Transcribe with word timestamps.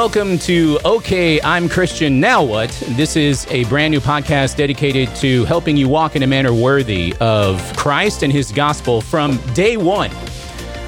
welcome 0.00 0.38
to 0.38 0.78
OK, 0.82 1.38
I'm 1.42 1.68
Christian, 1.68 2.20
Now 2.20 2.42
What? 2.42 2.70
This 2.92 3.16
is 3.16 3.46
a 3.50 3.64
brand 3.64 3.90
new 3.90 4.00
podcast 4.00 4.56
dedicated 4.56 5.14
to 5.16 5.44
helping 5.44 5.76
you 5.76 5.90
walk 5.90 6.16
in 6.16 6.22
a 6.22 6.26
manner 6.26 6.54
worthy 6.54 7.14
of 7.20 7.60
Christ 7.76 8.22
and 8.22 8.32
his 8.32 8.50
gospel 8.50 9.02
from 9.02 9.36
day 9.52 9.76
one. 9.76 10.10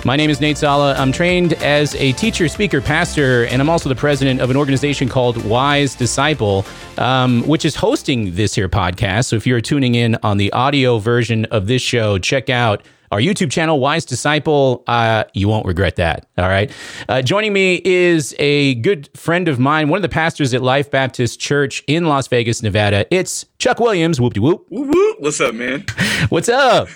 My 0.06 0.16
name 0.16 0.30
is 0.30 0.40
Nate 0.40 0.56
Sala. 0.56 0.94
I'm 0.94 1.12
trained 1.12 1.52
as 1.62 1.94
a 1.96 2.12
teacher, 2.12 2.48
speaker, 2.48 2.80
pastor, 2.80 3.44
and 3.44 3.60
I'm 3.60 3.68
also 3.68 3.90
the 3.90 3.94
president 3.94 4.40
of 4.40 4.48
an 4.48 4.56
organization 4.56 5.10
called 5.10 5.44
Wise 5.44 5.94
Disciple, 5.94 6.64
um, 6.96 7.46
which 7.46 7.66
is 7.66 7.76
hosting 7.76 8.34
this 8.34 8.54
here 8.54 8.70
podcast. 8.70 9.26
So 9.26 9.36
if 9.36 9.46
you're 9.46 9.60
tuning 9.60 9.94
in 9.94 10.16
on 10.22 10.38
the 10.38 10.50
audio 10.54 10.96
version 10.96 11.44
of 11.46 11.66
this 11.66 11.82
show, 11.82 12.16
check 12.16 12.48
out 12.48 12.82
our 13.12 13.20
YouTube 13.20 13.52
channel, 13.52 13.78
Wise 13.78 14.06
Disciple. 14.06 14.82
Uh, 14.86 15.24
you 15.34 15.46
won't 15.46 15.66
regret 15.66 15.96
that. 15.96 16.26
All 16.38 16.48
right. 16.48 16.72
Uh, 17.10 17.20
joining 17.20 17.52
me 17.52 17.82
is 17.84 18.34
a 18.38 18.74
good 18.76 19.10
friend 19.14 19.48
of 19.48 19.58
mine, 19.58 19.90
one 19.90 19.98
of 19.98 20.02
the 20.02 20.08
pastors 20.08 20.54
at 20.54 20.62
Life 20.62 20.90
Baptist 20.90 21.38
Church 21.38 21.84
in 21.86 22.06
Las 22.06 22.26
Vegas, 22.28 22.62
Nevada. 22.62 23.06
It's 23.14 23.44
Chuck 23.58 23.78
Williams. 23.80 24.18
Whoop 24.18 24.32
de 24.32 24.40
whoop. 24.40 24.66
Whoop. 24.70 25.20
What's 25.20 25.40
up, 25.42 25.54
man? 25.54 25.84
What's 26.30 26.48
up? 26.48 26.88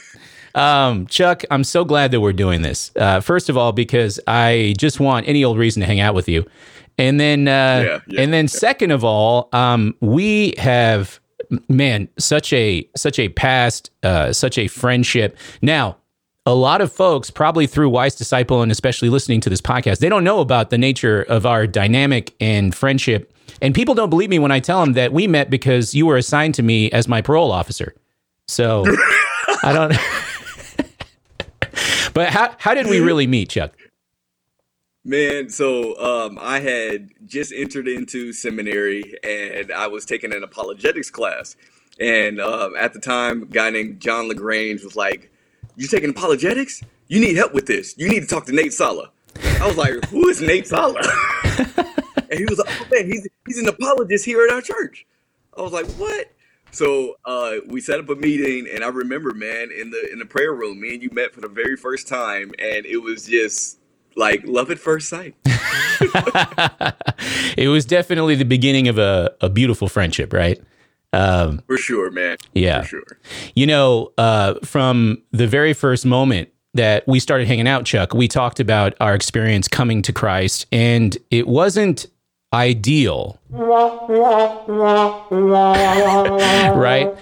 Um, 0.54 1.06
Chuck, 1.06 1.42
I'm 1.50 1.62
so 1.64 1.84
glad 1.84 2.12
that 2.12 2.22
we're 2.22 2.32
doing 2.32 2.62
this. 2.62 2.92
Uh, 2.96 3.20
first 3.20 3.50
of 3.50 3.58
all, 3.58 3.72
because 3.72 4.18
I 4.26 4.74
just 4.78 4.98
want 4.98 5.28
any 5.28 5.44
old 5.44 5.58
reason 5.58 5.80
to 5.80 5.86
hang 5.86 6.00
out 6.00 6.14
with 6.14 6.30
you. 6.30 6.46
And 6.96 7.20
then, 7.20 7.46
uh, 7.46 7.50
yeah, 7.50 8.00
yeah, 8.08 8.20
and 8.22 8.32
then, 8.32 8.46
yeah. 8.46 8.58
second 8.58 8.90
of 8.90 9.04
all, 9.04 9.50
um, 9.52 9.94
we 10.00 10.54
have, 10.56 11.20
man, 11.68 12.08
such 12.18 12.54
a 12.54 12.88
such 12.96 13.18
a 13.18 13.28
past, 13.28 13.90
uh, 14.02 14.32
such 14.32 14.56
a 14.56 14.66
friendship. 14.66 15.36
Now, 15.60 15.98
a 16.46 16.54
lot 16.54 16.80
of 16.80 16.92
folks, 16.92 17.28
probably 17.28 17.66
through 17.66 17.88
Wise 17.88 18.14
Disciple 18.14 18.62
and 18.62 18.70
especially 18.70 19.10
listening 19.10 19.40
to 19.42 19.50
this 19.50 19.60
podcast, 19.60 19.98
they 19.98 20.08
don't 20.08 20.22
know 20.22 20.38
about 20.38 20.70
the 20.70 20.78
nature 20.78 21.22
of 21.22 21.44
our 21.44 21.66
dynamic 21.66 22.34
and 22.40 22.72
friendship. 22.72 23.32
And 23.60 23.74
people 23.74 23.96
don't 23.96 24.10
believe 24.10 24.30
me 24.30 24.38
when 24.38 24.52
I 24.52 24.60
tell 24.60 24.80
them 24.80 24.92
that 24.92 25.12
we 25.12 25.26
met 25.26 25.50
because 25.50 25.94
you 25.94 26.06
were 26.06 26.16
assigned 26.16 26.54
to 26.54 26.62
me 26.62 26.90
as 26.92 27.08
my 27.08 27.20
parole 27.20 27.50
officer. 27.50 27.96
So 28.46 28.84
I 29.64 29.72
don't. 29.72 29.90
but 32.14 32.30
how, 32.30 32.54
how 32.58 32.74
did 32.74 32.86
we 32.86 33.00
really 33.00 33.26
meet, 33.26 33.50
Chuck? 33.50 33.72
Man, 35.04 35.48
so 35.48 36.00
um, 36.00 36.38
I 36.40 36.60
had 36.60 37.10
just 37.26 37.52
entered 37.52 37.88
into 37.88 38.32
seminary 38.32 39.14
and 39.24 39.72
I 39.72 39.88
was 39.88 40.04
taking 40.04 40.32
an 40.32 40.44
apologetics 40.44 41.10
class. 41.10 41.56
And 41.98 42.40
um, 42.40 42.76
at 42.76 42.92
the 42.92 43.00
time, 43.00 43.44
a 43.44 43.46
guy 43.46 43.70
named 43.70 44.00
John 44.00 44.28
LaGrange 44.28 44.84
was 44.84 44.94
like, 44.94 45.32
you 45.76 45.86
taking 45.86 46.10
apologetics? 46.10 46.82
You 47.08 47.20
need 47.20 47.36
help 47.36 47.54
with 47.54 47.66
this. 47.66 47.94
You 47.96 48.08
need 48.08 48.20
to 48.20 48.26
talk 48.26 48.46
to 48.46 48.52
Nate 48.52 48.72
Sala. 48.72 49.10
I 49.60 49.66
was 49.66 49.76
like, 49.76 50.04
who 50.06 50.28
is 50.28 50.40
Nate 50.40 50.66
Sala? 50.66 51.00
and 51.44 52.38
he 52.38 52.44
was 52.46 52.58
like, 52.58 52.68
oh 52.68 52.86
man, 52.92 53.06
he's 53.06 53.26
he's 53.46 53.58
an 53.58 53.68
apologist 53.68 54.24
here 54.24 54.44
at 54.46 54.52
our 54.52 54.60
church. 54.60 55.06
I 55.56 55.62
was 55.62 55.72
like, 55.72 55.86
what? 55.92 56.32
So 56.72 57.16
uh, 57.24 57.56
we 57.68 57.80
set 57.80 58.00
up 58.00 58.08
a 58.10 58.16
meeting, 58.16 58.66
and 58.72 58.84
I 58.84 58.88
remember, 58.88 59.32
man, 59.32 59.70
in 59.70 59.90
the 59.90 60.12
in 60.12 60.18
the 60.18 60.26
prayer 60.26 60.52
room, 60.52 60.80
me 60.80 60.94
and 60.94 61.02
you 61.02 61.10
met 61.12 61.32
for 61.32 61.40
the 61.40 61.48
very 61.48 61.76
first 61.76 62.08
time, 62.08 62.52
and 62.58 62.84
it 62.84 62.98
was 62.98 63.26
just 63.26 63.78
like 64.16 64.42
love 64.44 64.70
at 64.70 64.78
first 64.78 65.08
sight. 65.08 65.34
it 67.56 67.70
was 67.70 67.84
definitely 67.84 68.34
the 68.34 68.44
beginning 68.44 68.88
of 68.88 68.98
a, 68.98 69.34
a 69.40 69.48
beautiful 69.48 69.88
friendship, 69.88 70.32
right? 70.32 70.60
Um, 71.16 71.62
For 71.66 71.78
sure, 71.78 72.10
man. 72.10 72.36
Yeah. 72.54 72.82
For 72.82 72.88
sure. 72.88 73.18
You 73.54 73.66
know, 73.66 74.12
uh, 74.18 74.54
from 74.62 75.22
the 75.32 75.46
very 75.46 75.72
first 75.72 76.04
moment 76.04 76.50
that 76.74 77.08
we 77.08 77.20
started 77.20 77.48
hanging 77.48 77.66
out, 77.66 77.86
Chuck, 77.86 78.12
we 78.12 78.28
talked 78.28 78.60
about 78.60 78.94
our 79.00 79.14
experience 79.14 79.66
coming 79.66 80.02
to 80.02 80.12
Christ, 80.12 80.66
and 80.70 81.16
it 81.30 81.48
wasn't 81.48 82.06
ideal. 82.52 83.40
right? 86.76 87.16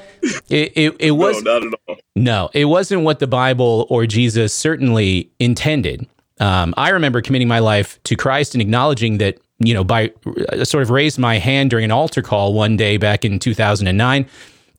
It, 0.49 0.73
it, 0.75 0.97
it 0.99 1.11
was 1.13 1.43
no, 1.43 1.59
not 1.59 1.67
at 1.67 1.81
all. 1.89 1.97
No, 2.17 2.51
it 2.53 2.65
wasn't 2.65 3.03
what 3.03 3.21
the 3.21 3.27
Bible 3.27 3.87
or 3.91 4.07
Jesus 4.07 4.53
certainly 4.53 5.31
intended. 5.39 6.07
Um, 6.41 6.75
I 6.77 6.89
remember 6.91 7.23
committing 7.23 7.49
my 7.49 7.61
life 7.61 8.03
to 8.05 8.17
Christ 8.17 8.55
and 8.55 8.63
acknowledging 8.63 9.19
that 9.19 9.39
you 9.59 9.75
know, 9.75 9.85
by 9.85 10.13
uh, 10.51 10.65
sort 10.65 10.83
of 10.83 10.91
raised 10.91 11.19
my 11.19 11.39
hand 11.39 11.71
during 11.71 11.85
an 11.85 11.91
altar 11.91 12.23
call 12.23 12.55
one 12.55 12.77
day 12.77 12.97
back 12.97 13.25
in 13.25 13.39
2009. 13.39 14.27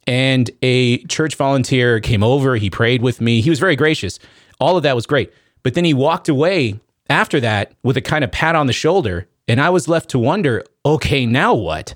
And 0.08 0.52
a 0.62 1.00
church 1.06 1.36
volunteer 1.36 2.00
came 2.00 2.24
over. 2.24 2.58
He 2.58 2.70
prayed 2.70 3.02
with 3.02 3.22
me. 3.22 3.42
He 3.42 3.50
was 3.50 3.60
very 3.60 3.76
gracious. 3.76 4.20
All 4.60 4.78
of 4.78 4.84
that 4.84 4.96
was 4.96 5.06
great. 5.06 5.34
But 5.64 5.74
then 5.74 5.84
he 5.84 5.94
walked 5.94 6.30
away 6.30 6.80
after 7.10 7.40
that 7.40 7.74
with 7.84 7.98
a 7.98 8.02
kind 8.02 8.24
of 8.24 8.32
pat 8.32 8.56
on 8.56 8.68
the 8.68 8.74
shoulder. 8.74 9.28
And 9.48 9.60
I 9.60 9.70
was 9.70 9.88
left 9.88 10.10
to 10.10 10.20
wonder, 10.20 10.64
okay, 10.86 11.26
now 11.26 11.54
what? 11.54 11.96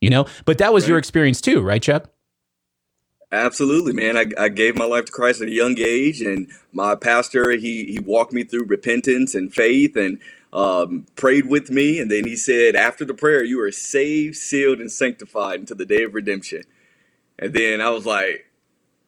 You 0.00 0.10
know, 0.10 0.26
but 0.44 0.58
that 0.58 0.72
was 0.72 0.84
right. 0.84 0.90
your 0.90 0.98
experience 0.98 1.40
too, 1.40 1.60
right, 1.60 1.82
Chuck? 1.82 2.08
Absolutely, 3.30 3.92
man. 3.92 4.16
I, 4.16 4.26
I, 4.38 4.48
gave 4.48 4.76
my 4.76 4.86
life 4.86 5.04
to 5.06 5.12
Christ 5.12 5.42
at 5.42 5.48
a 5.48 5.52
young 5.52 5.78
age, 5.78 6.22
and 6.22 6.48
my 6.72 6.94
pastor 6.94 7.50
he 7.50 7.84
he 7.84 7.98
walked 7.98 8.32
me 8.32 8.42
through 8.42 8.64
repentance 8.64 9.34
and 9.34 9.52
faith, 9.52 9.96
and 9.96 10.18
um, 10.52 11.06
prayed 11.16 11.46
with 11.46 11.70
me, 11.70 11.98
and 11.98 12.10
then 12.10 12.24
he 12.24 12.36
said, 12.36 12.74
after 12.74 13.04
the 13.04 13.14
prayer, 13.14 13.44
you 13.44 13.60
are 13.60 13.72
saved, 13.72 14.36
sealed, 14.36 14.80
and 14.80 14.90
sanctified 14.90 15.60
until 15.60 15.76
the 15.76 15.86
day 15.86 16.04
of 16.04 16.14
redemption. 16.14 16.62
And 17.38 17.52
then 17.52 17.80
I 17.80 17.90
was 17.90 18.06
like, 18.06 18.46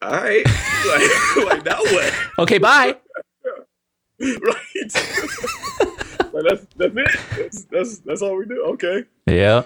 all 0.01 0.11
right, 0.11 0.45
like, 0.87 1.45
like 1.45 1.65
now 1.65 1.79
what? 1.79 2.13
Okay, 2.39 2.57
bye. 2.57 2.95
right. 4.21 4.93
like 6.33 6.43
that's 6.47 6.65
that's 6.75 6.95
it. 6.95 7.19
That's, 7.35 7.63
that's 7.65 7.99
that's 7.99 8.21
all 8.21 8.37
we 8.37 8.45
do. 8.45 8.63
Okay. 8.73 9.03
Yeah. 9.25 9.63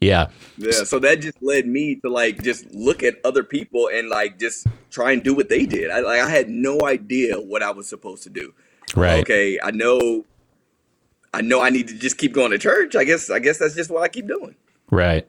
Yeah. 0.00 0.28
Yeah. 0.56 0.72
So 0.72 0.98
that 1.00 1.20
just 1.20 1.42
led 1.42 1.66
me 1.66 1.96
to 1.96 2.08
like 2.08 2.42
just 2.42 2.70
look 2.72 3.02
at 3.02 3.16
other 3.24 3.42
people 3.42 3.88
and 3.92 4.08
like 4.08 4.38
just 4.38 4.66
try 4.90 5.12
and 5.12 5.22
do 5.22 5.34
what 5.34 5.48
they 5.48 5.66
did. 5.66 5.90
I 5.90 6.00
like 6.00 6.20
I 6.20 6.28
had 6.28 6.48
no 6.48 6.80
idea 6.84 7.36
what 7.40 7.62
I 7.62 7.70
was 7.70 7.88
supposed 7.88 8.22
to 8.24 8.30
do. 8.30 8.54
Right. 8.96 9.20
Okay. 9.20 9.58
I 9.62 9.70
know 9.70 10.24
I 11.34 11.40
know 11.40 11.60
I 11.60 11.70
need 11.70 11.88
to 11.88 11.94
just 11.94 12.16
keep 12.16 12.32
going 12.32 12.52
to 12.52 12.58
church. 12.58 12.94
I 12.94 13.04
guess 13.04 13.28
I 13.28 13.40
guess 13.40 13.58
that's 13.58 13.74
just 13.74 13.90
what 13.90 14.02
I 14.02 14.08
keep 14.08 14.26
doing. 14.26 14.54
Right. 14.90 15.26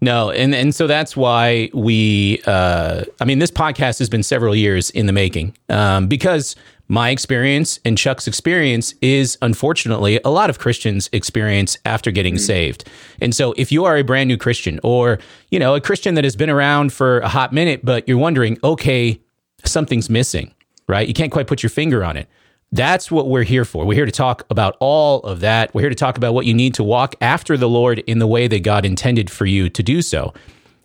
No, 0.00 0.30
and 0.30 0.54
and 0.54 0.74
so 0.74 0.86
that's 0.86 1.16
why 1.16 1.70
we. 1.72 2.42
Uh, 2.46 3.04
I 3.20 3.24
mean, 3.24 3.38
this 3.38 3.50
podcast 3.50 3.98
has 3.98 4.08
been 4.08 4.22
several 4.22 4.54
years 4.54 4.90
in 4.90 5.06
the 5.06 5.12
making 5.12 5.56
um, 5.68 6.08
because 6.08 6.56
my 6.88 7.10
experience 7.10 7.80
and 7.84 7.96
Chuck's 7.96 8.26
experience 8.26 8.94
is 9.00 9.38
unfortunately 9.42 10.20
a 10.24 10.30
lot 10.30 10.50
of 10.50 10.58
Christians' 10.58 11.08
experience 11.12 11.76
after 11.84 12.10
getting 12.10 12.34
mm-hmm. 12.34 12.44
saved. 12.44 12.88
And 13.20 13.34
so, 13.34 13.52
if 13.56 13.72
you 13.72 13.84
are 13.84 13.96
a 13.96 14.02
brand 14.02 14.28
new 14.28 14.36
Christian 14.36 14.80
or 14.82 15.18
you 15.50 15.58
know 15.58 15.74
a 15.74 15.80
Christian 15.80 16.14
that 16.14 16.24
has 16.24 16.36
been 16.36 16.50
around 16.50 16.92
for 16.92 17.20
a 17.20 17.28
hot 17.28 17.52
minute, 17.52 17.84
but 17.84 18.06
you're 18.08 18.18
wondering, 18.18 18.58
okay, 18.64 19.20
something's 19.64 20.10
missing, 20.10 20.54
right? 20.88 21.06
You 21.06 21.14
can't 21.14 21.32
quite 21.32 21.46
put 21.46 21.62
your 21.62 21.70
finger 21.70 22.04
on 22.04 22.16
it. 22.16 22.28
That's 22.72 23.10
what 23.10 23.28
we're 23.28 23.44
here 23.44 23.64
for. 23.64 23.86
We're 23.86 23.94
here 23.94 24.06
to 24.06 24.12
talk 24.12 24.44
about 24.50 24.76
all 24.80 25.20
of 25.20 25.40
that. 25.40 25.72
We're 25.74 25.82
here 25.82 25.90
to 25.90 25.96
talk 25.96 26.16
about 26.16 26.34
what 26.34 26.46
you 26.46 26.54
need 26.54 26.74
to 26.74 26.84
walk 26.84 27.14
after 27.20 27.56
the 27.56 27.68
Lord 27.68 28.00
in 28.00 28.18
the 28.18 28.26
way 28.26 28.48
that 28.48 28.62
God 28.62 28.84
intended 28.84 29.30
for 29.30 29.46
you 29.46 29.68
to 29.70 29.82
do 29.82 30.02
so. 30.02 30.34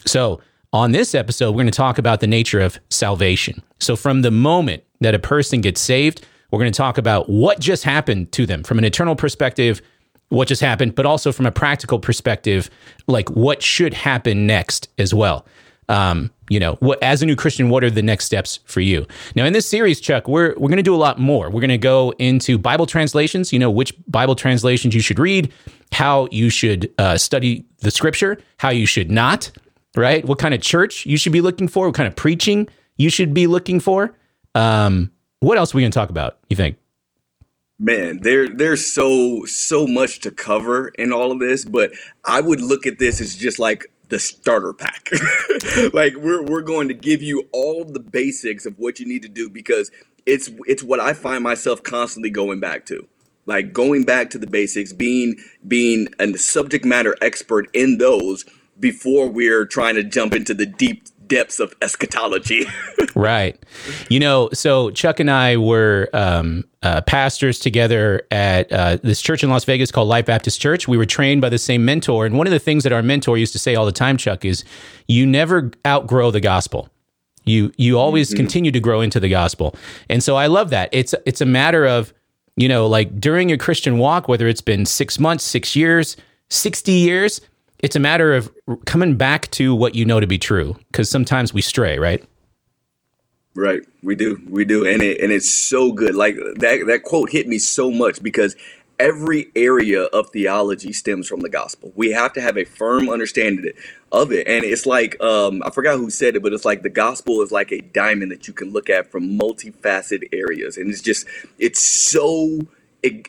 So, 0.06 0.42
on 0.74 0.94
this 0.94 1.14
episode, 1.14 1.52
we're 1.52 1.64
going 1.64 1.66
to 1.66 1.72
talk 1.72 1.98
about 1.98 2.22
the 2.22 2.28
nature 2.28 2.62
of 2.62 2.80
salvation. 2.90 3.62
So, 3.80 3.96
from 3.96 4.22
the 4.22 4.32
moment 4.32 4.84
that 5.02 5.14
a 5.14 5.20
person 5.20 5.60
gets 5.60 5.82
saved, 5.82 6.26
we're 6.50 6.60
going 6.60 6.72
to 6.72 6.78
talk 6.78 6.98
about 6.98 7.30
what 7.30 7.60
just 7.60 7.84
happened 7.84 8.32
to 8.34 8.46
them 8.46 8.64
from 8.64 8.78
an 8.78 8.86
eternal 8.86 9.16
perspective, 9.16 9.82
what 10.30 10.48
just 10.48 10.62
happened, 10.62 10.96
but 10.96 11.06
also 11.06 11.32
from 11.32 11.46
a 11.46 11.52
practical 11.52 12.00
perspective, 12.00 12.70
like 13.08 13.30
what 13.32 13.62
should 13.62 13.94
happen 13.94 14.48
next 14.48 14.88
as 14.98 15.14
well 15.14 15.46
um, 15.92 16.32
you 16.50 16.60
know, 16.60 16.76
what 16.76 17.02
as 17.04 17.22
a 17.22 17.26
new 17.26 17.36
Christian, 17.36 17.70
what 17.70 17.84
are 17.84 17.90
the 17.90 18.02
next 18.02 18.26
steps 18.26 18.60
for 18.66 18.80
you? 18.80 19.06
Now, 19.36 19.46
in 19.46 19.52
this 19.52 19.70
series, 19.70 20.00
Chuck, 20.00 20.28
we're 20.28 20.56
we're 20.58 20.70
going 20.70 20.78
to 20.78 20.84
do 20.84 20.96
a 20.96 20.98
lot 20.98 21.20
more. 21.20 21.50
We're 21.50 21.60
going 21.60 21.70
to 21.70 21.78
go 21.78 22.14
into 22.18 22.58
Bible 22.58 22.86
translations. 22.86 23.52
You 23.52 23.60
know, 23.60 23.70
which 23.70 23.94
Bible 24.08 24.36
translations 24.36 24.96
you 24.96 25.02
should 25.02 25.20
read, 25.20 25.52
how 25.92 26.30
you 26.32 26.50
should 26.50 26.92
uh, 26.98 27.18
study 27.18 27.66
the 27.80 27.92
Scripture, 27.92 28.38
how 28.58 28.70
you 28.70 28.86
should 28.86 29.12
not, 29.12 29.52
right? 29.96 30.24
What 30.26 30.40
kind 30.40 30.54
of 30.54 30.62
church 30.62 31.06
you 31.06 31.18
should 31.18 31.34
be 31.34 31.42
looking 31.42 31.68
for, 31.68 31.88
what 31.88 31.96
kind 31.96 32.08
of 32.08 32.16
preaching 32.16 32.70
you 32.96 33.10
should 33.10 33.34
be 33.34 33.48
looking 33.48 33.82
for. 33.82 34.16
Um, 34.56 35.12
what 35.42 35.58
else 35.58 35.74
are 35.74 35.78
we 35.78 35.84
going 35.84 35.92
to 35.92 36.00
talk 36.00 36.10
about? 36.10 36.38
You 36.50 36.56
think? 36.56 36.78
man 37.84 38.20
there 38.22 38.48
there's 38.48 38.86
so 38.86 39.44
so 39.46 39.88
much 39.88 40.20
to 40.20 40.30
cover 40.30 40.90
in 41.00 41.12
all 41.12 41.32
of 41.32 41.40
this 41.40 41.66
but 41.66 41.92
i 42.26 42.40
would 42.40 42.62
look 42.62 42.86
at 42.86 43.00
this 43.00 43.20
as 43.20 43.36
just 43.36 43.58
like 43.58 43.92
the 44.12 44.20
starter 44.20 44.74
pack. 44.74 45.10
like 45.94 46.16
we're 46.16 46.44
we're 46.44 46.62
going 46.62 46.90
to 46.90 46.94
give 46.94 47.24
you 47.24 47.48
all 47.52 47.84
the 47.84 48.00
basics 48.00 48.68
of 48.68 48.78
what 48.78 49.00
you 49.00 49.08
need 49.08 49.24
to 49.24 49.30
do 49.30 49.50
because 49.50 49.90
it's 50.28 50.52
it's 50.68 50.84
what 50.84 51.00
I 51.00 51.14
find 51.14 51.44
myself 51.44 51.82
constantly 51.82 52.30
going 52.30 52.60
back 52.60 52.86
to. 52.88 53.08
Like 53.48 53.74
going 53.74 54.04
back 54.04 54.30
to 54.32 54.38
the 54.38 54.48
basics, 54.48 54.94
being 54.94 55.38
being 55.68 56.10
a 56.20 56.38
subject 56.38 56.86
matter 56.86 57.16
expert 57.22 57.70
in 57.74 57.98
those 57.98 58.46
before 58.80 59.30
we're 59.30 59.66
trying 59.66 59.96
to 59.96 60.04
jump 60.04 60.34
into 60.36 60.54
the 60.54 60.66
deep 60.66 61.06
depths 61.32 61.62
of 61.62 61.74
eschatology. 61.82 62.66
right. 63.16 63.58
You 64.10 64.20
know, 64.20 64.50
so 64.52 64.92
Chuck 64.92 65.22
and 65.22 65.32
I 65.32 65.56
were 65.56 66.10
um, 66.12 66.66
uh, 66.84 67.00
pastors 67.02 67.58
together 67.58 68.24
at 68.32 68.70
uh, 68.72 68.98
this 69.02 69.22
church 69.22 69.42
in 69.42 69.50
Las 69.50 69.64
Vegas 69.64 69.92
called 69.92 70.10
Life 70.10 70.26
Baptist 70.26 70.60
Church. 70.60 70.90
We 70.90 70.98
were 70.98 71.06
trained 71.06 71.40
by 71.40 71.48
the 71.48 71.58
same 71.58 71.86
mentor. 71.86 72.26
And 72.26 72.38
one 72.38 72.48
of 72.48 72.52
the 72.52 72.60
things 72.60 72.84
that 72.84 72.92
our 72.92 73.02
mentor 73.02 73.38
used 73.38 73.54
to 73.54 73.60
say 73.60 73.76
all 73.76 73.86
the 73.86 73.94
time, 73.94 74.18
Chuck, 74.18 74.44
is 74.44 74.66
you 75.08 75.26
never 75.26 75.72
outgrow 75.88 76.32
the 76.32 76.42
gospel. 76.42 76.90
You 77.46 77.72
you 77.78 77.98
always 77.98 78.28
mm-hmm. 78.28 78.38
continue 78.38 78.72
to 78.72 78.80
grow 78.82 79.00
into 79.00 79.20
the 79.20 79.30
gospel. 79.30 79.74
And 80.10 80.22
so 80.22 80.36
I 80.36 80.48
love 80.48 80.70
that. 80.72 80.90
It's 80.92 81.16
it's 81.26 81.40
a 81.40 81.46
matter 81.46 81.88
of, 81.88 82.14
you 82.58 82.68
know, 82.68 82.86
like 82.88 83.20
during 83.22 83.48
your 83.48 83.58
Christian 83.58 83.98
walk, 83.98 84.28
whether 84.28 84.48
it's 84.50 84.62
been 84.62 84.86
six 84.86 85.18
months, 85.18 85.46
six 85.46 85.76
years, 85.76 86.18
60 86.50 86.92
years, 86.92 87.42
it's 87.82 87.96
a 87.96 88.00
matter 88.00 88.34
of 88.34 88.52
coming 88.86 89.16
back 89.16 89.50
to 89.52 89.74
what 89.76 89.96
you 89.96 90.06
know 90.06 90.20
to 90.20 90.28
be 90.28 90.38
true 90.38 90.78
because 90.92 91.10
sometimes 91.10 91.54
we 91.54 91.62
stray, 91.62 91.98
right? 91.98 92.24
Right, 93.54 93.82
we 94.02 94.16
do, 94.16 94.42
we 94.48 94.64
do, 94.64 94.88
and 94.88 95.02
it 95.02 95.20
and 95.20 95.32
it's 95.32 95.54
so 95.54 95.92
good. 95.92 96.16
Like 96.16 96.36
that 96.36 96.86
that 96.88 97.04
quote 97.04 97.30
hit 97.30 97.48
me 97.48 97.60
so 97.60 97.92
much 97.92 98.24
because 98.24 98.56
every 98.98 99.52
area 99.56 100.04
of 100.04 100.30
theology 100.30 100.94
stems 100.94 101.28
from 101.28 101.42
the 101.42 101.50
gospel. 101.50 101.92
We 101.96 102.12
have 102.12 102.32
to 102.34 102.42
have 102.42 102.56
a 102.58 102.64
firm 102.64 103.10
understanding 103.10 103.74
of 104.12 104.32
it, 104.32 104.48
and 104.48 104.64
it's 104.64 104.86
like 104.86 105.22
um, 105.22 105.62
I 105.66 105.70
forgot 105.70 105.98
who 105.98 106.10
said 106.10 106.38
it, 106.38 106.44
but 106.44 106.54
it's 106.54 106.64
like 106.64 106.84
the 106.84 106.90
gospel 106.90 107.42
is 107.42 107.52
like 107.52 107.74
a 107.74 107.82
diamond 107.82 108.32
that 108.32 108.48
you 108.48 108.54
can 108.54 108.72
look 108.72 108.90
at 108.90 109.12
from 109.12 109.38
multifaceted 109.38 110.30
areas, 110.32 110.78
and 110.78 110.90
it's 110.90 111.02
just 111.02 111.28
it's 111.60 111.82
so 111.82 112.62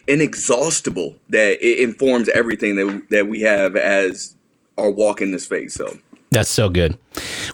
inexhaustible 0.07 1.17
that 1.31 1.67
it 1.67 1.81
informs 1.81 2.29
everything 2.29 2.77
that 2.77 3.07
that 3.11 3.27
we 3.27 3.41
have 3.41 3.75
as 3.75 4.37
our 4.79 4.91
walking 4.91 5.31
this 5.33 5.47
faith. 5.47 5.73
So. 5.73 5.99
That's 6.31 6.51
so 6.51 6.71
good. 6.71 6.99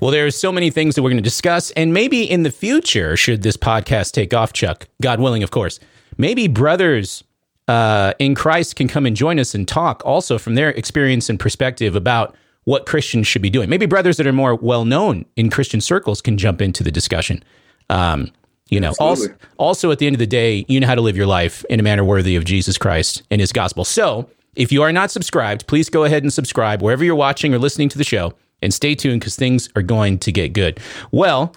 Well, 0.01 0.13
there's 0.13 0.37
so 0.37 0.53
many 0.53 0.71
things 0.71 0.95
that 0.95 1.03
we're 1.03 1.11
going 1.11 1.17
to 1.17 1.23
discuss. 1.23 1.73
And 1.73 1.93
maybe 1.93 2.23
in 2.23 2.45
the 2.45 2.51
future, 2.51 3.17
should 3.17 3.43
this 3.43 3.57
podcast 3.57 4.13
take 4.13 4.33
off, 4.33 4.53
Chuck, 4.53 4.87
God 5.03 5.19
willing, 5.19 5.43
of 5.43 5.51
course, 5.51 5.81
maybe 6.17 6.47
brothers 6.47 7.25
uh, 7.67 8.15
in 8.21 8.37
Christ 8.37 8.77
can 8.77 8.87
come 8.87 9.05
and 9.05 9.17
join 9.17 9.41
us 9.41 9.55
and 9.55 9.67
talk 9.67 10.03
also 10.05 10.39
from 10.39 10.55
their 10.55 10.71
experience 10.71 11.29
and 11.29 11.41
perspective 11.41 11.97
about 11.97 12.37
what 12.65 12.87
Christians 12.87 13.27
should 13.27 13.43
be 13.43 13.51
doing. 13.51 13.69
Maybe 13.69 13.87
brothers 13.87 14.17
that 14.19 14.27
are 14.27 14.33
more 14.33 14.55
well 14.55 14.85
known 14.85 15.25
in 15.37 15.51
Christian 15.51 15.81
circles 15.81 16.23
can 16.23 16.39
jump 16.39 16.63
into 16.63 16.85
the 16.85 16.93
discussion. 16.93 17.43
Um, 17.91 18.31
you 18.69 18.79
know, 18.79 18.93
also, 19.01 19.35
also 19.57 19.91
at 19.91 19.99
the 19.99 20.07
end 20.07 20.15
of 20.15 20.21
the 20.21 20.27
day, 20.27 20.65
you 20.69 20.79
know 20.79 20.87
how 20.87 20.95
to 20.95 21.01
live 21.01 21.17
your 21.17 21.27
life 21.27 21.65
in 21.71 21.81
a 21.81 21.83
manner 21.83 22.05
worthy 22.05 22.37
of 22.37 22.45
Jesus 22.45 22.77
Christ 22.77 23.23
and 23.31 23.41
his 23.41 23.53
gospel. 23.53 23.85
So 23.85 24.31
if 24.55 24.73
you 24.73 24.83
are 24.83 24.93
not 24.93 25.11
subscribed, 25.11 25.67
please 25.67 25.89
go 25.89 26.05
ahead 26.05 26.23
and 26.23 26.33
subscribe 26.33 26.83
wherever 26.83 27.05
you're 27.05 27.15
watching 27.15 27.55
or 27.55 27.59
listening 27.59 27.89
to 27.91 27.99
the 27.99 28.05
show 28.05 28.35
and 28.61 28.75
stay 28.75 28.95
tuned 28.95 29.21
because 29.21 29.37
things 29.37 29.69
are 29.77 29.83
going 29.83 30.19
to 30.19 30.33
get 30.33 30.53
good. 30.53 30.81
Well, 31.11 31.55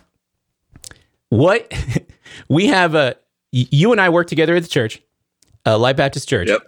what 1.30 1.72
we 2.50 2.68
have 2.68 2.96
a 2.96 3.16
you 3.52 3.92
and 3.92 4.00
I 4.00 4.10
work 4.10 4.28
together 4.28 4.56
at 4.56 4.64
the 4.64 4.70
church, 4.70 5.02
uh, 5.66 5.78
Life 5.78 5.98
Baptist 5.98 6.30
Church, 6.30 6.48
yep. 6.48 6.62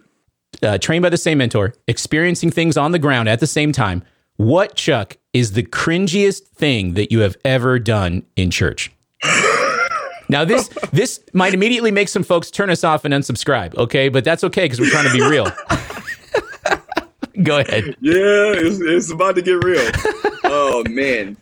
uh, 0.62 0.78
trained 0.78 1.04
by 1.04 1.10
the 1.10 1.18
same 1.18 1.38
mentor, 1.38 1.74
experiencing 1.88 2.52
things 2.52 2.76
on 2.76 2.92
the 2.92 3.00
ground 3.00 3.30
at 3.30 3.40
the 3.40 3.48
same 3.48 3.72
time. 3.72 4.04
What, 4.36 4.76
Chuck, 4.76 5.18
is 5.32 5.54
the 5.54 5.64
cringiest 5.64 6.48
thing 6.48 6.96
that 6.96 7.12
you 7.12 7.20
have 7.20 7.38
ever 7.46 7.80
done 7.80 8.24
in 8.36 8.52
church? 8.52 8.92
now, 10.30 10.44
this 10.44 10.68
this 10.92 11.22
might 11.34 11.54
immediately 11.54 11.92
make 11.92 12.10
some 12.10 12.24
folks 12.24 12.52
turn 12.52 12.70
us 12.70 12.84
off 12.84 13.06
and 13.06 13.14
unsubscribe, 13.14 13.76
okay? 13.76 14.10
But 14.10 14.26
that's 14.26 14.44
okay 14.44 14.66
because 14.66 14.80
we're 14.80 14.90
trying 14.90 15.08
to 15.08 15.14
be 15.14 15.22
real. 15.22 15.48
Go 17.44 17.60
ahead. 17.60 17.96
Yeah, 18.00 18.54
it's, 18.56 18.80
it's 18.80 19.12
about 19.12 19.36
to 19.36 19.42
get 19.42 19.64
real. 19.64 19.90
oh 20.44 20.84
man. 20.88 21.36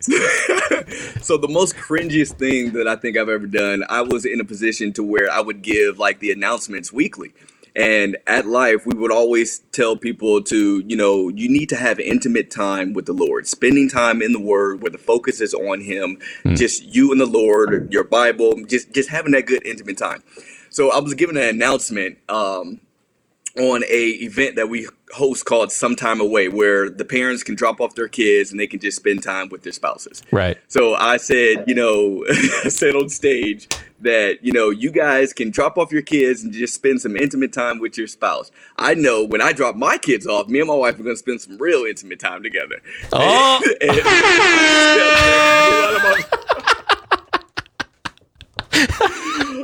so 1.20 1.36
the 1.36 1.48
most 1.50 1.76
cringiest 1.76 2.38
thing 2.38 2.72
that 2.72 2.88
I 2.88 2.96
think 2.96 3.18
I've 3.18 3.28
ever 3.28 3.46
done, 3.46 3.84
I 3.90 4.00
was 4.00 4.24
in 4.24 4.40
a 4.40 4.44
position 4.44 4.94
to 4.94 5.02
where 5.02 5.30
I 5.30 5.40
would 5.40 5.60
give 5.60 5.98
like 5.98 6.20
the 6.20 6.32
announcements 6.32 6.92
weekly. 6.92 7.34
And 7.74 8.16
at 8.26 8.46
life, 8.46 8.86
we 8.86 8.94
would 8.98 9.12
always 9.12 9.60
tell 9.72 9.96
people 9.96 10.42
to, 10.44 10.82
you 10.86 10.96
know, 10.96 11.28
you 11.28 11.48
need 11.48 11.68
to 11.70 11.76
have 11.76 11.98
intimate 12.00 12.50
time 12.50 12.92
with 12.92 13.06
the 13.06 13.14
Lord, 13.14 13.46
spending 13.46 13.88
time 13.88 14.20
in 14.20 14.32
the 14.32 14.40
Word 14.40 14.82
where 14.82 14.90
the 14.90 14.98
focus 14.98 15.40
is 15.40 15.54
on 15.54 15.80
Him, 15.80 16.18
mm. 16.44 16.56
just 16.56 16.82
you 16.82 17.12
and 17.12 17.20
the 17.20 17.26
Lord, 17.26 17.90
your 17.92 18.04
Bible, 18.04 18.62
just 18.66 18.92
just 18.92 19.08
having 19.08 19.32
that 19.32 19.46
good 19.46 19.64
intimate 19.66 19.96
time. 19.96 20.22
So 20.68 20.90
I 20.90 21.00
was 21.00 21.14
given 21.14 21.36
an 21.36 21.48
announcement 21.48 22.18
um, 22.28 22.80
on 23.58 23.84
a 23.84 24.08
event 24.22 24.56
that 24.56 24.68
we 24.68 24.88
host 25.12 25.44
called 25.44 25.70
Sometime 25.70 26.20
Away, 26.20 26.48
where 26.48 26.88
the 26.88 27.04
parents 27.04 27.42
can 27.42 27.54
drop 27.54 27.80
off 27.80 27.94
their 27.94 28.08
kids 28.08 28.50
and 28.50 28.58
they 28.58 28.66
can 28.66 28.80
just 28.80 28.96
spend 28.96 29.22
time 29.22 29.50
with 29.50 29.62
their 29.62 29.72
spouses. 29.72 30.22
Right. 30.30 30.58
So 30.68 30.94
I 30.94 31.18
said, 31.18 31.64
you 31.66 31.74
know, 31.74 32.24
I 32.64 32.68
said 32.68 32.96
on 32.96 33.10
stage 33.10 33.68
that, 34.00 34.38
you 34.42 34.52
know, 34.52 34.70
you 34.70 34.90
guys 34.90 35.32
can 35.32 35.50
drop 35.50 35.76
off 35.76 35.92
your 35.92 36.02
kids 36.02 36.42
and 36.42 36.52
just 36.52 36.74
spend 36.74 37.00
some 37.02 37.16
intimate 37.16 37.52
time 37.52 37.78
with 37.78 37.98
your 37.98 38.06
spouse. 38.06 38.50
I 38.78 38.94
know 38.94 39.22
when 39.22 39.42
I 39.42 39.52
drop 39.52 39.76
my 39.76 39.98
kids 39.98 40.26
off, 40.26 40.48
me 40.48 40.60
and 40.60 40.68
my 40.68 40.74
wife 40.74 40.98
are 40.98 41.02
going 41.02 41.14
to 41.14 41.18
spend 41.18 41.40
some 41.42 41.58
real 41.58 41.84
intimate 41.84 42.20
time 42.20 42.42
together. 42.42 42.80
Oh. 43.12 43.60
And, 43.80 43.90
and, 43.90 44.02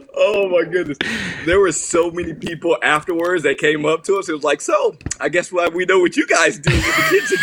oh 0.15 0.49
my 0.49 0.65
goodness. 0.71 0.99
There 1.45 1.61
were 1.61 1.73
so 1.73 2.11
many 2.11 2.35
people 2.35 2.77
afterwards 2.83 3.43
that 3.45 3.59
came 3.59 3.85
up 3.85 4.05
to 4.05 4.17
us. 4.17 4.29
It 4.29 4.33
was 4.33 4.45
like, 4.45 4.61
so 4.61 4.97
I 5.21 5.29
guess 5.29 5.53
we 5.53 5.85
know 5.85 5.99
what 6.01 6.17
you 6.17 6.27
guys 6.27 6.59
do 6.59 6.75
with 6.75 6.97
the 6.97 7.03
kids. 7.11 7.35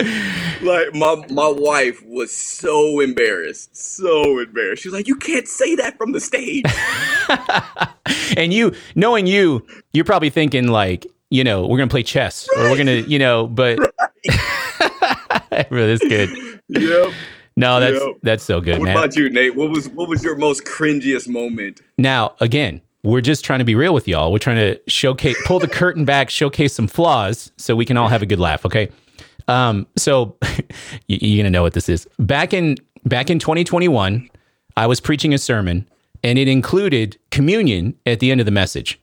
like 0.62 0.94
my 0.94 1.24
my 1.30 1.48
wife 1.48 2.04
was 2.04 2.32
so 2.32 3.00
embarrassed, 3.00 3.76
so 3.76 4.38
embarrassed. 4.38 4.82
She 4.82 4.88
was 4.88 4.94
like, 4.94 5.08
"You 5.08 5.16
can't 5.16 5.48
say 5.48 5.74
that 5.76 5.96
from 5.98 6.12
the 6.12 6.20
stage." 6.20 6.64
and 8.36 8.52
you, 8.52 8.74
knowing 8.94 9.26
you, 9.26 9.66
you're 9.92 10.04
probably 10.04 10.30
thinking 10.30 10.68
like, 10.68 11.06
you 11.30 11.42
know, 11.44 11.66
we're 11.66 11.78
gonna 11.78 11.88
play 11.88 12.02
chess, 12.02 12.48
right. 12.56 12.66
or 12.66 12.70
we're 12.70 12.78
gonna, 12.78 13.00
you 13.08 13.18
know, 13.18 13.46
but 13.46 13.78
right. 13.78 15.70
really, 15.70 15.96
that's 15.96 16.08
good. 16.08 16.60
Yep. 16.68 17.12
No, 17.58 17.80
that's 17.80 18.00
yep. 18.00 18.16
that's 18.22 18.44
so 18.44 18.60
good. 18.60 18.78
What 18.78 18.86
man. 18.86 18.96
about 18.96 19.16
you, 19.16 19.28
Nate? 19.28 19.56
What 19.56 19.70
was 19.70 19.88
what 19.88 20.08
was 20.08 20.22
your 20.22 20.36
most 20.36 20.64
cringiest 20.64 21.28
moment? 21.28 21.80
Now, 21.98 22.34
again, 22.40 22.80
we're 23.02 23.20
just 23.20 23.44
trying 23.44 23.58
to 23.58 23.64
be 23.64 23.74
real 23.74 23.92
with 23.92 24.06
y'all. 24.06 24.30
We're 24.30 24.38
trying 24.38 24.56
to 24.56 24.80
showcase, 24.86 25.36
pull 25.44 25.58
the 25.58 25.66
curtain 25.66 26.04
back, 26.04 26.30
showcase 26.30 26.72
some 26.72 26.86
flaws, 26.86 27.50
so 27.56 27.74
we 27.74 27.84
can 27.84 27.96
all 27.96 28.08
have 28.08 28.22
a 28.22 28.26
good 28.26 28.38
laugh. 28.38 28.64
Okay. 28.64 28.90
Um, 29.48 29.86
so 29.96 30.36
you're 31.08 31.42
gonna 31.42 31.50
know 31.50 31.62
what 31.62 31.72
this 31.72 31.88
is. 31.88 32.06
Back 32.20 32.54
in 32.54 32.76
back 33.04 33.28
in 33.28 33.40
2021, 33.40 34.30
I 34.76 34.86
was 34.86 35.00
preaching 35.00 35.34
a 35.34 35.38
sermon, 35.38 35.88
and 36.22 36.38
it 36.38 36.46
included 36.46 37.18
communion 37.32 37.94
at 38.06 38.20
the 38.20 38.30
end 38.30 38.40
of 38.40 38.44
the 38.44 38.52
message. 38.52 39.00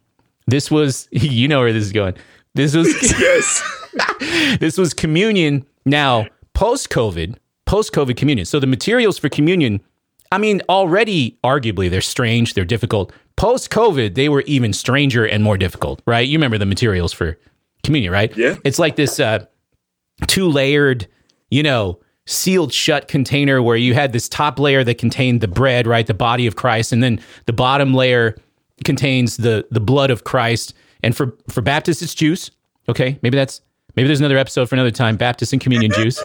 This 0.47 0.71
was, 0.71 1.09
you 1.11 1.49
know 1.49 1.59
where 1.59 1.73
this 1.73 1.83
is 1.83 1.91
going. 1.91 2.13
This 2.53 2.73
was 2.73 2.87
yes. 3.19 4.59
this 4.59 4.77
was 4.77 4.93
communion. 4.93 5.65
Now, 5.85 6.27
post 6.53 6.89
COVID, 6.89 7.35
post 7.65 7.93
COVID 7.93 8.17
communion. 8.17 8.45
So 8.45 8.59
the 8.59 8.67
materials 8.67 9.17
for 9.17 9.29
communion, 9.29 9.81
I 10.31 10.37
mean, 10.37 10.61
already 10.69 11.37
arguably 11.43 11.89
they're 11.89 12.01
strange, 12.01 12.53
they're 12.53 12.65
difficult. 12.65 13.11
Post 13.35 13.69
COVID, 13.69 14.15
they 14.15 14.29
were 14.29 14.41
even 14.41 14.73
stranger 14.73 15.25
and 15.25 15.43
more 15.43 15.57
difficult, 15.57 16.01
right? 16.05 16.27
You 16.27 16.37
remember 16.37 16.57
the 16.57 16.65
materials 16.65 17.11
for 17.11 17.37
communion, 17.83 18.11
right? 18.11 18.35
Yeah. 18.37 18.55
It's 18.63 18.79
like 18.79 18.95
this 18.95 19.19
uh, 19.19 19.45
two 20.27 20.49
layered, 20.49 21.07
you 21.49 21.63
know, 21.63 21.99
sealed 22.25 22.73
shut 22.73 23.07
container 23.07 23.61
where 23.61 23.75
you 23.75 23.93
had 23.93 24.11
this 24.11 24.27
top 24.27 24.59
layer 24.59 24.83
that 24.83 24.97
contained 24.97 25.41
the 25.41 25.47
bread, 25.47 25.85
right? 25.85 26.07
The 26.07 26.13
body 26.13 26.47
of 26.47 26.55
Christ. 26.55 26.91
And 26.91 27.03
then 27.03 27.21
the 27.45 27.53
bottom 27.53 27.93
layer 27.93 28.35
contains 28.83 29.37
the 29.37 29.65
the 29.71 29.79
blood 29.79 30.11
of 30.11 30.23
Christ. 30.23 30.73
And 31.03 31.15
for 31.15 31.37
for 31.49 31.61
Baptists, 31.61 32.01
it's 32.01 32.15
juice. 32.15 32.51
Okay. 32.89 33.19
Maybe 33.21 33.37
that's 33.37 33.61
maybe 33.95 34.07
there's 34.07 34.19
another 34.19 34.37
episode 34.37 34.67
for 34.67 34.75
another 34.75 34.91
time. 34.91 35.17
Baptist 35.17 35.53
and 35.53 35.61
communion 35.61 35.91
juice. 35.91 36.23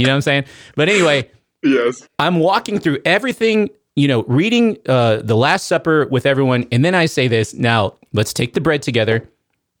You 0.00 0.06
know 0.06 0.12
what 0.12 0.16
I'm 0.16 0.22
saying? 0.22 0.44
But 0.76 0.88
anyway, 0.88 1.30
yes. 1.62 2.08
I'm 2.18 2.38
walking 2.40 2.78
through 2.78 2.98
everything, 3.04 3.70
you 3.96 4.08
know, 4.08 4.22
reading 4.24 4.78
uh, 4.88 5.16
the 5.16 5.36
Last 5.36 5.66
Supper 5.66 6.06
with 6.06 6.26
everyone. 6.26 6.66
And 6.72 6.84
then 6.84 6.94
I 6.94 7.06
say 7.06 7.28
this 7.28 7.54
now, 7.54 7.94
let's 8.12 8.32
take 8.32 8.54
the 8.54 8.60
bread 8.60 8.82
together. 8.82 9.28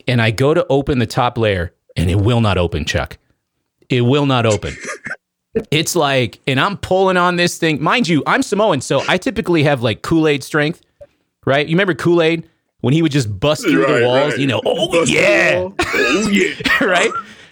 And 0.06 0.20
I 0.20 0.30
go 0.30 0.54
to 0.54 0.66
open 0.68 0.98
the 0.98 1.06
top 1.06 1.38
layer 1.38 1.72
and 1.96 2.10
it 2.10 2.16
will 2.16 2.40
not 2.40 2.58
open, 2.58 2.84
Chuck. 2.84 3.18
It 3.88 4.02
will 4.02 4.26
not 4.26 4.46
open. 4.46 4.76
it's 5.70 5.96
like, 5.96 6.40
and 6.46 6.60
I'm 6.60 6.76
pulling 6.76 7.16
on 7.16 7.36
this 7.36 7.58
thing. 7.58 7.82
Mind 7.82 8.08
you, 8.08 8.22
I'm 8.26 8.42
Samoan, 8.42 8.80
so 8.80 9.02
I 9.08 9.18
typically 9.18 9.62
have 9.64 9.82
like 9.82 10.02
Kool 10.02 10.28
Aid 10.28 10.44
strength, 10.44 10.82
right? 11.46 11.66
You 11.66 11.74
remember 11.74 11.94
Kool 11.94 12.22
Aid? 12.22 12.48
When 12.82 12.94
he 12.94 13.02
would 13.02 13.12
just 13.12 13.38
bust 13.38 13.62
through 13.62 13.84
right, 13.84 14.00
the 14.00 14.06
walls, 14.06 14.32
right. 14.32 14.40
you 14.40 14.46
know, 14.46 14.62
oh 14.64 14.90
bust 14.90 15.12
yeah, 15.12 15.68
oh 15.78 16.28
yeah, 16.30 16.54
right? 16.84 17.10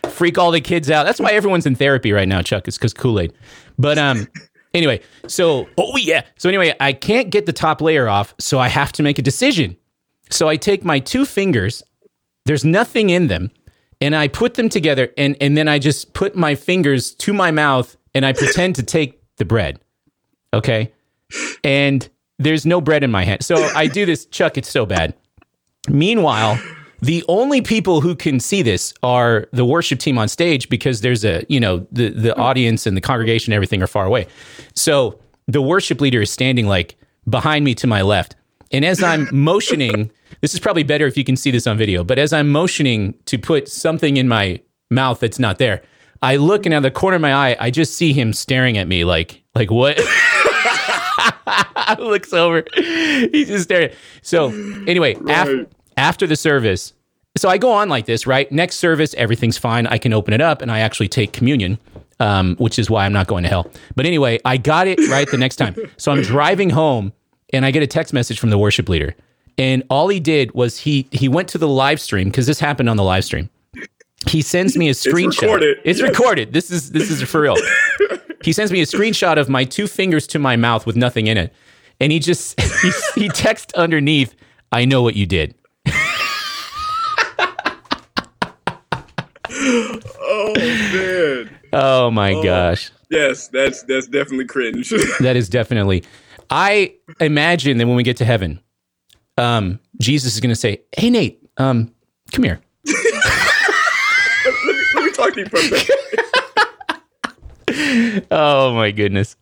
Freak 0.09 0.39
all 0.39 0.51
the 0.51 0.61
kids 0.61 0.91
out. 0.91 1.05
That's 1.05 1.21
why 1.21 1.33
everyone's 1.33 1.67
in 1.67 1.75
therapy 1.75 2.13
right 2.13 2.29
now, 2.29 2.43
Chuck. 2.43 2.69
It's 2.69 2.79
because 2.79 2.95
Kool 2.95 3.21
Aid. 3.21 3.33
But 3.79 3.99
um, 3.99 4.29
anyway, 4.75 5.01
so 5.27 5.69
oh 5.77 5.97
yeah. 5.97 6.25
So 6.37 6.49
anyway, 6.49 6.75
I 6.81 6.93
can't 6.93 7.31
get 7.31 7.47
the 7.47 7.53
top 7.53 7.81
layer 7.81 8.09
off, 8.09 8.35
so 8.39 8.59
I 8.59 8.69
have 8.69 8.93
to 8.93 9.03
make 9.03 9.19
a 9.19 9.23
decision. 9.23 9.77
So 10.31 10.49
I 10.49 10.57
take 10.57 10.85
my 10.85 10.99
two 10.99 11.25
fingers. 11.25 11.83
There's 12.45 12.65
nothing 12.65 13.11
in 13.11 13.29
them, 13.29 13.51
and 14.01 14.15
I 14.15 14.29
put 14.29 14.55
them 14.55 14.69
together, 14.69 15.11
and 15.17 15.37
and 15.41 15.57
then 15.57 15.69
I 15.69 15.79
just 15.79 16.15
put 16.15 16.37
my 16.37 16.55
fingers 16.55 17.15
to 17.17 17.33
my 17.33 17.51
mouth, 17.51 17.97
and 18.15 18.25
I 18.25 18.33
pretend 18.33 18.77
to 18.77 18.83
take 18.83 19.21
the 19.37 19.45
bread. 19.45 19.81
Okay, 20.55 20.93
and 21.63 22.09
there's 22.39 22.65
no 22.65 22.81
bread 22.81 23.05
in 23.05 23.11
my 23.11 23.25
hand, 23.25 23.45
so 23.45 23.57
I 23.75 23.87
do 23.87 24.07
this. 24.07 24.27
Chuck, 24.27 24.57
it's 24.57 24.71
so 24.71 24.87
bad. 24.87 25.15
Meanwhile, 25.89 26.61
the 27.01 27.25
only 27.29 27.63
people 27.63 28.01
who 28.01 28.15
can 28.15 28.41
see 28.41 28.63
this 28.63 28.93
are 29.03 29.47
the 29.53 29.65
worship 29.65 29.99
team 29.99 30.19
on 30.19 30.29
stage 30.29 30.69
because 30.69 31.01
there's 31.01 31.25
a 31.25 31.45
you 31.49 31.61
know 31.61 31.87
the 31.93 32.11
the 32.11 32.35
hmm. 32.35 32.41
audience 32.41 32.87
and 32.87 32.97
the 32.97 33.01
congregation, 33.01 33.53
and 33.53 33.57
everything 33.57 33.83
are 33.83 33.87
far 33.87 34.05
away. 34.05 34.27
So 34.75 35.19
the 35.47 35.63
worship 35.63 36.01
leader 36.01 36.21
is 36.21 36.31
standing 36.31 36.67
like 36.67 36.97
behind 37.29 37.65
me 37.65 37.75
to 37.77 37.87
my 37.87 38.03
left, 38.03 38.37
and 38.73 38.85
as 38.85 39.03
I'm 39.03 39.29
motioning, 39.33 40.11
this 40.41 40.55
is 40.55 40.61
probably 40.61 40.83
better 40.83 41.07
if 41.07 41.17
you 41.17 41.25
can 41.25 41.37
see 41.37 41.51
this 41.51 41.67
on 41.67 41.79
video. 41.79 42.03
But 42.05 42.19
as 42.19 42.33
I'm 42.33 42.49
motioning 42.49 43.15
to 43.27 43.39
put 43.39 43.69
something 43.69 44.17
in 44.17 44.29
my 44.29 44.61
mouth 44.91 45.21
that's 45.21 45.39
not 45.39 45.59
there, 45.59 45.83
I 46.23 46.37
look 46.37 46.67
and 46.67 46.75
out 46.75 46.79
of 46.79 46.83
the 46.85 46.91
corner 46.91 47.17
of 47.17 47.23
my 47.23 47.33
eye, 47.33 47.57
I 47.61 47.71
just 47.71 47.95
see 47.95 48.13
him 48.13 48.33
staring 48.33 48.77
at 48.77 48.89
me 48.89 49.05
like 49.05 49.43
like 49.55 49.71
what. 49.71 50.01
looks 51.99 52.33
over. 52.33 52.65
He's 52.75 53.49
just 53.49 53.65
staring. 53.65 53.91
So 54.23 54.49
anyway, 54.87 55.15
Right. 55.15 55.35
after 55.35 55.67
the 56.27 56.37
service, 56.37 56.93
so 57.37 57.49
I 57.49 57.59
go 57.59 57.73
on 57.73 57.89
like 57.89 58.07
this, 58.07 58.27
right? 58.27 58.51
Next 58.51 58.77
service, 58.77 59.15
everything's 59.15 59.59
fine. 59.59 59.87
I 59.87 59.99
can 59.99 60.13
open 60.13 60.33
it 60.35 60.41
up 60.41 60.63
and 60.63 60.71
I 60.73 60.81
actually 60.81 61.09
take 61.09 61.33
communion, 61.33 61.79
um, 62.21 62.57
which 62.57 62.79
is 62.79 62.89
why 62.91 63.05
I'm 63.05 63.13
not 63.13 63.27
going 63.27 63.43
to 63.45 63.49
hell. 63.49 63.71
But 63.95 64.07
anyway, 64.07 64.39
I 64.45 64.57
got 64.57 64.87
it 64.89 64.99
right 65.11 65.31
the 65.31 65.37
next 65.39 65.57
time. 65.57 65.77
So 65.97 66.13
I'm 66.13 66.23
driving 66.23 66.71
home 66.71 67.13
and 67.53 67.65
I 67.65 67.71
get 67.71 67.83
a 67.83 67.87
text 67.87 68.13
message 68.13 68.39
from 68.41 68.51
the 68.51 68.59
worship 68.59 68.89
leader. 68.89 69.15
And 69.57 69.83
all 69.91 70.09
he 70.09 70.21
did 70.21 70.53
was 70.53 70.79
he 70.79 71.09
he 71.11 71.29
went 71.29 71.49
to 71.49 71.59
the 71.59 71.67
live 71.69 72.01
stream 72.01 72.29
because 72.29 72.47
this 72.47 72.61
happened 72.61 72.89
on 72.89 72.97
the 72.97 73.03
live 73.05 73.25
stream. 73.25 73.51
He 74.29 74.43
sends 74.43 74.77
me 74.77 74.89
a 74.89 74.93
screenshot. 74.93 75.27
It's 75.33 75.43
recorded. 75.43 75.79
It's 75.85 76.01
Yes. 76.01 76.09
recorded. 76.09 76.53
This 76.53 76.71
is 76.71 76.93
this 76.93 77.11
is 77.11 77.23
for 77.23 77.41
real. 77.41 77.57
he 78.43 78.53
sends 78.53 78.71
me 78.71 78.81
a 78.81 78.87
screenshot 78.87 79.37
of 79.39 79.49
my 79.49 79.65
two 79.65 79.87
fingers 79.89 80.27
to 80.29 80.39
my 80.39 80.55
mouth 80.57 80.87
with 80.87 80.97
nothing 80.97 81.27
in 81.27 81.37
it, 81.37 81.53
and 82.01 82.13
he 82.13 82.19
just 82.21 82.61
he, 82.83 82.91
he 83.17 83.29
texts 83.29 83.73
underneath, 83.75 84.35
"I 84.71 84.85
know 84.85 85.03
what 85.03 85.17
you 85.17 85.27
did." 85.27 85.55
Oh 89.61 90.53
man. 90.57 91.51
Oh 91.73 92.11
my 92.11 92.33
gosh. 92.43 92.91
Yes, 93.11 93.49
that's 93.49 93.83
that's 93.85 94.07
definitely 94.07 94.47
cringe. 94.47 94.93
That 95.21 95.37
is 95.37 95.49
definitely. 95.49 96.05
I 96.51 96.95
imagine 97.21 97.79
that 97.79 97.87
when 97.87 97.97
we 97.97 98.03
get 98.03 98.17
to 98.19 98.25
heaven, 98.25 98.61
um, 99.37 99.79
Jesus 100.01 100.35
is 100.35 100.41
going 100.41 100.51
to 100.51 100.57
say, 100.57 100.83
"Hey 100.97 101.11
Nate, 101.11 101.41
um, 101.57 101.93
come 102.33 102.45
here." 102.45 102.61
let, 102.87 102.95
me, 104.65 104.83
let 104.95 105.05
me 105.05 105.11
talk 105.13 105.35
to 105.35 105.41
you 105.41 105.47
for 105.47 105.59
a 105.59 105.63
minute. 105.63 105.91
Oh 108.31 108.75
my 108.75 108.91
goodness. 108.91 109.37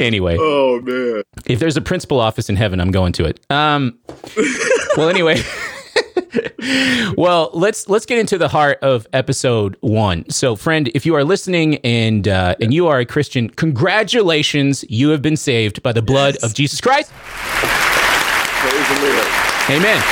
Anyway, 0.00 0.36
Oh 0.40 0.80
man. 0.80 1.22
if 1.44 1.58
there's 1.60 1.76
a 1.76 1.80
principal 1.82 2.18
office 2.20 2.48
in 2.48 2.56
heaven, 2.56 2.80
I'm 2.80 2.90
going 2.90 3.12
to 3.14 3.26
it. 3.26 3.38
Um, 3.50 3.98
well, 4.96 5.08
anyway. 5.10 5.42
well, 7.16 7.50
let's 7.52 7.88
let's 7.88 8.06
get 8.06 8.18
into 8.18 8.38
the 8.38 8.48
heart 8.48 8.78
of 8.82 9.06
episode 9.12 9.76
one. 9.80 10.28
So, 10.30 10.56
friend, 10.56 10.90
if 10.94 11.06
you 11.06 11.14
are 11.14 11.24
listening 11.24 11.76
and 11.78 12.26
uh, 12.26 12.54
and 12.60 12.72
you 12.72 12.86
are 12.88 12.98
a 12.98 13.06
Christian, 13.06 13.48
congratulations, 13.50 14.84
you 14.88 15.10
have 15.10 15.22
been 15.22 15.36
saved 15.36 15.82
by 15.82 15.92
the 15.92 16.02
blood 16.02 16.36
of 16.42 16.54
Jesus 16.54 16.80
Christ. 16.80 17.12
Praise 17.12 18.88
the 18.88 19.06
Lord. 19.06 19.26
Amen. 19.70 20.02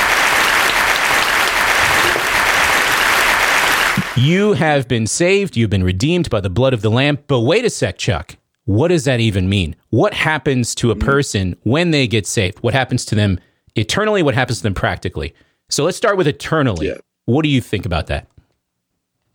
You 4.17 4.53
have 4.53 4.87
been 4.87 5.07
saved. 5.07 5.57
You've 5.57 5.69
been 5.69 5.83
redeemed 5.83 6.29
by 6.29 6.39
the 6.39 6.49
blood 6.49 6.73
of 6.73 6.81
the 6.81 6.89
Lamb. 6.89 7.19
But 7.27 7.41
wait 7.41 7.65
a 7.65 7.69
sec, 7.69 7.97
Chuck. 7.97 8.37
What 8.63 8.87
does 8.87 9.03
that 9.03 9.19
even 9.19 9.49
mean? 9.49 9.75
What 9.89 10.13
happens 10.13 10.73
to 10.75 10.89
a 10.91 10.95
person 10.95 11.55
when 11.63 11.91
they 11.91 12.07
get 12.07 12.25
saved? 12.25 12.59
What 12.59 12.73
happens 12.73 13.05
to 13.05 13.15
them 13.15 13.39
eternally? 13.75 14.23
What 14.23 14.33
happens 14.33 14.59
to 14.59 14.63
them 14.63 14.73
practically? 14.73 15.35
So 15.69 15.83
let's 15.83 15.97
start 15.97 16.17
with 16.17 16.27
eternally. 16.27 16.87
Yeah. 16.87 16.97
What 17.25 17.43
do 17.43 17.49
you 17.49 17.61
think 17.61 17.85
about 17.85 18.07
that? 18.07 18.27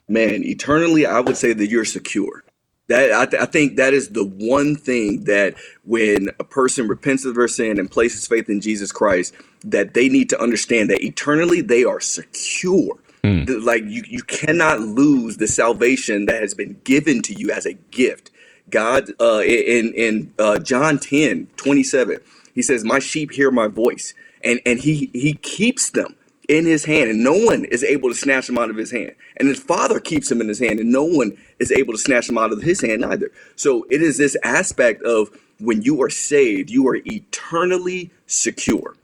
man, 0.08 0.42
eternally, 0.42 1.06
I 1.06 1.20
would 1.20 1.36
say 1.36 1.52
that 1.52 1.68
you're 1.68 1.84
secure. 1.84 2.42
That 2.88 3.12
I, 3.12 3.26
th- 3.26 3.40
I 3.40 3.46
think 3.46 3.76
that 3.76 3.94
is 3.94 4.08
the 4.08 4.24
one 4.24 4.74
thing 4.74 5.22
that 5.26 5.54
when 5.84 6.30
a 6.40 6.42
person 6.44 6.88
repents 6.88 7.24
of 7.24 7.36
their 7.36 7.46
sin 7.46 7.78
and 7.78 7.88
places 7.88 8.26
faith 8.26 8.48
in 8.48 8.60
Jesus 8.60 8.90
Christ, 8.90 9.34
that 9.62 9.94
they 9.94 10.08
need 10.08 10.28
to 10.30 10.40
understand 10.42 10.90
that 10.90 11.04
eternally 11.04 11.60
they 11.60 11.84
are 11.84 12.00
secure. 12.00 12.98
The- 13.22 13.60
Like 13.64 13.84
you, 13.84 14.02
you 14.08 14.22
cannot 14.24 14.80
lose 14.80 15.36
the 15.36 15.46
salvation 15.46 16.26
that 16.26 16.40
has 16.42 16.54
been 16.54 16.80
given 16.82 17.22
to 17.22 17.32
you 17.32 17.52
as 17.52 17.64
a 17.64 17.74
gift. 17.74 18.32
God, 18.68 19.10
uh, 19.20 19.42
in 19.46 19.92
in 19.94 20.32
uh, 20.40 20.58
John 20.58 20.98
10, 20.98 21.46
27, 21.56 22.18
he 22.52 22.62
says, 22.62 22.82
"My 22.84 22.98
sheep 22.98 23.30
hear 23.30 23.52
my 23.52 23.68
voice," 23.68 24.12
and 24.42 24.60
and 24.66 24.80
he 24.80 25.10
he 25.12 25.34
keeps 25.34 25.90
them 25.90 26.16
in 26.50 26.66
his 26.66 26.84
hand, 26.84 27.08
and 27.08 27.22
no 27.22 27.32
one 27.32 27.64
is 27.66 27.84
able 27.84 28.08
to 28.08 28.14
snatch 28.14 28.48
him 28.48 28.58
out 28.58 28.70
of 28.70 28.76
his 28.76 28.90
hand. 28.90 29.14
And 29.36 29.48
his 29.48 29.60
father 29.60 30.00
keeps 30.00 30.30
him 30.30 30.40
in 30.40 30.48
his 30.48 30.58
hand, 30.58 30.80
and 30.80 30.90
no 30.90 31.04
one 31.04 31.38
is 31.60 31.70
able 31.70 31.92
to 31.94 31.98
snatch 31.98 32.28
him 32.28 32.36
out 32.36 32.52
of 32.52 32.60
his 32.60 32.80
hand 32.80 33.04
either. 33.04 33.30
So 33.54 33.86
it 33.88 34.02
is 34.02 34.18
this 34.18 34.36
aspect 34.42 35.00
of 35.04 35.30
when 35.60 35.82
you 35.82 36.02
are 36.02 36.10
saved, 36.10 36.68
you 36.68 36.88
are 36.88 36.96
eternally 37.06 38.10
secure. 38.26 38.96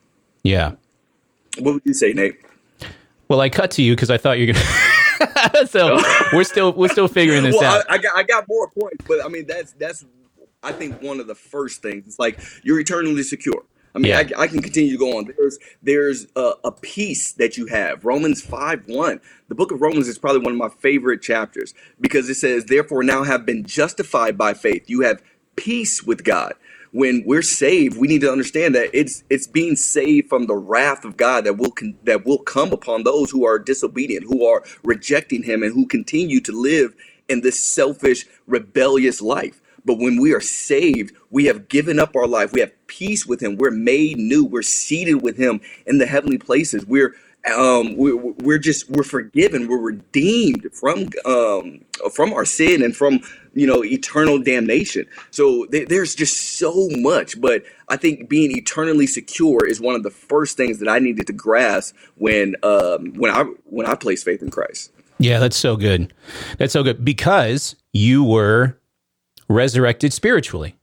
Yeah. 0.42 0.72
What 1.58 1.74
would 1.74 1.82
you 1.84 1.94
say, 1.94 2.12
Nate? 2.12 2.36
Well, 3.28 3.40
I 3.40 3.48
cut 3.48 3.70
to 3.72 3.82
you 3.82 3.94
because 3.94 4.10
I 4.10 4.18
thought 4.18 4.38
you're 4.38 4.52
gonna. 4.52 5.66
so 5.68 6.00
we're 6.32 6.44
still 6.44 6.72
we're 6.72 6.88
still 6.88 7.08
figuring 7.08 7.44
this 7.44 7.56
Well, 7.56 7.78
out. 7.78 7.84
I, 7.88 7.94
I 7.94 7.98
got 7.98 8.16
I 8.16 8.22
got 8.24 8.48
more 8.48 8.68
points, 8.70 9.04
but 9.06 9.24
I 9.24 9.28
mean 9.28 9.46
that's 9.46 9.72
that's 9.72 10.04
I 10.64 10.72
think 10.72 11.00
one 11.00 11.20
of 11.20 11.26
the 11.28 11.34
first 11.34 11.80
things. 11.80 12.06
It's 12.06 12.18
like 12.18 12.40
you're 12.64 12.80
eternally 12.80 13.22
secure. 13.22 13.64
I 13.96 14.00
mean, 14.00 14.12
Yeah. 14.12 14.24
I, 14.38 14.42
I 14.42 14.48
can 14.48 14.62
continue 14.62 14.92
to 14.92 14.98
go 14.98 15.18
on. 15.18 15.32
There's 15.38 15.58
there's 15.82 16.28
a, 16.36 16.54
a 16.64 16.72
peace 16.72 17.32
that 17.34 17.58
you 17.58 17.66
have. 17.68 18.04
Romans 18.06 18.42
five 18.42 18.84
one. 18.88 19.20
The 19.48 19.56
book 19.56 19.72
of 19.72 19.82
Romans 19.82 20.08
is 20.08 20.18
probably 20.18 20.42
one 20.42 20.52
of 20.54 20.58
my 20.58 20.70
favorite 20.70 21.22
chapters 21.22 21.74
because 22.00 22.30
it 22.30 22.36
says, 22.36 22.66
"Therefore 22.66 23.04
now 23.04 23.24
have 23.24 23.46
been 23.46 23.64
justified 23.64 24.38
by 24.38 24.54
faith. 24.54 24.90
You 24.90 25.02
have 25.02 25.22
peace 25.56 26.04
with 26.04 26.24
God." 26.24 26.54
When 26.92 27.24
we're 27.26 27.42
saved, 27.42 27.98
we 27.98 28.08
need 28.08 28.22
to 28.22 28.32
understand 28.32 28.76
that 28.76 28.90
it's 28.94 29.24
it's 29.30 29.48
being 29.48 29.76
saved 29.76 30.28
from 30.30 30.46
the 30.46 30.56
wrath 30.56 31.04
of 31.06 31.18
God 31.18 31.44
that 31.46 31.58
will 31.58 31.72
con- 31.72 31.98
that 32.04 32.26
will 32.26 32.40
come 32.40 32.72
upon 32.72 33.04
those 33.04 33.32
who 33.32 33.46
are 33.46 33.58
disobedient, 33.58 34.26
who 34.26 34.46
are 34.46 34.64
rejecting 34.84 35.44
Him, 35.44 35.64
and 35.64 35.74
who 35.74 35.86
continue 35.88 36.40
to 36.42 36.52
live 36.52 36.94
in 37.28 37.42
this 37.42 37.60
selfish, 37.60 38.26
rebellious 38.46 39.22
life. 39.22 39.62
But 39.86 39.98
when 39.98 40.20
we 40.20 40.34
are 40.34 40.40
saved, 40.40 41.14
we 41.30 41.46
have 41.46 41.68
given 41.68 41.98
up 41.98 42.16
our 42.16 42.26
life. 42.26 42.52
We 42.52 42.60
have 42.60 42.72
peace 42.88 43.24
with 43.24 43.40
Him. 43.40 43.56
We're 43.56 43.70
made 43.70 44.18
new. 44.18 44.44
We're 44.44 44.62
seated 44.62 45.22
with 45.22 45.36
Him 45.38 45.60
in 45.86 45.98
the 45.98 46.06
heavenly 46.06 46.38
places. 46.38 46.84
We're 46.84 47.14
um, 47.54 47.96
we're, 47.96 48.16
we're 48.16 48.58
just 48.58 48.90
we're 48.90 49.04
forgiven. 49.04 49.68
We're 49.68 49.78
redeemed 49.78 50.66
from 50.72 51.08
um, 51.24 51.80
from 52.12 52.32
our 52.32 52.44
sin 52.44 52.82
and 52.82 52.96
from 52.96 53.20
you 53.54 53.66
know 53.66 53.84
eternal 53.84 54.42
damnation. 54.42 55.06
So 55.30 55.66
th- 55.66 55.88
there's 55.88 56.14
just 56.14 56.58
so 56.58 56.88
much. 56.90 57.40
But 57.40 57.62
I 57.88 57.96
think 57.96 58.28
being 58.28 58.56
eternally 58.56 59.06
secure 59.06 59.66
is 59.66 59.80
one 59.80 59.94
of 59.94 60.02
the 60.02 60.10
first 60.10 60.56
things 60.56 60.80
that 60.80 60.88
I 60.88 60.98
needed 60.98 61.28
to 61.28 61.32
grasp 61.32 61.94
when 62.16 62.56
um, 62.62 63.14
when 63.14 63.30
I 63.30 63.44
when 63.64 63.86
I 63.86 63.94
placed 63.94 64.24
faith 64.24 64.42
in 64.42 64.50
Christ. 64.50 64.90
Yeah, 65.18 65.38
that's 65.38 65.56
so 65.56 65.76
good. 65.76 66.12
That's 66.58 66.72
so 66.72 66.82
good 66.82 67.04
because 67.04 67.76
you 67.92 68.24
were 68.24 68.78
resurrected 69.48 70.12
spiritually, 70.12 70.76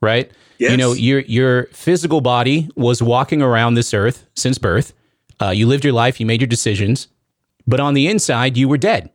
right? 0.00 0.30
You 0.72 0.76
know, 0.76 0.92
your 0.92 1.20
your 1.20 1.64
physical 1.72 2.20
body 2.20 2.68
was 2.76 3.02
walking 3.02 3.40
around 3.42 3.74
this 3.74 3.94
earth 3.94 4.26
since 4.34 4.58
birth. 4.58 4.92
Uh, 5.40 5.50
you 5.50 5.66
lived 5.66 5.84
your 5.84 5.94
life, 5.94 6.20
you 6.20 6.26
made 6.26 6.40
your 6.40 6.48
decisions, 6.48 7.08
but 7.66 7.80
on 7.80 7.94
the 7.94 8.06
inside, 8.08 8.56
you 8.58 8.68
were 8.68 8.76
dead. 8.76 9.10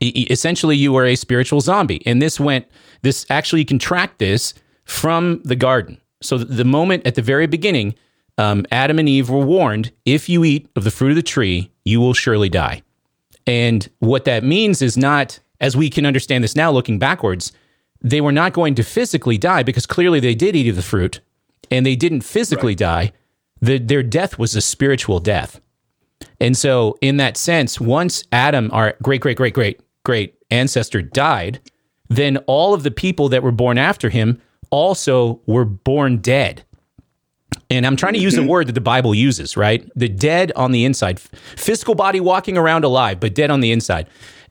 E- 0.00 0.26
essentially, 0.30 0.76
you 0.76 0.92
were 0.92 1.04
a 1.04 1.16
spiritual 1.16 1.60
zombie, 1.60 2.02
and 2.06 2.22
this 2.22 2.38
went. 2.38 2.66
This 3.02 3.26
actually, 3.30 3.60
you 3.60 3.66
can 3.66 3.78
track 3.78 4.18
this 4.18 4.54
from 4.84 5.40
the 5.44 5.56
garden. 5.56 6.00
So, 6.20 6.38
the 6.38 6.64
moment 6.64 7.06
at 7.06 7.14
the 7.14 7.22
very 7.22 7.46
beginning, 7.46 7.94
um, 8.38 8.64
Adam 8.70 8.98
and 8.98 9.08
Eve 9.08 9.28
were 9.30 9.44
warned: 9.44 9.90
if 10.04 10.28
you 10.28 10.44
eat 10.44 10.68
of 10.76 10.84
the 10.84 10.90
fruit 10.90 11.10
of 11.10 11.16
the 11.16 11.22
tree, 11.22 11.72
you 11.84 12.00
will 12.00 12.14
surely 12.14 12.48
die. 12.48 12.82
And 13.46 13.88
what 13.98 14.24
that 14.26 14.44
means 14.44 14.82
is 14.82 14.96
not, 14.96 15.40
as 15.60 15.76
we 15.76 15.88
can 15.90 16.04
understand 16.06 16.44
this 16.44 16.54
now 16.54 16.70
looking 16.70 16.98
backwards, 16.98 17.50
they 18.00 18.20
were 18.20 18.32
not 18.32 18.52
going 18.52 18.74
to 18.76 18.82
physically 18.82 19.38
die 19.38 19.62
because 19.62 19.86
clearly 19.86 20.20
they 20.20 20.34
did 20.34 20.54
eat 20.54 20.68
of 20.68 20.76
the 20.76 20.82
fruit 20.82 21.20
and 21.70 21.84
they 21.84 21.96
didn't 21.96 22.22
physically 22.22 22.74
die. 22.74 23.12
The, 23.60 23.78
their 23.78 24.02
death 24.02 24.38
was 24.38 24.54
a 24.54 24.60
spiritual 24.60 25.20
death. 25.20 25.60
And 26.40 26.56
so, 26.56 26.96
in 27.00 27.16
that 27.16 27.36
sense, 27.36 27.80
once 27.80 28.24
Adam, 28.32 28.70
our 28.72 28.94
great, 29.02 29.20
great, 29.20 29.36
great, 29.36 29.54
great, 29.54 29.80
great 30.04 30.34
ancestor, 30.50 31.02
died, 31.02 31.60
then 32.08 32.38
all 32.46 32.74
of 32.74 32.82
the 32.82 32.90
people 32.90 33.28
that 33.30 33.42
were 33.42 33.52
born 33.52 33.78
after 33.78 34.08
him 34.08 34.40
also 34.70 35.40
were 35.46 35.64
born 35.64 36.18
dead. 36.18 36.64
And 37.70 37.86
I'm 37.86 37.96
trying 37.96 38.14
to 38.14 38.18
use 38.18 38.34
a 38.34 38.40
mm-hmm. 38.40 38.48
word 38.48 38.66
that 38.68 38.72
the 38.72 38.80
Bible 38.80 39.14
uses, 39.14 39.56
right? 39.56 39.88
The 39.94 40.08
dead 40.08 40.52
on 40.56 40.72
the 40.72 40.84
inside, 40.84 41.20
physical 41.20 41.94
body 41.94 42.20
walking 42.20 42.56
around 42.56 42.84
alive, 42.84 43.20
but 43.20 43.34
dead 43.34 43.50
on 43.50 43.60
the 43.60 43.72
inside. 43.72 44.06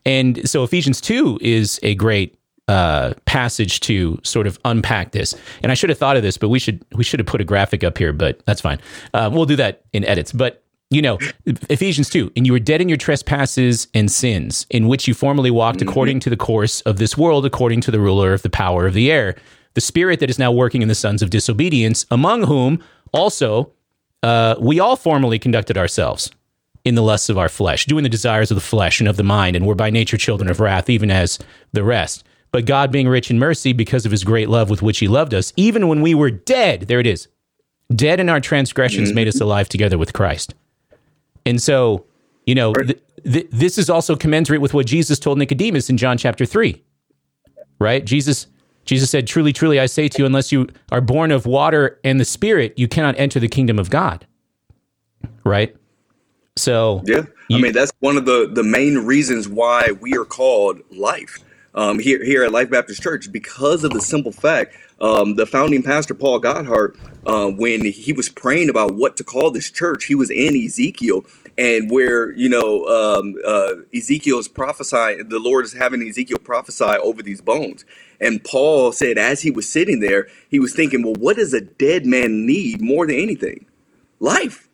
And 0.06 0.48
so 0.50 0.64
Ephesians 0.64 1.02
2 1.02 1.40
is 1.42 1.80
a 1.84 1.96
great 1.96 2.37
uh, 2.68 3.14
passage 3.26 3.80
to 3.82 4.20
sort 4.24 4.48
of 4.48 4.60
unpack 4.66 5.12
this. 5.12 5.36
And 5.64 5.72
I 5.72 5.76
should 5.76 5.90
have 5.90 5.98
thought 5.98 6.18
of 6.18 6.24
this, 6.24 6.38
but 6.38 6.50
we 6.50 6.60
should 6.60 6.84
we 6.96 7.04
should 7.04 7.20
have 7.20 7.28
put 7.28 7.42
a 7.42 7.46
graphic 7.46 7.84
up 7.84 7.98
here, 7.98 8.14
but 8.14 8.46
that's 8.46 8.62
fine. 8.62 8.80
Uh, 9.14 9.30
we'll 9.32 9.46
do 9.46 9.56
that 9.56 9.84
in 9.94 10.04
edits. 10.06 10.32
But 10.32 10.64
you 10.90 11.02
know, 11.02 11.18
Ephesians 11.46 12.10
2, 12.10 12.32
and 12.38 12.46
you 12.46 12.54
were 12.54 12.60
dead 12.60 12.80
in 12.80 12.88
your 12.88 12.98
trespasses 12.98 13.88
and 13.94 14.10
sins, 14.10 14.66
in 14.70 14.88
which 14.88 15.08
you 15.08 15.14
formerly 15.14 15.52
walked 15.52 15.80
mm-hmm. 15.80 15.90
according 15.90 16.20
to 16.22 16.30
the 16.30 16.38
course 16.38 16.80
of 16.82 16.98
this 16.98 17.18
world, 17.18 17.46
according 17.46 17.82
to 17.82 17.92
the 17.92 18.00
ruler 18.00 18.34
of 18.34 18.42
the 18.42 18.50
power 18.50 18.88
of 18.88 18.94
the 18.94 19.12
air, 19.12 19.36
the 19.74 19.82
spirit 19.82 20.20
that 20.22 20.30
is 20.30 20.40
now 20.40 20.52
working 20.52 20.82
in 20.82 20.88
the 20.88 20.96
sons 20.96 21.22
of 21.22 21.30
disobedience, 21.30 22.06
among 22.10 22.44
whom 22.44 22.82
also 23.14 23.72
uh, 24.24 24.56
we 24.60 24.80
all 24.80 24.96
formerly 24.96 25.38
conducted 25.38 25.78
ourselves 25.78 26.32
in 26.86 26.96
the 26.96 27.04
lusts 27.04 27.30
of 27.30 27.38
our 27.38 27.50
flesh, 27.50 27.86
doing 27.86 28.04
the 28.04 28.10
desires 28.10 28.50
of 28.50 28.56
the 28.56 28.62
flesh 28.62 29.02
and 29.02 29.10
of 29.10 29.18
the 29.18 29.24
mind, 29.24 29.58
and 29.58 29.68
were 29.68 29.76
by 29.76 29.90
nature 29.90 30.18
children 30.18 30.50
of 30.50 30.62
wrath, 30.62 30.90
even 30.90 31.12
as 31.12 31.38
the 31.74 31.84
rest. 31.84 32.24
But 32.52 32.66
God, 32.66 32.92
being 32.92 33.08
rich 33.08 33.30
in 33.30 33.40
mercy, 33.40 33.74
because 33.74 34.06
of 34.06 34.12
his 34.12 34.24
great 34.24 34.50
love 34.50 34.70
with 34.70 34.82
which 34.82 35.00
he 35.00 35.08
loved 35.08 35.34
us, 35.34 35.54
even 35.56 35.88
when 35.88 36.02
we 36.02 36.16
were 36.16 36.32
dead, 36.32 36.82
there 36.82 37.00
it 37.00 37.08
is, 37.08 37.28
dead 37.94 38.20
in 38.20 38.30
our 38.30 38.40
transgressions, 38.40 39.10
mm-hmm. 39.10 39.16
made 39.16 39.28
us 39.28 39.42
alive 39.42 39.70
together 39.70 39.98
with 39.98 40.14
Christ. 40.14 40.56
And 41.46 41.62
so, 41.62 42.06
you 42.46 42.56
know, 42.56 42.74
th- 42.74 43.00
th- 43.24 43.48
this 43.52 43.78
is 43.78 43.90
also 43.90 44.16
commensurate 44.16 44.62
with 44.62 44.74
what 44.74 44.86
Jesus 44.86 45.20
told 45.20 45.38
Nicodemus 45.38 45.90
in 45.90 45.98
John 45.98 46.18
chapter 46.18 46.46
3. 46.46 46.82
Right? 47.80 48.04
Jesus 48.04 48.48
Jesus 48.86 49.12
said, 49.12 49.28
"Truly, 49.28 49.54
truly 49.54 49.80
I 49.80 49.86
say 49.86 50.08
to 50.08 50.20
you, 50.20 50.26
unless 50.26 50.52
you 50.52 50.68
are 50.92 51.02
born 51.02 51.32
of 51.32 51.46
water 51.46 52.00
and 52.04 52.20
the 52.20 52.26
Spirit, 52.26 52.74
you 52.78 52.88
cannot 52.88 53.20
enter 53.20 53.40
the 53.40 53.50
kingdom 53.50 53.78
of 53.78 53.90
God." 53.90 54.26
Right? 55.44 55.76
So, 56.56 57.04
yeah. 57.06 57.24
You, 57.50 57.58
I 57.58 57.62
mean, 57.62 57.74
that's 57.74 57.92
one 58.00 58.18
of 58.18 58.26
the 58.26 58.50
the 58.52 58.64
main 58.64 59.00
reasons 59.00 59.48
why 59.48 59.92
we 60.00 60.18
are 60.18 60.26
called 60.26 60.82
life. 60.90 61.40
Um, 61.78 62.00
here, 62.00 62.26
here 62.26 62.44
at 62.44 62.52
Life 62.52 62.72
Baptist 62.72 63.04
Church, 63.04 63.32
because 63.32 63.84
of 63.84 63.92
the 63.92 64.02
simple 64.02 64.32
fact 64.32 64.76
um, 65.00 65.36
the 65.36 65.46
founding 65.46 65.84
pastor 65.84 66.16
Paul 66.16 66.40
Goddard, 66.40 66.98
uh, 67.28 67.50
when 67.50 67.86
he 67.86 68.14
was 68.14 68.30
praying 68.30 68.70
about 68.70 68.96
what 68.96 69.16
to 69.18 69.24
call 69.24 69.52
this 69.52 69.70
church, 69.70 70.06
he 70.06 70.16
was 70.16 70.32
in 70.32 70.56
Ezekiel, 70.56 71.24
and 71.56 71.92
where 71.92 72.32
you 72.32 72.50
know 72.50 72.86
um, 72.88 73.36
uh, 73.46 73.74
Ezekiel's 73.96 74.48
prophesying, 74.48 75.30
the 75.30 75.38
Lord 75.38 75.66
is 75.66 75.74
having 75.74 76.02
Ezekiel 76.02 76.40
prophesy 76.40 76.84
over 76.84 77.22
these 77.22 77.42
bones. 77.42 77.86
And 78.20 78.44
Paul 78.44 78.92
said, 78.92 79.20
as 79.20 79.44
he 79.44 79.52
was 79.52 79.70
sitting 79.70 80.00
there, 80.00 80.28
he 80.50 80.60
was 80.60 80.74
thinking, 80.74 81.04
well, 81.04 81.14
what 81.14 81.36
does 81.36 81.54
a 81.54 81.62
dead 81.62 82.08
man 82.08 82.48
need 82.48 82.82
more 82.82 83.06
than 83.06 83.18
anything? 83.18 83.68
Life. 84.20 84.68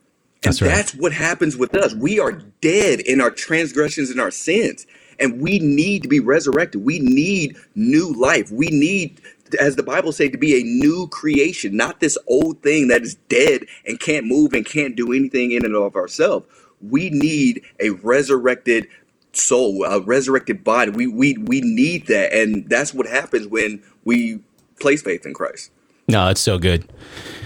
And 0.43 0.53
that's, 0.53 0.61
right. 0.61 0.69
that's 0.69 0.95
what 0.95 1.11
happens 1.11 1.57
with 1.57 1.75
us. 1.75 1.93
We 1.93 2.21
are 2.21 2.31
dead 2.31 3.01
in 3.01 3.19
our 3.19 3.31
transgressions 3.31 4.09
and 4.09 4.21
our 4.21 4.31
sins 4.31 4.85
and 5.23 5.41
we 5.41 5.59
need 5.59 6.03
to 6.03 6.09
be 6.09 6.19
resurrected. 6.19 6.83
We 6.83 6.99
need 6.99 7.55
new 7.75 8.13
life. 8.13 8.51
We 8.51 8.67
need 8.67 9.19
as 9.59 9.75
the 9.75 9.83
Bible 9.83 10.11
says, 10.11 10.31
to 10.31 10.37
be 10.37 10.59
a 10.59 10.63
new 10.63 11.07
creation, 11.09 11.77
not 11.77 11.99
this 11.99 12.17
old 12.27 12.61
thing 12.63 12.87
that 12.87 13.03
is 13.03 13.15
dead 13.29 13.65
and 13.85 13.99
can't 13.99 14.25
move 14.25 14.53
and 14.53 14.65
can't 14.65 14.95
do 14.95 15.13
anything 15.13 15.51
in 15.51 15.65
and 15.65 15.75
of 15.75 15.95
ourselves. 15.95 16.47
We 16.81 17.09
need 17.11 17.63
a 17.79 17.91
resurrected 17.91 18.87
soul, 19.33 19.83
a 19.83 20.01
resurrected 20.01 20.63
body. 20.63 20.91
We 20.91 21.07
we 21.07 21.37
we 21.37 21.61
need 21.61 22.07
that, 22.07 22.33
and 22.33 22.67
that's 22.69 22.93
what 22.93 23.07
happens 23.07 23.47
when 23.47 23.81
we 24.03 24.39
place 24.79 25.01
faith 25.01 25.25
in 25.25 25.33
Christ. 25.33 25.71
No, 26.07 26.27
that's 26.27 26.41
so 26.41 26.57
good. 26.57 26.89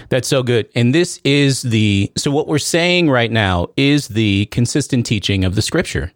That's 0.10 0.28
so 0.28 0.42
good. 0.42 0.70
And 0.74 0.96
this 0.96 1.20
is 1.24 1.62
the 1.62 2.12
so 2.18 2.32
what 2.32 2.48
we're 2.48 2.58
saying 2.58 3.10
right 3.10 3.32
now 3.32 3.68
is 3.78 4.08
the 4.08 4.48
consistent 4.48 5.06
teaching 5.06 5.46
of 5.46 5.56
the 5.56 5.62
scripture, 5.62 6.12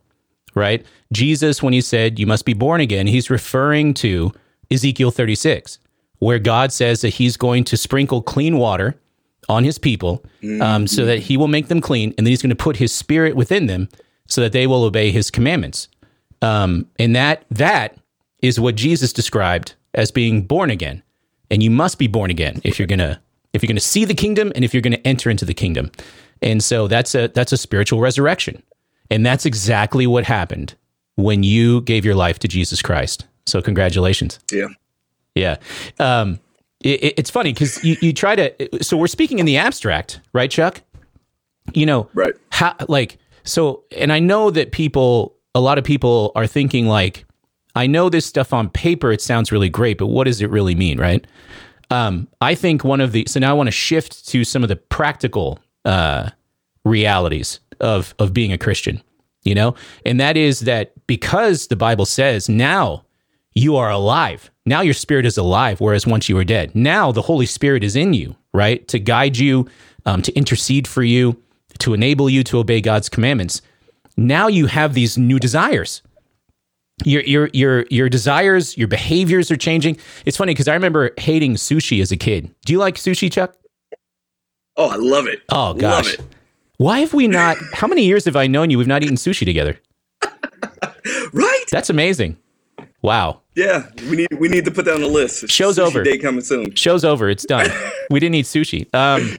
right? 0.56 0.86
Jesus, 1.12 1.62
when 1.62 1.74
he 1.74 1.82
said 1.82 2.20
you 2.20 2.28
must 2.28 2.46
be 2.46 2.54
born 2.54 2.82
again, 2.82 3.08
he's 3.08 3.30
referring 3.30 3.94
to 3.96 4.32
Ezekiel 4.70 5.12
36, 5.12 5.80
where 6.20 6.40
God 6.40 6.72
says 6.72 7.02
that 7.02 7.10
he's 7.10 7.38
going 7.38 7.64
to 7.66 7.78
sprinkle 7.78 8.22
clean 8.22 8.58
water 8.58 8.96
on 9.50 9.64
his 9.64 9.78
people 9.78 10.24
um, 10.62 10.88
so 10.88 11.06
that 11.06 11.20
he 11.20 11.36
will 11.36 11.48
make 11.48 11.68
them 11.68 11.82
clean, 11.82 12.14
and 12.18 12.26
then 12.26 12.32
he's 12.32 12.42
going 12.42 12.50
to 12.50 12.56
put 12.56 12.78
his 12.78 12.94
spirit 12.94 13.36
within 13.36 13.66
them 13.66 13.90
so 14.28 14.42
that 14.42 14.54
they 14.54 14.66
will 14.68 14.84
obey 14.84 15.12
his 15.12 15.30
commandments. 15.30 15.88
Um, 16.42 16.88
and 16.98 17.16
that 17.16 17.46
that 17.52 17.98
is 18.42 18.60
what 18.60 18.76
Jesus 18.76 19.14
described 19.14 19.74
as 19.94 20.12
being 20.12 20.44
born 20.44 20.70
again. 20.70 21.04
And 21.50 21.62
you 21.62 21.70
must 21.70 21.98
be 21.98 22.08
born 22.08 22.32
again 22.32 22.62
if 22.64 22.80
you're 22.80 22.88
gonna 22.88 23.22
if 23.54 23.62
you're 23.62 23.68
gonna 23.68 23.80
see 23.80 24.06
the 24.06 24.14
kingdom 24.14 24.52
and 24.56 24.64
if 24.64 24.74
you're 24.74 24.82
gonna 24.82 24.98
enter 25.04 25.30
into 25.30 25.46
the 25.46 25.54
kingdom. 25.54 25.92
And 26.42 26.64
so 26.64 26.88
that's 26.88 27.14
a 27.14 27.28
that's 27.28 27.52
a 27.52 27.58
spiritual 27.58 28.00
resurrection. 28.00 28.64
And 29.12 29.24
that's 29.26 29.46
exactly 29.46 30.08
what 30.08 30.24
happened 30.24 30.74
when 31.16 31.44
you 31.44 31.82
gave 31.82 32.06
your 32.06 32.16
life 32.16 32.40
to 32.40 32.48
Jesus 32.48 32.82
Christ. 32.82 33.28
So 33.46 33.62
congratulations. 33.62 34.40
Yeah. 34.52 34.68
Yeah. 35.36 35.58
Um, 36.00 36.40
it, 36.80 37.14
it's 37.18 37.30
funny 37.30 37.54
because 37.54 37.84
you, 37.84 37.98
you 38.02 38.14
try 38.14 38.36
to, 38.36 38.84
so 38.84 38.98
we're 38.98 39.08
speaking 39.08 39.40
in 39.40 39.46
the 39.46 39.58
abstract, 39.58 40.22
right, 40.34 40.50
Chuck? 40.50 40.82
You 41.74 41.86
know, 41.86 42.10
right. 42.14 42.34
How, 42.52 42.76
like, 42.88 43.18
so, 43.44 43.84
and 43.98 44.12
I 44.14 44.20
know 44.20 44.50
that 44.50 44.72
people, 44.72 45.36
a 45.54 45.60
lot 45.60 45.78
of 45.78 45.84
people 45.84 46.32
are 46.36 46.48
thinking 46.48 46.88
like, 46.88 47.26
I 47.76 47.88
know 47.88 48.10
this 48.10 48.26
stuff 48.26 48.54
on 48.54 48.70
paper, 48.70 49.12
it 49.12 49.22
sounds 49.22 49.52
really 49.52 49.70
great, 49.70 49.98
but 49.98 50.08
what 50.08 50.24
does 50.24 50.42
it 50.42 50.50
really 50.50 50.76
mean, 50.76 51.00
right? 51.00 51.26
Um, 51.90 52.28
I 52.40 52.56
think 52.56 52.84
one 52.84 53.02
of 53.02 53.12
the, 53.12 53.26
so 53.28 53.40
now 53.40 53.52
I 53.52 53.54
want 53.54 53.68
to 53.68 53.72
shift 53.72 54.28
to 54.30 54.44
some 54.46 54.64
of 54.64 54.70
the 54.70 54.78
practical 54.78 55.60
uh, 55.84 56.30
realities 56.86 57.60
of, 57.82 58.16
of 58.20 58.34
being 58.34 58.54
a 58.54 58.58
Christian, 58.58 59.02
you 59.44 59.54
know? 59.54 59.76
And 60.06 60.20
that 60.20 60.38
is 60.38 60.62
that 60.62 60.94
because 61.08 61.68
the 61.68 61.76
Bible 61.76 62.06
says 62.06 62.48
now 62.48 63.06
you 63.54 63.76
are 63.76 63.90
alive. 63.90 64.50
Now 64.66 64.82
your 64.82 64.94
spirit 64.94 65.26
is 65.26 65.38
alive, 65.38 65.82
whereas 65.82 66.08
once 66.08 66.30
you 66.30 66.36
were 66.36 66.44
dead. 66.44 66.74
Now 66.76 67.12
the 67.12 67.24
Holy 67.24 67.46
Spirit 67.46 67.84
is 67.84 67.96
in 67.96 68.14
you, 68.14 68.36
right? 68.54 68.88
To 68.88 69.00
guide 69.00 69.38
you, 69.38 69.68
um, 70.06 70.22
to 70.22 70.32
intercede 70.34 70.88
for 70.88 71.04
you, 71.04 71.42
to 71.80 71.94
enable 71.94 72.30
you 72.30 72.44
to 72.46 72.60
obey 72.60 72.80
God's 72.80 73.10
commandments. 73.10 73.62
Now 74.18 74.48
you 74.48 74.68
have 74.68 74.94
these 74.94 75.18
new 75.18 75.40
desires. 75.40 76.02
Your 77.04 77.24
your 77.24 77.50
your 77.54 77.86
your 77.90 78.10
desires, 78.10 78.78
your 78.78 78.88
behaviors 78.88 79.50
are 79.50 79.58
changing. 79.58 79.98
It's 80.26 80.38
funny 80.38 80.54
because 80.54 80.68
I 80.68 80.76
remember 80.76 81.12
hating 81.18 81.56
sushi 81.56 82.02
as 82.02 82.12
a 82.12 82.18
kid. 82.18 82.54
Do 82.66 82.74
you 82.74 82.80
like 82.80 82.96
sushi, 82.96 83.32
Chuck? 83.32 83.56
Oh, 84.78 84.90
I 84.90 84.96
love 84.98 85.26
it. 85.28 85.42
Oh 85.50 85.74
gosh. 85.74 86.16
Why 86.82 87.02
have 87.02 87.14
we 87.14 87.28
not? 87.28 87.58
How 87.74 87.86
many 87.86 88.06
years 88.06 88.26
have 88.26 88.36
I 88.36 88.48
known 88.48 88.72
you? 88.72 88.80
We've 88.80 88.88
not 88.88 89.04
eaten 89.04 89.16
sushi 89.16 89.46
together. 89.46 89.80
right. 91.32 91.66
That's 91.70 91.92
amazing. 91.92 92.38
Wow. 93.04 93.42
Yeah, 93.54 93.86
we 94.10 94.16
need 94.16 94.40
we 94.40 94.50
need 94.50 94.66
to 94.66 94.72
put 94.72 94.86
that 94.86 94.96
on 94.96 95.02
the 95.02 95.08
list. 95.08 95.48
Show's 95.48 95.78
sushi 95.78 95.84
over. 95.84 96.04
Day 96.04 96.18
coming 96.18 96.42
soon. 96.42 96.74
Show's 96.74 97.06
over. 97.06 97.30
It's 97.30 97.46
done. 97.46 97.70
we 98.10 98.20
didn't 98.20 98.34
eat 98.34 98.48
sushi. 98.48 98.92
Um, 98.96 99.38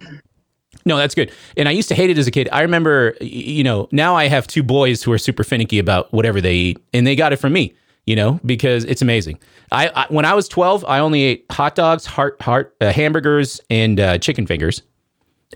no, 0.85 0.97
that's 0.97 1.17
good. 1.17 1.33
And 1.57 1.69
I 1.69 1.73
used 1.73 1.89
to 1.89 1.97
hate 1.97 2.11
it 2.11 2.19
as 2.19 2.29
a 2.29 2.31
kid. 2.31 2.49
I 2.53 2.63
remember, 2.63 3.17
you 3.21 3.65
know, 3.65 3.89
now 3.91 4.15
I 4.15 4.29
have 4.29 4.47
two 4.47 4.63
boys 4.63 5.03
who 5.03 5.11
are 5.11 5.19
super 5.19 5.43
finicky 5.43 5.81
about 5.81 6.13
whatever 6.13 6.41
they 6.41 6.55
eat, 6.55 6.79
and 6.93 7.05
they 7.05 7.17
got 7.17 7.33
it 7.33 7.41
from 7.41 7.53
me. 7.53 7.75
You 8.07 8.15
know, 8.15 8.39
because 8.47 8.85
it's 8.85 9.03
amazing. 9.03 9.41
I, 9.73 9.89
I 9.89 10.07
when 10.11 10.25
I 10.25 10.35
was 10.35 10.47
twelve, 10.47 10.85
I 10.85 11.01
only 11.01 11.23
ate 11.23 11.47
hot 11.51 11.75
dogs, 11.75 12.07
heart, 12.07 12.41
heart, 12.41 12.77
uh, 12.81 12.93
hamburgers, 12.93 13.61
and 13.69 13.99
uh, 13.99 14.19
chicken 14.19 14.47
fingers, 14.47 14.83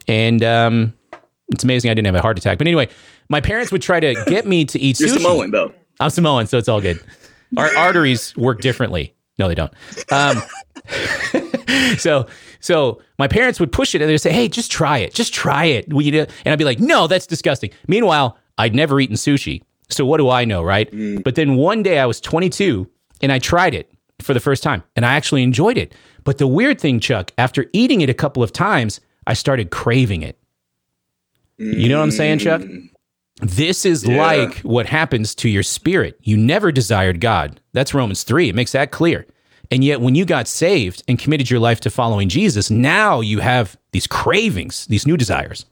and 0.09 0.43
um, 0.43 0.93
it's 1.49 1.65
amazing 1.65 1.91
I 1.91 1.95
didn't 1.95 2.07
have 2.07 2.15
a 2.15 2.23
heart 2.23 2.39
attack. 2.39 2.59
But 2.59 2.67
anyway, 2.67 2.89
my 3.29 3.41
parents 3.41 3.73
would 3.73 3.83
try 3.83 4.01
to 4.01 4.15
get 4.27 4.47
me 4.47 4.65
to 4.67 4.79
eat 4.79 4.99
You're 5.01 5.09
sushi. 5.11 5.23
Samoan, 5.23 5.51
though. 5.51 5.73
I'm 6.01 6.11
Samoan, 6.11 6.47
so 6.47 6.59
it's 6.59 6.69
all 6.69 6.81
good. 6.81 7.01
Our 7.57 7.75
arteries 7.77 8.37
work 8.37 8.61
differently. 8.61 9.15
No, 9.39 9.49
they 9.49 9.55
don't. 9.55 9.73
Um, 10.11 10.43
so, 11.99 12.27
so 12.61 13.01
my 13.19 13.29
parents 13.29 13.61
would 13.61 13.71
push 13.71 13.95
it 13.95 14.03
and 14.03 14.11
they'd 14.11 14.19
say, 14.19 14.33
"Hey, 14.33 14.49
just 14.49 14.71
try 14.71 14.99
it. 14.99 15.15
Just 15.15 15.33
try 15.33 15.67
it." 15.67 15.93
We, 15.93 16.19
and 16.19 16.29
I'd 16.45 16.59
be 16.59 16.65
like, 16.65 16.81
"No, 16.81 17.07
that's 17.07 17.27
disgusting." 17.27 17.71
Meanwhile, 17.87 18.37
I'd 18.59 18.75
never 18.75 18.99
eaten 19.01 19.17
sushi, 19.17 19.63
so 19.89 20.05
what 20.05 20.19
do 20.19 20.29
I 20.31 20.45
know, 20.45 20.63
right? 20.63 20.91
Mm. 20.91 21.23
But 21.23 21.35
then 21.35 21.57
one 21.57 21.83
day 21.83 21.99
I 21.99 22.07
was 22.07 22.21
22 22.21 22.89
and 23.23 23.31
I 23.31 23.39
tried 23.39 23.75
it 23.75 23.91
for 24.21 24.35
the 24.35 24.41
first 24.41 24.63
time, 24.63 24.83
and 24.97 25.05
I 25.05 25.15
actually 25.15 25.43
enjoyed 25.43 25.77
it. 25.79 25.95
But 26.25 26.39
the 26.39 26.47
weird 26.47 26.81
thing, 26.81 27.01
Chuck, 27.01 27.31
after 27.39 27.67
eating 27.73 28.01
it 28.01 28.11
a 28.11 28.15
couple 28.15 28.43
of 28.43 28.53
times, 28.53 29.01
I 29.27 29.35
started 29.35 29.71
craving 29.71 30.23
it. 30.23 30.39
You 31.59 31.89
know 31.89 31.99
what 31.99 32.05
I'm 32.05 32.11
saying, 32.11 32.41
Chuck? 32.41 32.61
Mm. 32.61 32.91
This 33.41 33.85
is 33.85 34.07
yeah. 34.07 34.17
like 34.17 34.59
what 34.59 34.87
happens 34.87 35.35
to 35.37 35.49
your 35.49 35.63
spirit. 35.63 36.19
You 36.23 36.37
never 36.37 36.73
desired 36.73 37.21
God. 37.21 37.61
That's 37.73 37.93
Romans 37.93 38.23
3. 38.23 38.49
It 38.49 38.55
makes 38.55 38.73
that 38.73 38.91
clear. 38.91 39.27
And 39.71 39.83
yet, 39.83 40.01
when 40.01 40.15
you 40.15 40.25
got 40.25 40.49
saved 40.49 41.03
and 41.09 41.19
committed 41.19 41.51
your 41.51 41.61
life 41.61 41.81
to 41.81 41.91
following 41.91 42.29
Jesus, 42.29 42.71
now 42.71 43.21
you 43.21 43.41
have 43.41 43.77
these 43.93 44.07
cravings, 44.07 44.87
these 44.87 45.07
new 45.07 45.17
desires. 45.17 45.67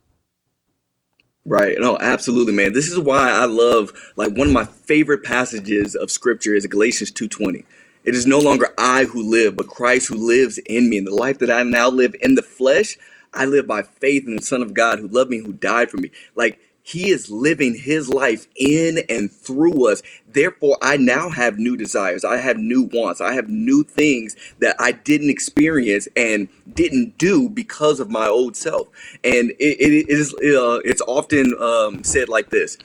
Right. 1.46 1.76
No, 1.78 1.98
absolutely, 1.98 2.54
man. 2.54 2.72
This 2.72 2.90
is 2.90 2.98
why 2.98 3.30
I 3.30 3.44
love 3.44 3.92
like 4.16 4.36
one 4.36 4.48
of 4.48 4.52
my 4.52 4.64
favorite 4.64 5.22
passages 5.22 5.94
of 5.94 6.10
scripture 6.10 6.54
is 6.54 6.66
Galatians 6.66 7.12
2:20. 7.12 7.64
It 8.04 8.14
is 8.14 8.26
no 8.26 8.38
longer 8.38 8.68
I 8.76 9.04
who 9.04 9.22
live, 9.22 9.56
but 9.56 9.68
Christ 9.68 10.08
who 10.08 10.16
lives 10.16 10.58
in 10.66 10.88
me. 10.90 10.98
And 10.98 11.06
the 11.06 11.14
life 11.14 11.38
that 11.38 11.50
I 11.50 11.62
now 11.62 11.88
live 11.88 12.14
in 12.20 12.34
the 12.34 12.42
flesh, 12.42 12.98
I 13.34 13.44
live 13.44 13.66
by 13.66 13.82
faith 13.82 14.26
in 14.26 14.36
the 14.36 14.42
Son 14.42 14.62
of 14.62 14.74
God 14.74 14.98
who 14.98 15.08
loved 15.08 15.30
me, 15.30 15.38
who 15.38 15.52
died 15.52 15.90
for 15.90 15.98
me. 15.98 16.10
Like 16.34 16.58
he 16.86 17.08
is 17.08 17.30
living 17.30 17.74
his 17.74 18.10
life 18.10 18.46
in 18.56 19.00
and 19.08 19.32
through 19.32 19.90
us. 19.90 20.02
Therefore, 20.28 20.76
I 20.82 20.98
now 20.98 21.30
have 21.30 21.58
new 21.58 21.78
desires. 21.78 22.26
I 22.26 22.36
have 22.36 22.58
new 22.58 22.90
wants. 22.92 23.22
I 23.22 23.32
have 23.32 23.48
new 23.48 23.84
things 23.84 24.36
that 24.58 24.76
I 24.78 24.92
didn't 24.92 25.30
experience 25.30 26.08
and 26.14 26.46
didn't 26.74 27.16
do 27.16 27.48
because 27.48 28.00
of 28.00 28.10
my 28.10 28.26
old 28.28 28.54
self. 28.54 28.88
And 29.24 29.52
it, 29.52 29.80
it 29.80 30.08
is 30.10 30.34
uh, 30.34 30.80
it's 30.84 31.00
often 31.08 31.54
um, 31.58 32.04
said 32.04 32.28
like 32.28 32.50
this: 32.50 32.76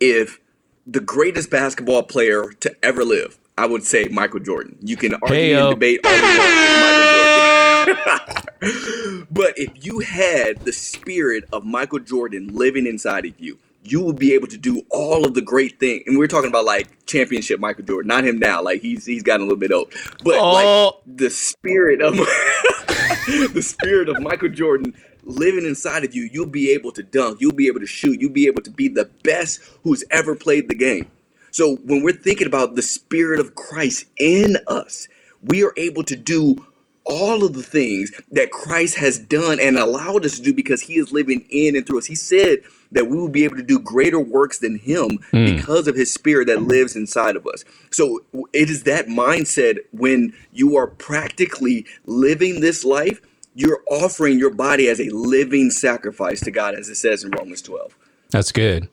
If 0.00 0.38
the 0.86 1.00
greatest 1.00 1.50
basketball 1.50 2.02
player 2.02 2.52
to 2.60 2.76
ever 2.84 3.04
live, 3.04 3.38
I 3.56 3.64
would 3.64 3.84
say 3.84 4.08
Michael 4.08 4.40
Jordan. 4.40 4.76
You 4.82 4.98
can 4.98 5.14
argue 5.14 5.34
Hey-o. 5.34 5.70
and 5.70 5.70
debate 5.70 6.00
all 6.04 6.12
Michael 6.12 7.06
Jordan. 7.16 8.92
but 9.30 9.54
if 9.56 9.84
you 9.84 10.00
had 10.00 10.58
the 10.60 10.72
spirit 10.72 11.44
of 11.52 11.64
Michael 11.64 11.98
Jordan 11.98 12.48
living 12.54 12.86
inside 12.86 13.26
of 13.26 13.38
you, 13.38 13.58
you 13.82 14.02
would 14.02 14.18
be 14.18 14.34
able 14.34 14.48
to 14.48 14.58
do 14.58 14.82
all 14.90 15.24
of 15.24 15.34
the 15.34 15.40
great 15.40 15.78
things. 15.78 16.02
And 16.06 16.18
we're 16.18 16.26
talking 16.26 16.50
about 16.50 16.64
like 16.64 17.06
championship 17.06 17.60
Michael 17.60 17.84
Jordan, 17.84 18.08
not 18.08 18.24
him 18.24 18.38
now. 18.38 18.62
Like 18.62 18.82
he's 18.82 19.06
he's 19.06 19.22
gotten 19.22 19.42
a 19.42 19.44
little 19.44 19.58
bit 19.58 19.72
old, 19.72 19.92
but 20.24 20.36
oh. 20.38 20.52
like 20.52 21.16
the 21.16 21.30
spirit 21.30 22.00
of 22.00 22.16
the 22.16 23.62
spirit 23.62 24.08
of 24.08 24.20
Michael 24.20 24.48
Jordan 24.48 24.94
living 25.24 25.66
inside 25.66 26.04
of 26.04 26.14
you, 26.14 26.28
you'll 26.32 26.46
be 26.46 26.70
able 26.70 26.92
to 26.92 27.02
dunk, 27.02 27.40
you'll 27.40 27.52
be 27.52 27.66
able 27.66 27.80
to 27.80 27.86
shoot, 27.86 28.20
you'll 28.20 28.32
be 28.32 28.46
able 28.46 28.62
to 28.62 28.70
be 28.70 28.88
the 28.88 29.10
best 29.22 29.60
who's 29.82 30.04
ever 30.10 30.34
played 30.34 30.68
the 30.68 30.74
game. 30.74 31.10
So 31.50 31.76
when 31.76 32.02
we're 32.02 32.12
thinking 32.12 32.46
about 32.46 32.74
the 32.74 32.82
spirit 32.82 33.40
of 33.40 33.54
Christ 33.54 34.06
in 34.18 34.56
us, 34.66 35.08
we 35.42 35.64
are 35.64 35.72
able 35.76 36.02
to 36.04 36.16
do 36.16 36.66
all 37.06 37.44
of 37.44 37.54
the 37.54 37.62
things 37.62 38.10
that 38.32 38.50
Christ 38.50 38.96
has 38.96 39.18
done 39.18 39.58
and 39.60 39.78
allowed 39.78 40.26
us 40.26 40.36
to 40.36 40.42
do 40.42 40.52
because 40.52 40.82
he 40.82 40.94
is 40.94 41.12
living 41.12 41.46
in 41.50 41.76
and 41.76 41.86
through 41.86 41.98
us. 41.98 42.06
He 42.06 42.16
said 42.16 42.58
that 42.92 43.08
we 43.08 43.16
will 43.16 43.28
be 43.28 43.44
able 43.44 43.56
to 43.56 43.62
do 43.62 43.78
greater 43.78 44.20
works 44.20 44.58
than 44.58 44.78
him 44.78 45.18
mm. 45.32 45.56
because 45.56 45.86
of 45.86 45.94
his 45.94 46.12
spirit 46.12 46.48
that 46.48 46.62
lives 46.62 46.96
inside 46.96 47.36
of 47.36 47.46
us. 47.46 47.64
So 47.90 48.24
it 48.52 48.68
is 48.68 48.82
that 48.82 49.06
mindset 49.06 49.78
when 49.92 50.34
you 50.52 50.76
are 50.76 50.88
practically 50.88 51.86
living 52.06 52.60
this 52.60 52.84
life, 52.84 53.20
you're 53.54 53.82
offering 53.88 54.38
your 54.38 54.52
body 54.52 54.88
as 54.88 55.00
a 55.00 55.08
living 55.10 55.70
sacrifice 55.70 56.40
to 56.40 56.50
God, 56.50 56.74
as 56.74 56.88
it 56.88 56.96
says 56.96 57.24
in 57.24 57.30
Romans 57.30 57.62
12. 57.62 57.96
That's 58.30 58.52
good. 58.52 58.88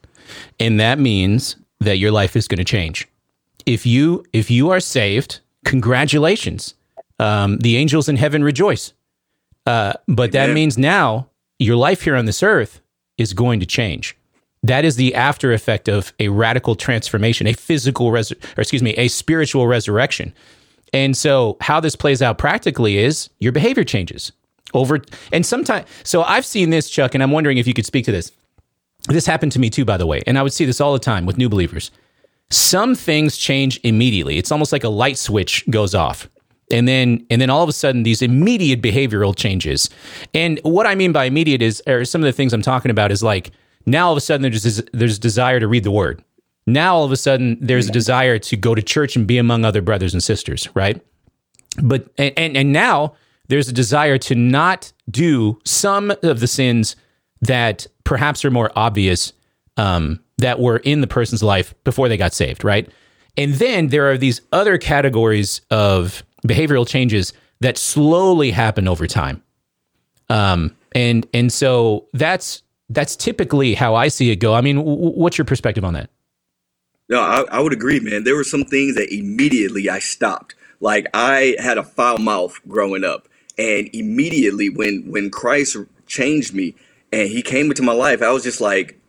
And 0.59 0.79
that 0.79 0.99
means 0.99 1.57
that 1.79 1.97
your 1.97 2.11
life 2.11 2.35
is 2.35 2.47
going 2.47 2.59
to 2.59 2.63
change. 2.63 3.07
If 3.65 3.85
you 3.85 4.23
if 4.33 4.51
you 4.51 4.69
are 4.69 4.79
saved, 4.79 5.39
congratulations 5.65 6.75
um, 7.19 7.57
the 7.59 7.77
angels 7.77 8.09
in 8.09 8.17
heaven 8.17 8.43
rejoice. 8.43 8.93
Uh, 9.65 9.93
but 10.07 10.31
that 10.33 10.49
means 10.49 10.77
now 10.77 11.29
your 11.59 11.75
life 11.75 12.01
here 12.01 12.15
on 12.15 12.25
this 12.25 12.43
earth 12.43 12.81
is 13.17 13.33
going 13.33 13.59
to 13.59 13.65
change. 13.65 14.17
That 14.63 14.85
is 14.85 14.95
the 14.95 15.13
after 15.15 15.51
effect 15.51 15.87
of 15.87 16.13
a 16.19 16.29
radical 16.29 16.75
transformation, 16.75 17.47
a 17.47 17.53
physical, 17.53 18.11
res- 18.11 18.31
or 18.31 18.61
excuse 18.61 18.81
me, 18.83 18.91
a 18.91 19.07
spiritual 19.09 19.67
resurrection. 19.67 20.33
And 20.93 21.17
so, 21.17 21.57
how 21.59 21.79
this 21.79 21.95
plays 21.95 22.21
out 22.21 22.37
practically 22.37 22.97
is 22.97 23.29
your 23.39 23.51
behavior 23.51 23.83
changes 23.83 24.31
over. 24.73 25.01
And 25.31 25.45
sometimes, 25.45 25.87
so 26.03 26.23
I've 26.23 26.45
seen 26.45 26.69
this, 26.69 26.89
Chuck, 26.89 27.13
and 27.13 27.21
I'm 27.21 27.31
wondering 27.31 27.57
if 27.57 27.67
you 27.67 27.73
could 27.73 27.85
speak 27.85 28.05
to 28.05 28.11
this. 28.11 28.31
This 29.09 29.25
happened 29.25 29.51
to 29.53 29.59
me 29.59 29.69
too, 29.69 29.83
by 29.83 29.97
the 29.97 30.07
way. 30.07 30.23
And 30.25 30.37
I 30.37 30.43
would 30.43 30.53
see 30.53 30.65
this 30.65 30.79
all 30.79 30.93
the 30.93 30.99
time 30.99 31.25
with 31.25 31.37
new 31.37 31.49
believers. 31.49 31.91
Some 32.49 32.95
things 32.95 33.37
change 33.37 33.79
immediately. 33.83 34.37
It's 34.37 34.51
almost 34.51 34.71
like 34.71 34.83
a 34.83 34.89
light 34.89 35.17
switch 35.17 35.65
goes 35.69 35.93
off 35.93 36.29
and 36.73 36.87
then 36.87 37.25
and 37.29 37.39
then 37.39 37.49
all 37.49 37.61
of 37.63 37.69
a 37.69 37.73
sudden 37.73 38.03
these 38.03 38.21
immediate 38.21 38.81
behavioral 38.81 39.35
changes. 39.35 39.89
And 40.33 40.59
what 40.63 40.85
i 40.85 40.95
mean 40.95 41.13
by 41.13 41.25
immediate 41.25 41.61
is 41.61 41.81
or 41.87 42.03
some 42.03 42.21
of 42.21 42.25
the 42.25 42.33
things 42.33 42.51
i'm 42.51 42.63
talking 42.63 42.91
about 42.91 43.11
is 43.11 43.23
like 43.23 43.51
now 43.85 44.07
all 44.07 44.11
of 44.11 44.17
a 44.17 44.21
sudden 44.21 44.41
there's 44.41 44.81
there's 44.91 45.19
desire 45.19 45.59
to 45.59 45.67
read 45.67 45.83
the 45.83 45.91
word. 45.91 46.23
Now 46.65 46.95
all 46.95 47.05
of 47.05 47.11
a 47.11 47.17
sudden 47.17 47.57
there's 47.61 47.87
a 47.87 47.91
desire 47.91 48.39
to 48.39 48.57
go 48.57 48.73
to 48.73 48.81
church 48.81 49.15
and 49.15 49.27
be 49.27 49.37
among 49.37 49.63
other 49.63 49.81
brothers 49.81 50.13
and 50.13 50.23
sisters 50.23 50.67
right? 50.73 50.99
But 51.81 52.07
and 52.17 52.33
and, 52.35 52.57
and 52.57 52.73
now 52.73 53.13
there's 53.49 53.69
a 53.69 53.73
desire 53.73 54.17
to 54.17 54.35
not 54.35 54.91
do 55.09 55.59
some 55.63 56.11
of 56.23 56.39
the 56.39 56.47
sins 56.47 56.95
that 57.41 57.85
perhaps 58.03 58.43
are 58.43 58.51
more 58.51 58.71
obvious 58.75 59.33
um, 59.77 60.21
that 60.37 60.59
were 60.59 60.77
in 60.77 61.01
the 61.01 61.07
person's 61.07 61.43
life 61.43 61.75
before 61.83 62.09
they 62.09 62.17
got 62.17 62.33
saved 62.33 62.63
right? 62.63 62.89
And 63.37 63.55
then 63.55 63.87
there 63.87 64.09
are 64.11 64.17
these 64.17 64.41
other 64.51 64.77
categories 64.77 65.61
of 65.69 66.23
behavioral 66.47 66.87
changes 66.87 67.33
that 67.61 67.77
slowly 67.77 68.51
happen 68.51 68.87
over 68.87 69.07
time. 69.07 69.41
Um, 70.29 70.75
and 70.93 71.27
and 71.33 71.51
so 71.51 72.07
that's 72.13 72.63
that's 72.89 73.15
typically 73.15 73.73
how 73.73 73.95
I 73.95 74.07
see 74.07 74.31
it 74.31 74.37
go. 74.37 74.53
I 74.53 74.61
mean, 74.61 74.77
w- 74.77 75.11
what's 75.11 75.37
your 75.37 75.45
perspective 75.45 75.83
on 75.83 75.93
that? 75.93 76.09
No, 77.09 77.21
I, 77.21 77.43
I 77.51 77.59
would 77.59 77.73
agree, 77.73 77.99
man. 77.99 78.23
There 78.23 78.35
were 78.35 78.43
some 78.43 78.63
things 78.63 78.95
that 78.95 79.13
immediately 79.13 79.89
I 79.89 79.99
stopped. 79.99 80.55
Like 80.79 81.07
I 81.13 81.55
had 81.59 81.77
a 81.77 81.83
foul 81.83 82.17
mouth 82.17 82.59
growing 82.67 83.03
up, 83.03 83.27
and 83.57 83.89
immediately 83.93 84.69
when 84.69 85.03
when 85.09 85.29
Christ 85.29 85.77
changed 86.07 86.53
me 86.53 86.75
and 87.11 87.29
He 87.29 87.41
came 87.41 87.67
into 87.67 87.83
my 87.83 87.93
life, 87.93 88.21
I 88.21 88.31
was 88.31 88.43
just 88.43 88.59
like, 88.59 88.99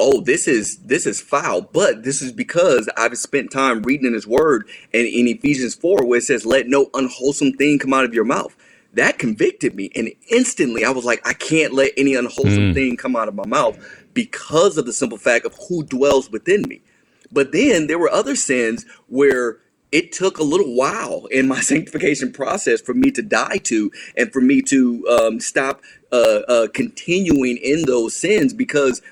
oh, 0.00 0.20
this 0.20 0.48
is 0.48 0.78
this 0.78 1.06
is 1.06 1.20
foul. 1.20 1.60
But 1.60 2.02
this 2.02 2.22
is 2.22 2.32
because 2.32 2.88
I've 2.96 3.16
spent 3.18 3.52
time 3.52 3.82
reading 3.82 4.06
in 4.06 4.14
His 4.14 4.26
Word, 4.26 4.68
and 4.92 5.06
in 5.06 5.28
Ephesians 5.28 5.74
four, 5.74 6.04
where 6.04 6.18
it 6.18 6.24
says, 6.24 6.46
"Let 6.46 6.66
no 6.66 6.90
unwholesome 6.94 7.52
thing 7.52 7.78
come 7.78 7.92
out 7.92 8.04
of 8.04 8.14
your 8.14 8.24
mouth." 8.24 8.56
That 8.94 9.18
convicted 9.18 9.74
me, 9.76 9.90
and 9.94 10.10
instantly 10.30 10.84
I 10.84 10.90
was 10.90 11.04
like, 11.04 11.24
I 11.24 11.32
can't 11.32 11.72
let 11.72 11.92
any 11.96 12.16
unwholesome 12.16 12.72
mm. 12.72 12.74
thing 12.74 12.96
come 12.96 13.14
out 13.14 13.28
of 13.28 13.36
my 13.36 13.46
mouth 13.46 13.78
because 14.14 14.76
of 14.76 14.86
the 14.86 14.92
simple 14.92 15.18
fact 15.18 15.44
of 15.44 15.56
who 15.68 15.84
dwells 15.84 16.28
within 16.30 16.62
me. 16.62 16.82
But 17.30 17.52
then 17.52 17.86
there 17.86 18.00
were 18.00 18.10
other 18.10 18.34
sins 18.34 18.84
where 19.06 19.58
it 19.92 20.12
took 20.12 20.38
a 20.38 20.42
little 20.42 20.74
while 20.74 21.26
in 21.26 21.48
my 21.48 21.60
sanctification 21.60 22.32
process 22.32 22.80
for 22.80 22.94
me 22.94 23.10
to 23.12 23.22
die 23.22 23.58
to 23.64 23.90
and 24.16 24.32
for 24.32 24.40
me 24.40 24.62
to 24.62 25.06
um, 25.08 25.40
stop 25.40 25.82
uh, 26.12 26.40
uh, 26.48 26.68
continuing 26.74 27.56
in 27.58 27.82
those 27.82 28.14
sins 28.16 28.52
because 28.52 29.02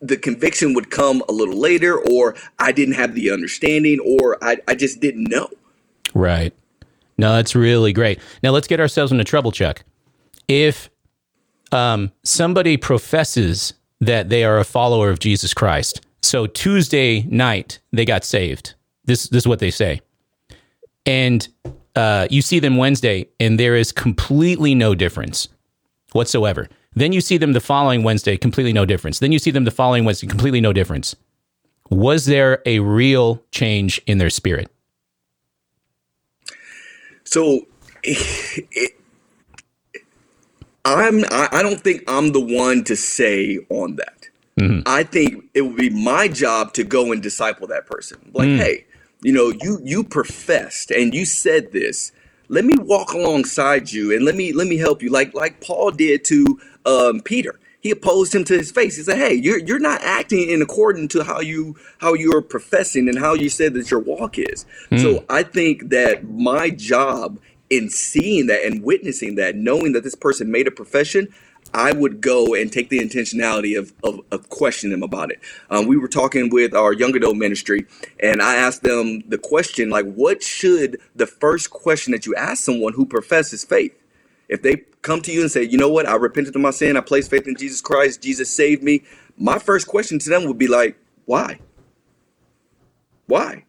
the 0.00 0.16
conviction 0.16 0.74
would 0.74 0.90
come 0.90 1.22
a 1.28 1.32
little 1.32 1.58
later, 1.58 1.98
or 1.98 2.36
I 2.58 2.72
didn't 2.72 2.94
have 2.94 3.14
the 3.14 3.30
understanding, 3.30 3.98
or 4.00 4.38
I, 4.42 4.58
I 4.68 4.74
just 4.74 5.00
didn't 5.00 5.24
know. 5.24 5.48
Right. 6.14 6.54
No, 7.16 7.34
that's 7.34 7.54
really 7.54 7.92
great. 7.92 8.20
Now 8.42 8.50
let's 8.50 8.68
get 8.68 8.80
ourselves 8.80 9.10
into 9.10 9.24
trouble, 9.24 9.50
Chuck. 9.50 9.84
If 10.46 10.88
um, 11.72 12.12
somebody 12.22 12.76
professes 12.76 13.74
that 14.00 14.28
they 14.28 14.44
are 14.44 14.58
a 14.58 14.64
follower 14.64 15.10
of 15.10 15.18
Jesus 15.18 15.52
Christ, 15.52 16.00
so 16.22 16.46
Tuesday 16.46 17.22
night 17.22 17.80
they 17.92 18.04
got 18.04 18.24
saved. 18.24 18.74
This 19.04 19.28
this 19.28 19.42
is 19.42 19.46
what 19.48 19.58
they 19.58 19.70
say, 19.70 20.00
and 21.06 21.48
uh, 21.96 22.28
you 22.30 22.42
see 22.42 22.58
them 22.58 22.76
Wednesday, 22.76 23.26
and 23.40 23.58
there 23.58 23.74
is 23.74 23.90
completely 23.90 24.74
no 24.74 24.94
difference 24.94 25.48
whatsoever. 26.12 26.68
Then 26.98 27.12
you 27.12 27.20
see 27.20 27.36
them 27.36 27.52
the 27.52 27.60
following 27.60 28.02
Wednesday, 28.02 28.36
completely 28.36 28.72
no 28.72 28.84
difference. 28.84 29.20
Then 29.20 29.32
you 29.32 29.38
see 29.38 29.50
them 29.50 29.64
the 29.64 29.70
following 29.70 30.04
Wednesday, 30.04 30.26
completely 30.26 30.60
no 30.60 30.72
difference. 30.72 31.14
Was 31.90 32.26
there 32.26 32.60
a 32.66 32.80
real 32.80 33.42
change 33.50 34.00
in 34.06 34.18
their 34.18 34.30
spirit? 34.30 34.70
So, 37.24 37.66
it, 38.02 38.96
I'm. 40.84 41.24
I 41.30 41.62
don't 41.62 41.80
think 41.80 42.02
I'm 42.08 42.32
the 42.32 42.40
one 42.40 42.84
to 42.84 42.96
say 42.96 43.58
on 43.68 43.96
that. 43.96 44.28
Mm-hmm. 44.58 44.80
I 44.86 45.04
think 45.04 45.44
it 45.54 45.62
would 45.62 45.76
be 45.76 45.90
my 45.90 46.26
job 46.26 46.72
to 46.74 46.84
go 46.84 47.12
and 47.12 47.22
disciple 47.22 47.66
that 47.68 47.86
person. 47.86 48.18
Like, 48.32 48.48
mm. 48.48 48.56
hey, 48.58 48.86
you 49.22 49.32
know, 49.32 49.52
you 49.62 49.80
you 49.84 50.02
professed 50.02 50.90
and 50.90 51.14
you 51.14 51.24
said 51.24 51.72
this. 51.72 52.12
Let 52.48 52.64
me 52.64 52.74
walk 52.76 53.12
alongside 53.12 53.92
you 53.92 54.14
and 54.14 54.24
let 54.24 54.34
me 54.34 54.52
let 54.52 54.66
me 54.66 54.78
help 54.78 55.02
you, 55.02 55.10
like 55.10 55.34
like 55.34 55.60
Paul 55.60 55.90
did 55.90 56.24
to 56.26 56.60
um, 56.86 57.20
Peter. 57.20 57.58
He 57.80 57.92
opposed 57.92 58.34
him 58.34 58.44
to 58.44 58.54
his 58.54 58.70
face. 58.70 58.96
He 58.96 59.02
said, 59.02 59.18
"Hey, 59.18 59.34
you're 59.34 59.58
you're 59.58 59.78
not 59.78 60.02
acting 60.02 60.50
in 60.50 60.62
accordance 60.62 61.12
to 61.12 61.24
how 61.24 61.40
you 61.40 61.76
how 61.98 62.14
you're 62.14 62.42
professing 62.42 63.08
and 63.08 63.18
how 63.18 63.34
you 63.34 63.48
said 63.48 63.74
that 63.74 63.90
your 63.90 64.00
walk 64.00 64.38
is." 64.38 64.66
Mm. 64.90 65.00
So 65.00 65.24
I 65.28 65.42
think 65.42 65.90
that 65.90 66.28
my 66.28 66.70
job 66.70 67.38
in 67.70 67.90
seeing 67.90 68.46
that 68.46 68.64
and 68.64 68.82
witnessing 68.82 69.34
that, 69.36 69.54
knowing 69.54 69.92
that 69.92 70.02
this 70.02 70.14
person 70.14 70.50
made 70.50 70.66
a 70.66 70.70
profession, 70.70 71.28
I 71.74 71.92
would 71.92 72.20
go 72.20 72.54
and 72.54 72.72
take 72.72 72.88
the 72.88 72.98
intentionality 72.98 73.78
of, 73.78 73.92
of, 74.02 74.20
of 74.30 74.48
questioning 74.48 74.92
them 74.92 75.02
about 75.02 75.30
it. 75.30 75.40
Um, 75.70 75.86
we 75.86 75.96
were 75.96 76.08
talking 76.08 76.50
with 76.50 76.74
our 76.74 76.92
young 76.92 77.14
adult 77.14 77.36
ministry, 77.36 77.86
and 78.22 78.42
I 78.42 78.56
asked 78.56 78.82
them 78.82 79.22
the 79.28 79.38
question 79.38 79.90
like, 79.90 80.06
what 80.06 80.42
should 80.42 81.00
the 81.14 81.26
first 81.26 81.70
question 81.70 82.12
that 82.12 82.26
you 82.26 82.34
ask 82.34 82.64
someone 82.64 82.94
who 82.94 83.06
professes 83.06 83.64
faith? 83.64 83.94
If 84.48 84.62
they 84.62 84.84
come 85.02 85.20
to 85.22 85.32
you 85.32 85.42
and 85.42 85.50
say, 85.50 85.62
you 85.62 85.76
know 85.78 85.90
what, 85.90 86.08
I 86.08 86.14
repented 86.14 86.56
of 86.56 86.62
my 86.62 86.70
sin, 86.70 86.96
I 86.96 87.00
placed 87.00 87.30
faith 87.30 87.46
in 87.46 87.56
Jesus 87.56 87.80
Christ, 87.80 88.22
Jesus 88.22 88.50
saved 88.50 88.82
me, 88.82 89.02
my 89.36 89.58
first 89.58 89.86
question 89.86 90.18
to 90.18 90.30
them 90.30 90.46
would 90.46 90.58
be 90.58 90.68
like, 90.68 90.98
why? 91.26 91.60
Why? 93.26 93.64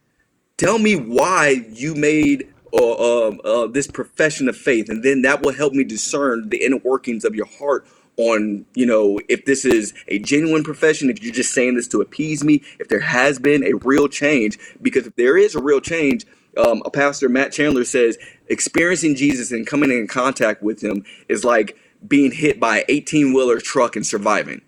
Tell 0.56 0.78
me 0.78 0.96
why 0.96 1.64
you 1.70 1.94
made 1.94 2.52
uh, 2.72 2.92
uh, 2.92 3.30
uh, 3.44 3.66
this 3.66 3.86
profession 3.86 4.48
of 4.48 4.56
faith, 4.56 4.88
and 4.88 5.02
then 5.02 5.22
that 5.22 5.42
will 5.42 5.52
help 5.52 5.72
me 5.72 5.84
discern 5.84 6.48
the 6.48 6.64
inner 6.64 6.78
workings 6.78 7.24
of 7.24 7.34
your 7.34 7.46
heart 7.46 7.86
on 8.16 8.66
you 8.74 8.84
know 8.84 9.20
if 9.28 9.44
this 9.44 9.64
is 9.64 9.94
a 10.08 10.18
genuine 10.18 10.64
profession 10.64 11.08
if 11.08 11.22
you're 11.22 11.32
just 11.32 11.54
saying 11.54 11.76
this 11.76 11.86
to 11.86 12.00
appease 12.00 12.42
me 12.42 12.60
if 12.80 12.88
there 12.88 13.00
has 13.00 13.38
been 13.38 13.62
a 13.64 13.72
real 13.84 14.08
change 14.08 14.58
because 14.82 15.06
if 15.06 15.14
there 15.14 15.38
is 15.38 15.54
a 15.54 15.62
real 15.62 15.80
change 15.80 16.26
um, 16.58 16.82
a 16.84 16.90
pastor 16.90 17.28
matt 17.28 17.52
chandler 17.52 17.84
says 17.84 18.18
experiencing 18.48 19.14
jesus 19.14 19.52
and 19.52 19.64
coming 19.64 19.90
in 19.90 20.08
contact 20.08 20.60
with 20.60 20.82
him 20.82 21.04
is 21.28 21.44
like 21.44 21.78
being 22.06 22.32
hit 22.32 22.58
by 22.58 22.78
an 22.78 22.84
18 22.88 23.32
wheeler 23.32 23.60
truck 23.60 23.96
and 23.96 24.06
surviving. 24.06 24.62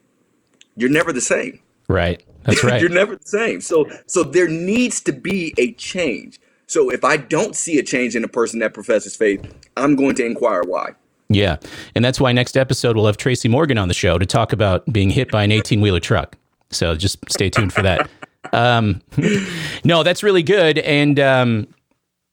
You're 0.77 0.91
never 0.91 1.12
the 1.12 1.21
same. 1.21 1.61
Right. 1.88 2.23
That's 2.45 2.65
right. 2.65 2.81
You're 2.81 2.91
never 2.91 3.17
the 3.17 3.27
same. 3.27 3.61
So 3.61 3.91
so 4.07 4.23
there 4.23 4.49
needs 4.49 5.01
to 5.03 5.12
be 5.12 5.55
a 5.59 5.73
change 5.73 6.38
so 6.73 6.91
if 6.91 7.05
i 7.05 7.17
don't 7.17 7.55
see 7.55 7.79
a 7.79 7.83
change 7.83 8.17
in 8.17 8.25
a 8.25 8.29
person 8.29 8.59
that 8.59 8.75
professes 8.75 9.15
faith 9.15 9.55
i'm 9.77 9.97
going 9.97 10.15
to 10.15 10.25
inquire 10.25 10.63
why 10.63 10.91
yeah. 11.35 11.57
And 11.95 12.05
that's 12.05 12.21
why 12.21 12.33
next 12.33 12.57
episode 12.57 12.97
we'll 12.97 13.07
have 13.07 13.17
Tracy 13.17 13.49
Morgan 13.49 13.79
on 13.79 13.89
the 13.89 13.95
show 13.95 14.19
to 14.19 14.27
talk 14.27 14.53
about 14.53 14.91
being 14.93 15.11
hit 15.11 15.31
by 15.31 15.45
an 15.45 15.53
18 15.53 15.81
wheeler 15.81 16.01
truck. 16.01 16.37
So 16.71 16.95
just 16.95 17.19
stay 17.31 17.51
tuned 17.51 17.73
for 17.73 17.83
that. 17.83 18.09
Um, 18.53 19.03
no, 19.85 20.03
that's 20.03 20.23
really 20.23 20.43
good. 20.43 20.79
And, 20.79 21.19
um, 21.21 21.69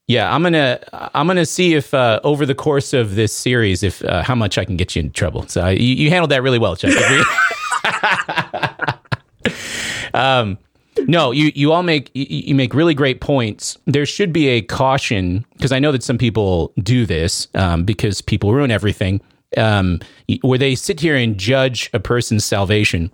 yeah, 0.06 0.34
I'm 0.34 0.42
gonna 0.42 0.80
I'm 1.14 1.28
gonna 1.28 1.46
see 1.46 1.74
if 1.74 1.94
uh, 1.94 2.18
over 2.24 2.44
the 2.44 2.54
course 2.54 2.92
of 2.92 3.14
this 3.14 3.32
series, 3.32 3.84
if 3.84 4.04
uh, 4.04 4.24
how 4.24 4.34
much 4.34 4.58
I 4.58 4.64
can 4.64 4.76
get 4.76 4.96
you 4.96 5.02
in 5.02 5.12
trouble. 5.12 5.46
So 5.46 5.68
you, 5.68 5.86
you 5.86 6.10
handled 6.10 6.32
that 6.32 6.42
really 6.42 6.58
well, 6.58 6.74
Chuck. 6.74 6.92
um, 10.14 10.58
no, 11.06 11.30
you 11.30 11.52
you 11.54 11.72
all 11.72 11.82
make 11.82 12.10
you 12.14 12.54
make 12.54 12.74
really 12.74 12.94
great 12.94 13.20
points. 13.20 13.78
There 13.86 14.06
should 14.06 14.32
be 14.32 14.48
a 14.48 14.62
caution 14.62 15.44
because 15.56 15.72
I 15.72 15.78
know 15.78 15.92
that 15.92 16.02
some 16.02 16.18
people 16.18 16.72
do 16.82 17.06
this 17.06 17.48
um, 17.54 17.84
because 17.84 18.20
people 18.20 18.52
ruin 18.52 18.70
everything. 18.70 19.20
Um, 19.56 19.98
where 20.42 20.58
they 20.58 20.76
sit 20.76 21.00
here 21.00 21.16
and 21.16 21.36
judge 21.36 21.90
a 21.92 21.98
person's 21.98 22.44
salvation, 22.44 23.12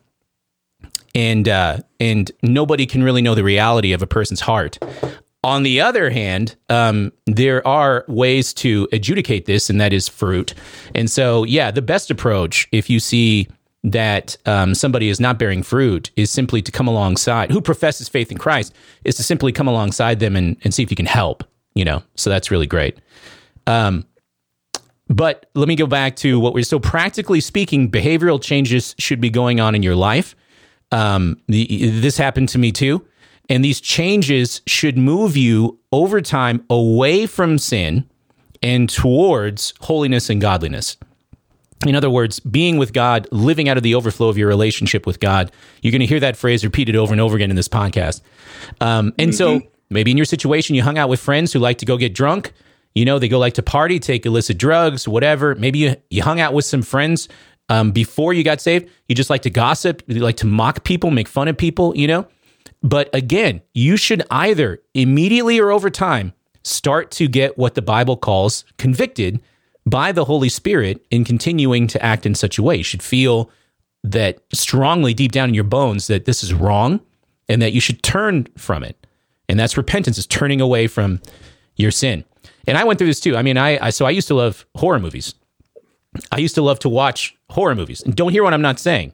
and 1.15 1.49
uh, 1.49 1.79
and 1.99 2.31
nobody 2.43 2.85
can 2.87 3.03
really 3.03 3.23
know 3.23 3.35
the 3.35 3.45
reality 3.45 3.93
of 3.93 4.03
a 4.03 4.07
person's 4.07 4.41
heart. 4.41 4.79
On 5.43 5.63
the 5.63 5.81
other 5.81 6.11
hand, 6.11 6.57
um, 6.69 7.13
there 7.27 7.67
are 7.67 8.05
ways 8.09 8.53
to 8.55 8.89
adjudicate 8.91 9.47
this, 9.47 9.71
and 9.71 9.81
that 9.81 9.93
is 9.93 10.09
fruit. 10.09 10.55
And 10.93 11.09
so, 11.09 11.45
yeah, 11.45 11.71
the 11.71 11.83
best 11.83 12.11
approach 12.11 12.67
if 12.73 12.91
you 12.91 12.99
see 12.99 13.47
that 13.87 14.37
um, 14.47 14.75
somebody 14.75 15.09
is 15.09 15.21
not 15.21 15.39
bearing 15.39 15.63
fruit 15.63 16.11
is 16.17 16.29
simply 16.29 16.61
to 16.61 16.73
come 16.73 16.89
alongside 16.89 17.53
who 17.53 17.61
professes 17.61 18.09
faith 18.09 18.33
in 18.33 18.37
Christ 18.37 18.75
is 19.05 19.15
to 19.15 19.23
simply 19.23 19.53
come 19.53 19.69
alongside 19.69 20.19
them 20.19 20.35
and, 20.35 20.57
and 20.65 20.75
see 20.75 20.83
if 20.83 20.91
you 20.91 20.97
can 20.97 21.07
help, 21.07 21.45
you 21.75 21.85
know? 21.85 22.03
So 22.17 22.29
that's 22.29 22.51
really 22.51 22.67
great. 22.67 22.99
Um, 23.69 24.05
but 25.09 25.49
let 25.55 25.69
me 25.69 25.77
go 25.77 25.87
back 25.87 26.17
to 26.17 26.41
what 26.41 26.53
we're 26.53 26.65
so 26.65 26.81
practically 26.81 27.41
speaking, 27.41 27.89
behavioral 27.89 28.43
changes 28.43 28.97
should 28.99 29.21
be 29.21 29.31
going 29.31 29.61
on 29.61 29.77
in 29.77 29.85
your 29.85 29.95
life. 29.95 30.35
Um, 30.91 31.41
the, 31.47 31.91
this 32.01 32.19
happened 32.19 32.49
to 32.51 32.59
me 32.59 32.73
too. 32.73 33.07
And 33.49 33.65
these 33.65 33.81
changes 33.81 34.63
should 34.67 34.99
move 34.99 35.37
you 35.37 35.79
over 35.93 36.21
time 36.21 36.65
away 36.69 37.27
from 37.27 37.59
sin 37.59 38.05
and 38.65 38.89
towards 38.89 39.75
holiness 39.81 40.29
and 40.29 40.41
godliness. 40.41 40.97
In 41.85 41.95
other 41.95 42.09
words, 42.09 42.41
being 42.41 42.79
with 42.79 42.93
God, 42.93 43.29
living 43.31 43.69
out 43.69 43.77
of 43.77 43.83
the 43.83 43.95
overflow 43.95 44.29
of 44.29 44.39
your 44.39 44.49
relationship 44.49 45.07
with 45.07 45.21
God. 45.21 45.53
You're 45.83 45.93
going 45.93 46.01
to 46.01 46.07
hear 46.07 46.21
that 46.21 46.37
phrase 46.37 46.65
repeated 46.65 46.97
over 46.97 47.13
and 47.13 47.21
over 47.21 47.37
again 47.37 47.51
in 47.51 47.57
this 47.57 47.69
podcast. 47.69 48.23
Um, 48.81 49.13
and 49.19 49.31
mm-hmm. 49.31 49.37
so 49.37 49.61
maybe 49.91 50.11
in 50.11 50.17
your 50.17 50.25
situation, 50.25 50.75
you 50.75 50.83
hung 50.83 50.97
out 50.97 51.09
with 51.09 51.21
friends 51.21 51.53
who 51.53 51.59
like 51.59 51.79
to 51.79 51.87
go 51.87 51.99
get 51.99 52.15
drunk. 52.15 52.53
You 52.95 53.05
know, 53.05 53.19
they 53.19 53.29
go 53.29 53.39
like 53.39 53.55
to 53.55 53.63
party, 53.63 53.99
take 53.99 54.25
illicit 54.25 54.57
drugs, 54.57 55.07
whatever. 55.07 55.55
Maybe 55.55 55.81
you, 55.81 55.97
you 56.09 56.23
hung 56.23 56.41
out 56.41 56.55
with 56.55 56.65
some 56.65 56.81
friends 56.81 57.29
um, 57.69 57.93
before 57.93 58.33
you 58.33 58.43
got 58.43 58.63
saved. 58.63 58.89
You 59.07 59.15
just 59.15 59.29
like 59.29 59.43
to 59.43 59.51
gossip, 59.51 60.03
you 60.07 60.21
like 60.21 60.39
to 60.39 60.47
mock 60.47 60.83
people, 60.83 61.11
make 61.11 61.29
fun 61.29 61.47
of 61.47 61.59
people, 61.59 61.95
you 61.95 62.07
know? 62.07 62.27
But 62.83 63.15
again, 63.15 63.61
you 63.75 63.97
should 63.97 64.23
either 64.31 64.81
immediately 64.95 65.59
or 65.59 65.71
over 65.71 65.91
time 65.91 66.33
start 66.63 67.11
to 67.13 67.29
get 67.29 67.59
what 67.59 67.75
the 67.75 67.83
Bible 67.83 68.17
calls 68.17 68.65
convicted 68.79 69.41
by 69.87 70.13
the 70.13 70.25
Holy 70.25 70.49
Spirit 70.49 71.07
in 71.11 71.25
continuing 71.25 71.87
to 71.87 72.03
act 72.05 72.27
in 72.27 72.35
such 72.35 72.59
a 72.59 72.63
way. 72.63 72.77
You 72.77 72.85
should 72.85 73.03
feel 73.03 73.51
that 74.03 74.41
strongly 74.53 75.15
deep 75.15 75.33
down 75.33 75.49
in 75.49 75.55
your 75.55 75.65
bones 75.65 76.09
that 76.09 76.25
this 76.25 76.43
is 76.43 76.53
wrong 76.53 77.01
and 77.49 77.63
that 77.63 77.73
you 77.73 77.81
should 77.81 78.03
turn 78.03 78.49
from 78.59 78.83
it. 78.83 79.07
And 79.49 79.59
that's 79.59 79.77
repentance, 79.77 80.19
is 80.19 80.27
turning 80.27 80.61
away 80.61 80.89
from 80.89 81.21
your 81.77 81.93
sin. 81.93 82.25
And 82.67 82.77
I 82.77 82.85
went 82.85 82.99
through 82.99 83.07
this 83.07 83.21
too. 83.21 83.37
I 83.37 83.43
mean, 83.43 83.57
I, 83.57 83.87
I 83.87 83.91
so 83.91 84.07
I 84.07 84.11
used 84.11 84.29
to 84.29 84.35
love 84.35 84.67
horror 84.75 84.99
movies. 84.99 85.35
I 86.33 86.39
used 86.39 86.57
to 86.57 86.63
love 86.63 86.79
to 86.81 86.89
watch 86.89 87.37
horror 87.51 87.75
movies. 87.75 88.03
And 88.03 88.17
don't 88.17 88.33
hear 88.33 88.43
what 88.43 88.55
I'm 88.55 88.63
not 88.63 88.81
saying. 88.81 89.13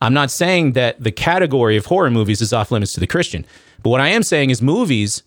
I'm 0.00 0.14
not 0.14 0.30
saying 0.30 0.72
that 0.72 1.02
the 1.02 1.12
category 1.12 1.76
of 1.76 1.86
horror 1.86 2.10
movies 2.10 2.40
is 2.40 2.52
off 2.52 2.70
limits 2.70 2.94
to 2.94 3.00
the 3.00 3.06
Christian. 3.06 3.44
But 3.82 3.90
what 3.90 4.00
I 4.00 4.08
am 4.08 4.22
saying 4.22 4.50
is 4.50 4.62
movies 4.62 5.22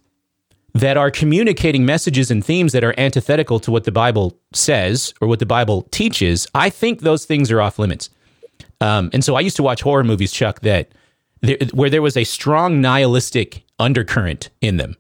that 0.76 0.98
are 0.98 1.10
communicating 1.10 1.86
messages 1.86 2.30
and 2.30 2.44
themes 2.44 2.74
that 2.74 2.84
are 2.84 2.94
antithetical 2.98 3.62
to 3.62 3.72
what 3.72 3.86
the 3.86 3.94
Bible 3.94 4.38
says 4.54 5.14
or 5.22 5.28
what 5.28 5.40
the 5.40 5.46
Bible 5.46 5.84
teaches, 5.84 6.48
I 6.54 6.70
think 6.70 7.00
those 7.00 7.24
things 7.24 7.50
are 7.50 7.62
off 7.62 7.80
limits. 7.80 8.10
Um, 8.82 9.10
and 9.14 9.24
so 9.24 9.36
I 9.36 9.40
used 9.40 9.56
to 9.56 9.64
watch 9.64 9.82
horror 9.82 10.04
movies, 10.04 10.34
Chuck, 10.34 10.60
that 10.62 10.90
there, 11.42 11.58
where 11.74 11.90
there 11.90 12.02
was 12.02 12.18
a 12.18 12.26
strong 12.26 12.82
nihilistic 12.82 13.64
undercurrent 13.80 14.50
in 14.60 14.76
them. 14.76 14.98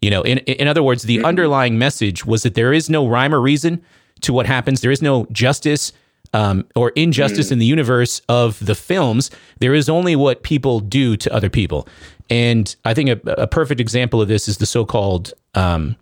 You 0.00 0.08
know, 0.08 0.22
in 0.22 0.38
in 0.38 0.66
other 0.66 0.82
words, 0.82 1.02
the 1.02 1.22
underlying 1.22 1.78
message 1.78 2.24
was 2.24 2.42
that 2.44 2.54
there 2.54 2.72
is 2.72 2.88
no 2.88 3.06
rhyme 3.06 3.34
or 3.34 3.42
reason 3.42 3.82
to 4.22 4.32
what 4.32 4.46
happens. 4.46 4.80
There 4.80 4.90
is 4.90 5.02
no 5.02 5.26
justice 5.32 5.92
um, 6.32 6.64
or 6.76 6.90
injustice 6.90 7.48
mm. 7.48 7.52
in 7.52 7.58
the 7.58 7.66
universe 7.66 8.20
of 8.28 8.64
the 8.64 8.74
films. 8.74 9.30
There 9.58 9.74
is 9.74 9.88
only 9.88 10.16
what 10.16 10.42
people 10.42 10.80
do 10.80 11.16
to 11.16 11.32
other 11.32 11.50
people. 11.50 11.88
And 12.28 12.74
I 12.84 12.94
think 12.94 13.08
a, 13.10 13.20
a 13.42 13.46
perfect 13.46 13.80
example 13.80 14.22
of 14.22 14.28
this 14.28 14.48
is 14.48 14.58
the 14.58 14.66
so-called, 14.66 15.32
um, 15.54 15.96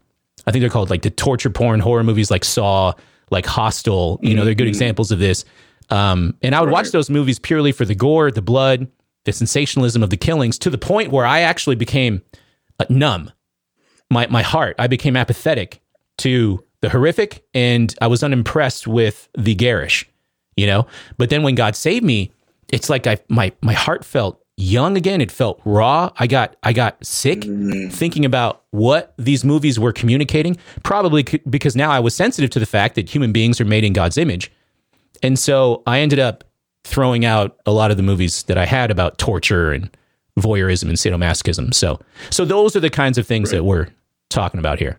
I 0.46 0.52
think 0.52 0.60
they're 0.60 0.70
called 0.70 0.90
like 0.90 1.02
the 1.02 1.10
torture 1.10 1.50
porn 1.50 1.80
horror 1.80 2.04
movies, 2.04 2.30
like 2.30 2.44
Saw, 2.44 2.92
like 3.30 3.46
Hostel. 3.46 4.18
You 4.22 4.34
know, 4.34 4.44
they're 4.44 4.54
good 4.54 4.64
mm-hmm. 4.64 4.68
examples 4.68 5.10
of 5.10 5.18
this. 5.18 5.44
Um, 5.90 6.34
and 6.42 6.54
I 6.54 6.60
would 6.60 6.66
right. 6.66 6.72
watch 6.72 6.90
those 6.90 7.08
movies 7.08 7.38
purely 7.38 7.72
for 7.72 7.84
the 7.84 7.94
gore, 7.94 8.30
the 8.30 8.42
blood, 8.42 8.88
the 9.24 9.32
sensationalism 9.32 10.02
of 10.02 10.10
the 10.10 10.16
killings, 10.16 10.58
to 10.58 10.70
the 10.70 10.78
point 10.78 11.10
where 11.12 11.24
I 11.24 11.40
actually 11.40 11.76
became 11.76 12.22
uh, 12.78 12.84
numb. 12.90 13.32
My 14.10 14.26
my 14.26 14.42
heart, 14.42 14.76
I 14.78 14.86
became 14.86 15.16
apathetic 15.16 15.80
to 16.18 16.64
the 16.80 16.88
horrific, 16.88 17.44
and 17.54 17.94
I 18.00 18.06
was 18.06 18.22
unimpressed 18.22 18.86
with 18.86 19.28
the 19.36 19.54
garish. 19.54 20.06
You 20.58 20.66
know, 20.66 20.86
but 21.18 21.30
then 21.30 21.44
when 21.44 21.54
God 21.54 21.76
saved 21.76 22.04
me, 22.04 22.32
it's 22.68 22.90
like 22.90 23.06
I 23.06 23.18
my 23.28 23.52
my 23.62 23.74
heart 23.74 24.04
felt 24.04 24.42
young 24.56 24.96
again. 24.96 25.20
It 25.20 25.30
felt 25.30 25.60
raw. 25.64 26.10
I 26.18 26.26
got 26.26 26.56
I 26.64 26.72
got 26.72 27.04
sick 27.06 27.42
mm-hmm. 27.42 27.90
thinking 27.90 28.24
about 28.24 28.64
what 28.72 29.14
these 29.16 29.44
movies 29.44 29.78
were 29.78 29.92
communicating. 29.92 30.56
Probably 30.82 31.22
because 31.48 31.76
now 31.76 31.90
I 31.90 32.00
was 32.00 32.14
sensitive 32.14 32.50
to 32.50 32.58
the 32.58 32.66
fact 32.66 32.96
that 32.96 33.08
human 33.08 33.32
beings 33.32 33.60
are 33.60 33.64
made 33.64 33.84
in 33.84 33.92
God's 33.92 34.18
image, 34.18 34.50
and 35.22 35.38
so 35.38 35.84
I 35.86 36.00
ended 36.00 36.18
up 36.18 36.42
throwing 36.82 37.24
out 37.24 37.56
a 37.64 37.70
lot 37.70 37.92
of 37.92 37.96
the 37.96 38.02
movies 38.02 38.42
that 38.44 38.58
I 38.58 38.66
had 38.66 38.90
about 38.90 39.18
torture 39.18 39.72
and 39.72 39.96
voyeurism 40.40 40.88
and 40.88 40.98
sadomasochism. 40.98 41.72
So 41.72 42.00
so 42.30 42.44
those 42.44 42.74
are 42.74 42.80
the 42.80 42.90
kinds 42.90 43.16
of 43.16 43.28
things 43.28 43.52
right. 43.52 43.58
that 43.58 43.64
we're 43.64 43.88
talking 44.28 44.58
about 44.58 44.80
here. 44.80 44.98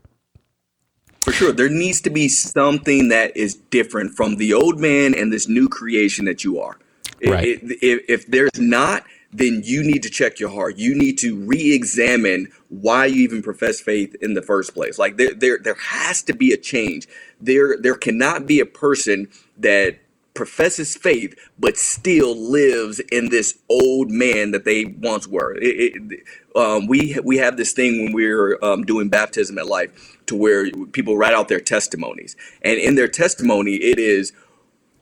For 1.21 1.32
sure, 1.34 1.51
there 1.51 1.69
needs 1.69 2.01
to 2.01 2.10
be 2.10 2.27
something 2.27 3.10
that 3.10 3.36
is 3.36 3.55
different 3.55 4.15
from 4.15 4.38
the 4.38 4.53
old 4.53 4.79
man 4.79 5.13
and 5.13 5.32
this 5.32 5.47
new 5.47 5.67
creation 5.67 6.25
that 6.25 6.43
you 6.43 6.60
are. 6.60 6.77
Right. 7.25 7.60
If, 7.62 8.03
if 8.08 8.27
there's 8.27 8.58
not, 8.58 9.03
then 9.32 9.62
you 9.63 9.84
need 9.84 10.01
to 10.03 10.10
check 10.10 10.39
your 10.39 10.49
heart. 10.49 10.77
You 10.77 10.95
need 10.95 11.17
to 11.19 11.36
re-examine 11.36 12.51
why 12.69 13.05
you 13.05 13.21
even 13.21 13.41
profess 13.41 13.79
faith 13.79 14.15
in 14.21 14.34
the 14.34 14.41
first 14.41 14.73
place. 14.73 14.97
Like 14.97 15.17
there, 15.17 15.34
there, 15.34 15.60
there 15.60 15.75
has 15.75 16.23
to 16.23 16.34
be 16.34 16.51
a 16.51 16.58
change. 16.58 17.08
There, 17.39 17.77
there 17.77 17.95
cannot 17.95 18.47
be 18.47 18.60
a 18.60 18.65
person 18.65 19.27
that 19.58 19.99
professes 20.34 20.96
faith 20.96 21.36
but 21.58 21.76
still 21.78 22.36
lives 22.36 23.00
in 23.12 23.30
this 23.30 23.58
old 23.70 24.10
man 24.12 24.52
that 24.52 24.65
they 24.65 24.86
once 24.86 25.28
were. 25.28 25.56
It, 25.58 25.96
it, 26.12 26.24
um, 26.56 26.88
we 26.88 27.18
we 27.24 27.38
have 27.38 27.58
this 27.58 27.74
thing 27.74 28.04
when 28.04 28.13
we're 28.13 28.58
um, 28.63 28.84
doing 28.84 29.10
baptism 29.10 29.58
at 29.58 29.68
life 29.68 30.18
to 30.28 30.36
where 30.36 30.70
people 30.88 31.18
write 31.18 31.34
out 31.34 31.48
their 31.48 31.60
testimonies, 31.60 32.36
and 32.62 32.80
in 32.80 32.96
their 32.96 33.08
testimony, 33.08 33.76
it 33.76 34.00
is, 34.00 34.34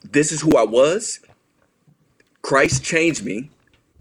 "This 0.03 0.31
is 0.31 0.41
who 0.41 0.57
I 0.57 0.63
was. 0.63 1.19
Christ 2.41 2.83
changed 2.83 3.23
me." 3.25 3.49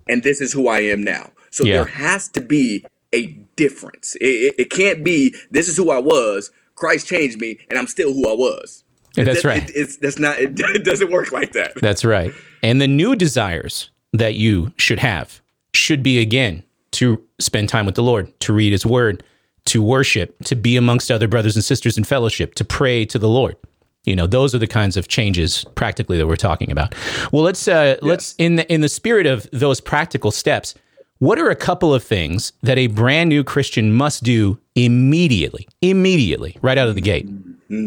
and 0.09 0.23
this 0.23 0.41
is 0.41 0.53
who 0.53 0.69
I 0.69 0.81
am 0.81 1.03
now. 1.03 1.31
So 1.51 1.65
yeah. 1.65 1.75
there 1.75 1.85
has 1.85 2.29
to 2.31 2.41
be 2.41 2.85
a 3.13 3.27
difference. 3.57 4.17
It, 4.17 4.25
it, 4.25 4.55
it, 4.59 4.71
can't 4.71 5.03
be 5.03 5.35
this 5.51 5.69
is 5.69 5.77
who 5.77 5.91
I 5.91 5.99
was. 5.99 6.51
Christ 6.75 7.07
changed 7.07 7.41
me, 7.41 7.59
and 7.71 7.79
I'm 7.79 7.87
still 7.87 8.13
who 8.13 8.29
I 8.29 8.35
was. 8.35 8.85
That's 9.17 9.45
right. 9.45 9.69
It, 9.69 9.73
it's 9.75 9.97
that's 9.97 10.19
not. 10.19 10.39
It, 10.39 10.59
it 10.59 10.85
doesn't 10.85 11.11
work 11.11 11.33
like 11.33 11.53
that. 11.53 11.75
That's 11.81 12.05
right. 12.05 12.33
And 12.63 12.81
the 12.81 12.89
new 12.89 13.17
desires 13.17 13.91
that 14.13 14.35
you 14.35 14.73
should 14.77 14.99
have 14.99 15.41
should 15.73 16.03
be 16.03 16.21
again 16.21 16.63
to 16.93 17.23
spend 17.39 17.69
time 17.69 17.87
with 17.87 17.95
the 17.95 18.03
Lord, 18.03 18.39
to 18.41 18.53
read 18.53 18.73
His 18.73 18.87
Word, 18.87 19.23
to 19.67 19.83
worship, 19.83 20.37
to 20.45 20.55
be 20.55 20.77
amongst 20.77 21.11
other 21.11 21.29
brothers 21.29 21.57
and 21.57 21.65
sisters 21.65 21.99
in 21.99 22.05
fellowship, 22.05 22.55
to 22.55 22.65
pray 22.65 23.05
to 23.07 23.19
the 23.19 23.29
Lord. 23.29 23.57
You 24.05 24.15
know, 24.15 24.27
those 24.27 24.55
are 24.55 24.59
the 24.59 24.69
kinds 24.69 24.97
of 24.97 25.09
changes 25.09 25.65
practically 25.75 26.17
that 26.17 26.27
we're 26.27 26.37
talking 26.37 26.71
about. 26.71 26.95
Well, 27.33 27.43
let's 27.43 27.67
uh, 27.67 27.97
let's 28.03 28.35
in 28.39 28.57
the 28.57 28.73
in 28.73 28.81
the 28.81 28.89
spirit 28.89 29.27
of 29.27 29.49
those 29.53 29.81
practical 29.81 30.31
steps. 30.31 30.75
What 31.19 31.39
are 31.39 31.49
a 31.49 31.57
couple 31.57 31.95
of 31.95 32.05
things 32.05 32.53
that 32.63 32.77
a 32.77 32.89
brand 32.89 33.31
new 33.31 33.43
Christian 33.43 33.93
must 33.93 34.23
do 34.23 34.59
immediately, 34.75 35.67
immediately, 35.81 36.59
right 36.61 36.77
out 36.77 36.89
of 36.89 36.95
the 36.95 37.01
gate? 37.01 37.27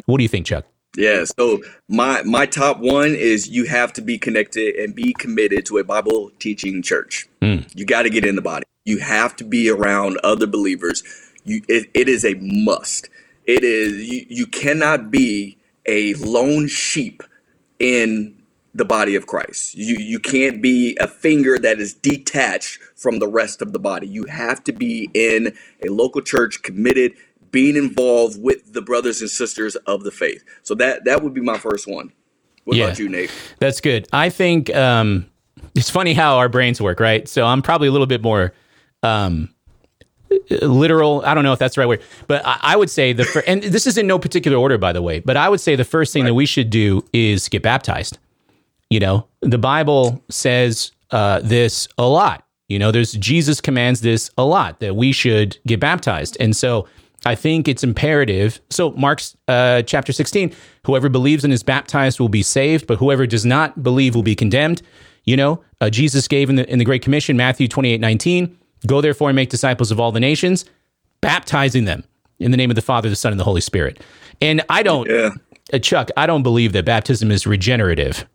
What 0.08 0.18
do 0.18 0.24
you 0.24 0.28
think, 0.28 0.48
Chuck? 0.48 0.66
Yeah, 0.98 1.24
so 1.24 1.62
my 1.88 2.24
my 2.24 2.46
top 2.46 2.80
one 2.80 3.14
is 3.16 3.48
you 3.48 3.66
have 3.66 3.94
to 3.94 4.02
be 4.02 4.18
connected 4.18 4.76
and 4.76 4.96
be 4.96 5.14
committed 5.14 5.66
to 5.68 5.78
a 5.78 5.84
Bible 5.84 6.32
teaching 6.40 6.82
church. 6.82 7.28
Hmm. 7.42 7.60
You 7.76 7.86
got 7.86 8.04
to 8.04 8.10
get 8.10 8.26
in 8.26 8.36
the 8.36 8.42
body. 8.42 8.66
You 8.86 8.98
have 9.00 9.36
to 9.38 9.44
be 9.44 9.70
around 9.70 10.18
other 10.24 10.48
believers. 10.48 11.04
You 11.46 11.62
it, 11.68 11.90
it 11.94 12.10
is 12.10 12.26
a 12.26 12.34
must. 12.42 13.10
It 13.46 13.64
is 13.64 14.10
you, 14.10 14.26
you 14.30 14.48
cannot 14.48 15.12
be 15.12 15.58
a 15.86 16.16
lone 16.16 16.68
sheep 16.68 17.24
in 17.80 18.36
the 18.74 18.86
body 18.86 19.16
of 19.16 19.28
Christ. 19.28 19.76
You 19.76 19.98
you 19.98 20.20
can't 20.20 20.62
be 20.62 20.98
a 21.00 21.08
finger 21.08 21.60
that 21.60 21.80
is 21.80 21.94
detached 21.94 22.80
from 22.96 23.20
the 23.20 23.28
rest 23.28 23.62
of 23.62 23.74
the 23.74 23.80
body. 23.80 24.08
You 24.08 24.26
have 24.26 24.64
to 24.66 24.72
be 24.72 25.10
in 25.14 25.56
a 25.86 25.90
local 25.90 26.22
church 26.22 26.62
committed, 26.62 27.14
being 27.52 27.76
involved 27.76 28.42
with 28.42 28.74
the 28.74 28.82
brothers 28.82 29.22
and 29.22 29.30
sisters 29.30 29.76
of 29.76 30.04
the 30.04 30.12
faith. 30.12 30.44
So 30.64 30.76
that 30.76 31.06
that 31.06 31.24
would 31.24 31.34
be 31.34 31.42
my 31.42 31.58
first 31.58 31.88
one. 31.88 32.12
What 32.66 32.78
Yeah. 32.78 32.86
about 32.86 33.00
you, 33.00 33.10
Nate? 33.10 33.32
That's 33.60 33.82
good. 33.82 34.08
I 34.14 34.30
think 34.30 34.74
um, 34.76 35.26
it's 35.76 35.90
funny 35.90 36.14
how 36.14 36.38
our 36.38 36.50
brains 36.50 36.82
work, 36.82 37.00
right? 37.00 37.28
So 37.28 37.46
I'm 37.46 37.62
probably 37.62 37.88
a 37.88 37.92
little 37.92 38.08
bit 38.08 38.22
more 38.22 38.54
um, 39.02 39.50
literal. 40.52 41.24
I 41.26 41.34
don't 41.34 41.44
know 41.44 41.54
if 41.54 41.60
that's 41.60 41.76
the 41.76 41.82
right 41.82 41.88
word, 41.88 42.02
but 42.28 42.46
I, 42.46 42.60
I 42.62 42.76
would 42.76 42.90
say 42.90 43.14
the 43.14 43.24
fir- 43.26 43.44
and 43.48 43.64
this 43.64 43.88
is 43.88 43.98
in 43.98 44.08
no 44.08 44.20
particular 44.20 44.58
order, 44.58 44.78
by 44.78 44.94
the 44.94 45.02
way. 45.02 45.20
But 45.20 45.38
I 45.38 45.50
would 45.50 45.60
say 45.60 45.76
the 45.76 45.84
first 45.86 46.14
thing 46.14 46.26
that 46.26 46.34
we 46.34 46.46
should 46.46 46.70
do 46.70 47.04
is 47.14 47.50
get 47.50 47.64
baptized. 47.64 48.18
You 48.90 49.00
know, 49.00 49.28
the 49.42 49.58
Bible 49.58 50.24
says 50.30 50.92
uh, 51.12 51.40
this 51.44 51.88
a 51.98 52.08
lot. 52.08 52.46
You 52.68 52.78
know, 52.78 52.92
there's 52.92 53.14
Jesus 53.14 53.62
commands 53.62 54.02
this 54.02 54.30
a 54.38 54.44
lot 54.46 54.80
that 54.80 54.96
we 54.96 55.12
should 55.12 55.58
get 55.66 55.80
baptized, 55.80 56.38
and 56.40 56.56
so 56.56 56.88
I 57.26 57.36
think 57.36 57.68
it's 57.68 57.84
imperative. 57.84 58.62
So 58.70 58.92
Mark's 58.92 59.36
uh, 59.48 59.82
chapter 59.82 60.14
16, 60.14 60.54
whoever 60.86 61.10
believes 61.10 61.44
and 61.44 61.52
is 61.52 61.64
baptized 61.64 62.20
will 62.20 62.30
be 62.30 62.42
saved, 62.44 62.88
but 62.88 62.98
whoever 62.98 63.28
does 63.28 63.46
not 63.46 63.84
believe 63.84 64.16
will 64.16 64.24
be 64.24 64.36
condemned. 64.36 64.82
You 65.26 65.36
know, 65.38 65.62
uh, 65.82 65.90
Jesus 65.90 66.28
gave 66.28 66.50
in 66.50 66.56
the 66.56 66.68
in 66.72 66.80
the 66.80 66.86
Great 66.86 67.02
Commission, 67.02 67.36
Matthew 67.36 67.68
28, 67.68 68.00
19, 68.00 68.58
go 68.88 69.02
therefore 69.02 69.30
and 69.30 69.36
make 69.36 69.50
disciples 69.50 69.92
of 69.92 70.00
all 70.00 70.12
the 70.14 70.20
nations, 70.20 70.64
baptizing 71.22 71.86
them 71.86 72.04
in 72.40 72.52
the 72.52 72.58
name 72.58 72.72
of 72.72 72.76
the 72.76 72.82
Father, 72.82 73.10
the 73.10 73.16
Son, 73.18 73.34
and 73.34 73.40
the 73.40 73.44
Holy 73.44 73.62
Spirit. 73.62 74.00
And 74.42 74.62
I 74.70 74.82
don't, 74.82 75.10
Yeah. 75.10 75.32
uh, 75.74 75.80
Chuck, 75.80 76.10
I 76.16 76.26
don't 76.26 76.42
believe 76.44 76.72
that 76.72 76.86
baptism 76.86 77.32
is 77.32 77.46
regenerative, 77.46 78.26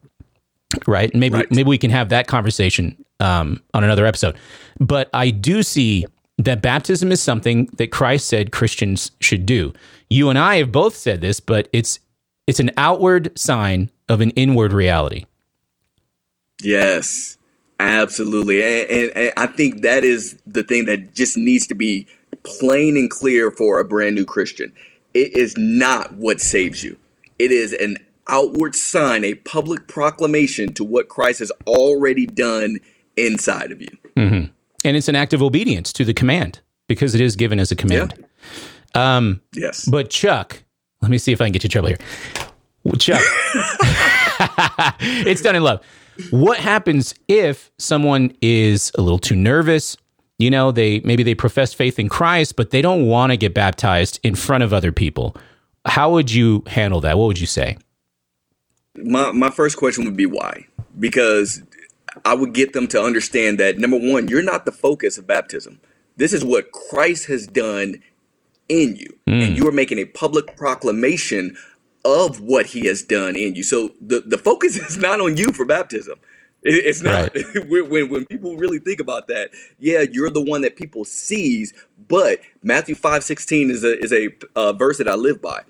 right? 0.86 1.12
Maybe 1.14 1.36
Right. 1.36 1.50
maybe 1.50 1.68
we 1.68 1.78
can 1.78 1.90
have 1.90 2.10
that 2.10 2.26
conversation 2.26 2.96
um, 3.20 3.62
on 3.72 3.82
another 3.82 4.04
episode. 4.06 4.36
But 4.78 5.08
I 5.14 5.30
do 5.30 5.62
see 5.62 6.04
that 6.38 6.62
baptism 6.62 7.12
is 7.12 7.22
something 7.22 7.66
that 7.74 7.90
Christ 7.90 8.28
said 8.28 8.52
Christians 8.52 9.12
should 9.20 9.46
do. 9.46 9.72
You 10.10 10.30
and 10.30 10.38
I 10.38 10.56
have 10.56 10.72
both 10.72 10.96
said 10.96 11.20
this, 11.20 11.40
but 11.40 11.68
it's 11.72 12.00
it's 12.46 12.60
an 12.60 12.70
outward 12.76 13.38
sign 13.38 13.90
of 14.08 14.20
an 14.20 14.30
inward 14.30 14.72
reality. 14.72 15.24
Yes, 16.62 17.38
absolutely. 17.80 18.62
And, 18.62 18.90
and, 18.90 19.16
and 19.16 19.32
I 19.36 19.46
think 19.46 19.82
that 19.82 20.04
is 20.04 20.38
the 20.46 20.62
thing 20.62 20.84
that 20.86 21.14
just 21.14 21.36
needs 21.36 21.66
to 21.68 21.74
be 21.74 22.06
plain 22.42 22.96
and 22.96 23.10
clear 23.10 23.50
for 23.50 23.80
a 23.80 23.84
brand 23.84 24.14
new 24.14 24.24
Christian. 24.24 24.72
It 25.14 25.34
is 25.34 25.54
not 25.56 26.12
what 26.14 26.40
saves 26.40 26.82
you, 26.82 26.98
it 27.38 27.50
is 27.50 27.72
an 27.72 27.98
outward 28.28 28.74
sign, 28.74 29.24
a 29.24 29.34
public 29.34 29.86
proclamation 29.86 30.72
to 30.74 30.84
what 30.84 31.08
Christ 31.08 31.40
has 31.40 31.52
already 31.66 32.26
done 32.26 32.78
inside 33.16 33.70
of 33.70 33.80
you. 33.80 33.98
Mm-hmm. 34.16 34.52
And 34.84 34.96
it's 34.96 35.08
an 35.08 35.16
act 35.16 35.32
of 35.32 35.42
obedience 35.42 35.92
to 35.94 36.04
the 36.04 36.14
command 36.14 36.60
because 36.88 37.14
it 37.14 37.20
is 37.20 37.36
given 37.36 37.58
as 37.58 37.72
a 37.72 37.76
command. 37.76 38.24
Um, 38.94 39.40
Yes. 39.54 39.86
But 39.86 40.10
Chuck, 40.10 40.62
let 41.02 41.10
me 41.10 41.18
see 41.18 41.32
if 41.32 41.40
I 41.40 41.46
can 41.46 41.52
get 41.52 41.62
you 41.64 41.68
trouble 41.68 41.88
here. 41.88 41.98
Well, 42.84 42.96
Chuck, 42.96 43.22
it's 45.00 45.40
done 45.40 45.56
in 45.56 45.62
love. 45.62 45.82
What 46.30 46.58
happens 46.58 47.14
if 47.28 47.70
someone 47.78 48.36
is 48.40 48.92
a 48.96 49.00
little 49.00 49.18
too 49.18 49.34
nervous? 49.34 49.96
You 50.38 50.50
know, 50.50 50.70
they 50.70 51.00
maybe 51.00 51.22
they 51.22 51.34
profess 51.34 51.72
faith 51.72 51.98
in 51.98 52.08
Christ, 52.08 52.56
but 52.56 52.70
they 52.70 52.82
don't 52.82 53.06
want 53.06 53.32
to 53.32 53.36
get 53.36 53.54
baptized 53.54 54.20
in 54.22 54.34
front 54.34 54.62
of 54.62 54.72
other 54.72 54.92
people. 54.92 55.36
How 55.86 56.10
would 56.12 56.30
you 56.30 56.62
handle 56.66 57.00
that? 57.00 57.18
What 57.18 57.26
would 57.26 57.40
you 57.40 57.46
say? 57.46 57.78
my 58.96 59.32
my 59.32 59.50
first 59.50 59.76
question 59.76 60.04
would 60.04 60.16
be 60.16 60.26
why 60.26 60.66
because 61.00 61.62
i 62.24 62.34
would 62.34 62.54
get 62.54 62.72
them 62.72 62.86
to 62.88 63.00
understand 63.02 63.58
that 63.60 63.78
number 63.78 63.98
one 63.98 64.28
you're 64.28 64.42
not 64.42 64.64
the 64.64 64.72
focus 64.72 65.18
of 65.18 65.26
baptism. 65.26 65.80
This 66.16 66.32
is 66.32 66.44
what 66.44 66.72
christ 66.72 67.26
has 67.26 67.46
done 67.46 67.96
in 68.68 68.96
you. 68.96 69.18
And 69.26 69.56
you 69.56 69.66
are 69.68 69.72
making 69.72 69.98
a 69.98 70.04
public 70.06 70.56
proclamation 70.56 71.56
of 72.04 72.40
what 72.40 72.66
he 72.66 72.86
has 72.86 73.02
done 73.02 73.36
in 73.36 73.54
you. 73.54 73.62
So 73.62 73.90
the, 74.00 74.20
the 74.20 74.38
focus 74.38 74.76
is 74.90 74.96
not 74.98 75.20
on 75.20 75.36
you 75.36 75.52
for 75.52 75.64
baptism. 75.66 76.18
It- 76.62 76.84
it's 76.86 77.02
not. 77.02 77.34
When, 77.68 77.90
when 77.90 78.10
when 78.10 78.26
people 78.26 78.56
really 78.56 78.78
think 78.80 79.00
about 79.00 79.28
that 79.28 79.50
yeah 79.78 80.02
you're 80.02 80.30
the 80.30 80.40
one 80.42 80.62
that 80.62 80.76
people 80.76 81.04
sees 81.04 81.72
but 82.08 82.40
matthew 82.62 82.94
5 82.94 83.24
16 83.24 83.70
is 83.70 83.84
a 83.84 83.98
is 84.00 84.12
a 84.12 84.30
uh, 84.56 84.72
verse 84.74 84.98
that 84.98 85.08
i 85.08 85.14
live 85.14 85.42
by 85.42 85.62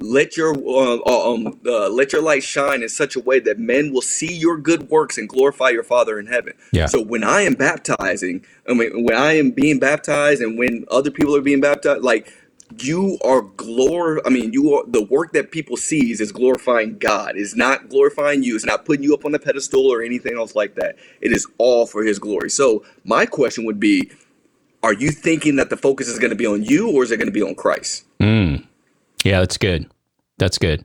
let 0.00 0.36
your 0.36 0.54
uh, 0.56 0.98
uh, 1.06 1.32
um, 1.32 1.60
uh, 1.66 1.88
let 1.88 2.12
your 2.12 2.22
light 2.22 2.42
shine 2.42 2.82
in 2.82 2.88
such 2.88 3.16
a 3.16 3.20
way 3.20 3.38
that 3.40 3.58
men 3.58 3.92
will 3.92 4.02
see 4.02 4.34
your 4.34 4.56
good 4.56 4.88
works 4.88 5.18
and 5.18 5.28
glorify 5.28 5.68
your 5.68 5.82
Father 5.82 6.18
in 6.18 6.26
heaven. 6.26 6.54
Yeah. 6.72 6.86
So 6.86 7.02
when 7.02 7.22
I 7.22 7.42
am 7.42 7.54
baptizing, 7.54 8.44
I 8.68 8.74
mean, 8.74 9.04
when 9.04 9.16
I 9.16 9.34
am 9.34 9.50
being 9.50 9.78
baptized, 9.78 10.40
and 10.40 10.58
when 10.58 10.86
other 10.90 11.10
people 11.10 11.36
are 11.36 11.42
being 11.42 11.60
baptized, 11.60 12.02
like 12.02 12.32
you 12.78 13.18
are 13.24 13.42
glor. 13.42 14.20
I 14.24 14.30
mean, 14.30 14.52
you 14.52 14.74
are 14.74 14.84
the 14.86 15.02
work 15.04 15.32
that 15.32 15.50
people 15.50 15.76
sees 15.76 16.20
is 16.20 16.32
glorifying 16.32 16.98
God. 16.98 17.36
Is 17.36 17.54
not 17.54 17.88
glorifying 17.88 18.42
you. 18.42 18.56
It's 18.56 18.64
not 18.64 18.84
putting 18.84 19.04
you 19.04 19.12
up 19.14 19.24
on 19.24 19.32
the 19.32 19.38
pedestal 19.38 19.86
or 19.86 20.02
anything 20.02 20.36
else 20.36 20.54
like 20.54 20.76
that. 20.76 20.96
It 21.20 21.32
is 21.32 21.46
all 21.58 21.86
for 21.86 22.04
His 22.04 22.18
glory. 22.18 22.50
So 22.50 22.84
my 23.04 23.26
question 23.26 23.64
would 23.64 23.80
be. 23.80 24.10
Are 24.82 24.94
you 24.94 25.10
thinking 25.10 25.56
that 25.56 25.68
the 25.68 25.76
focus 25.76 26.08
is 26.08 26.18
going 26.18 26.30
to 26.30 26.36
be 26.36 26.46
on 26.46 26.64
you 26.64 26.90
or 26.90 27.02
is 27.02 27.10
it 27.10 27.18
going 27.18 27.28
to 27.28 27.32
be 27.32 27.42
on 27.42 27.54
Christ? 27.54 28.06
Yeah, 29.24 29.40
that's 29.40 29.58
good. 29.58 29.90
That's 30.38 30.58
good. 30.58 30.84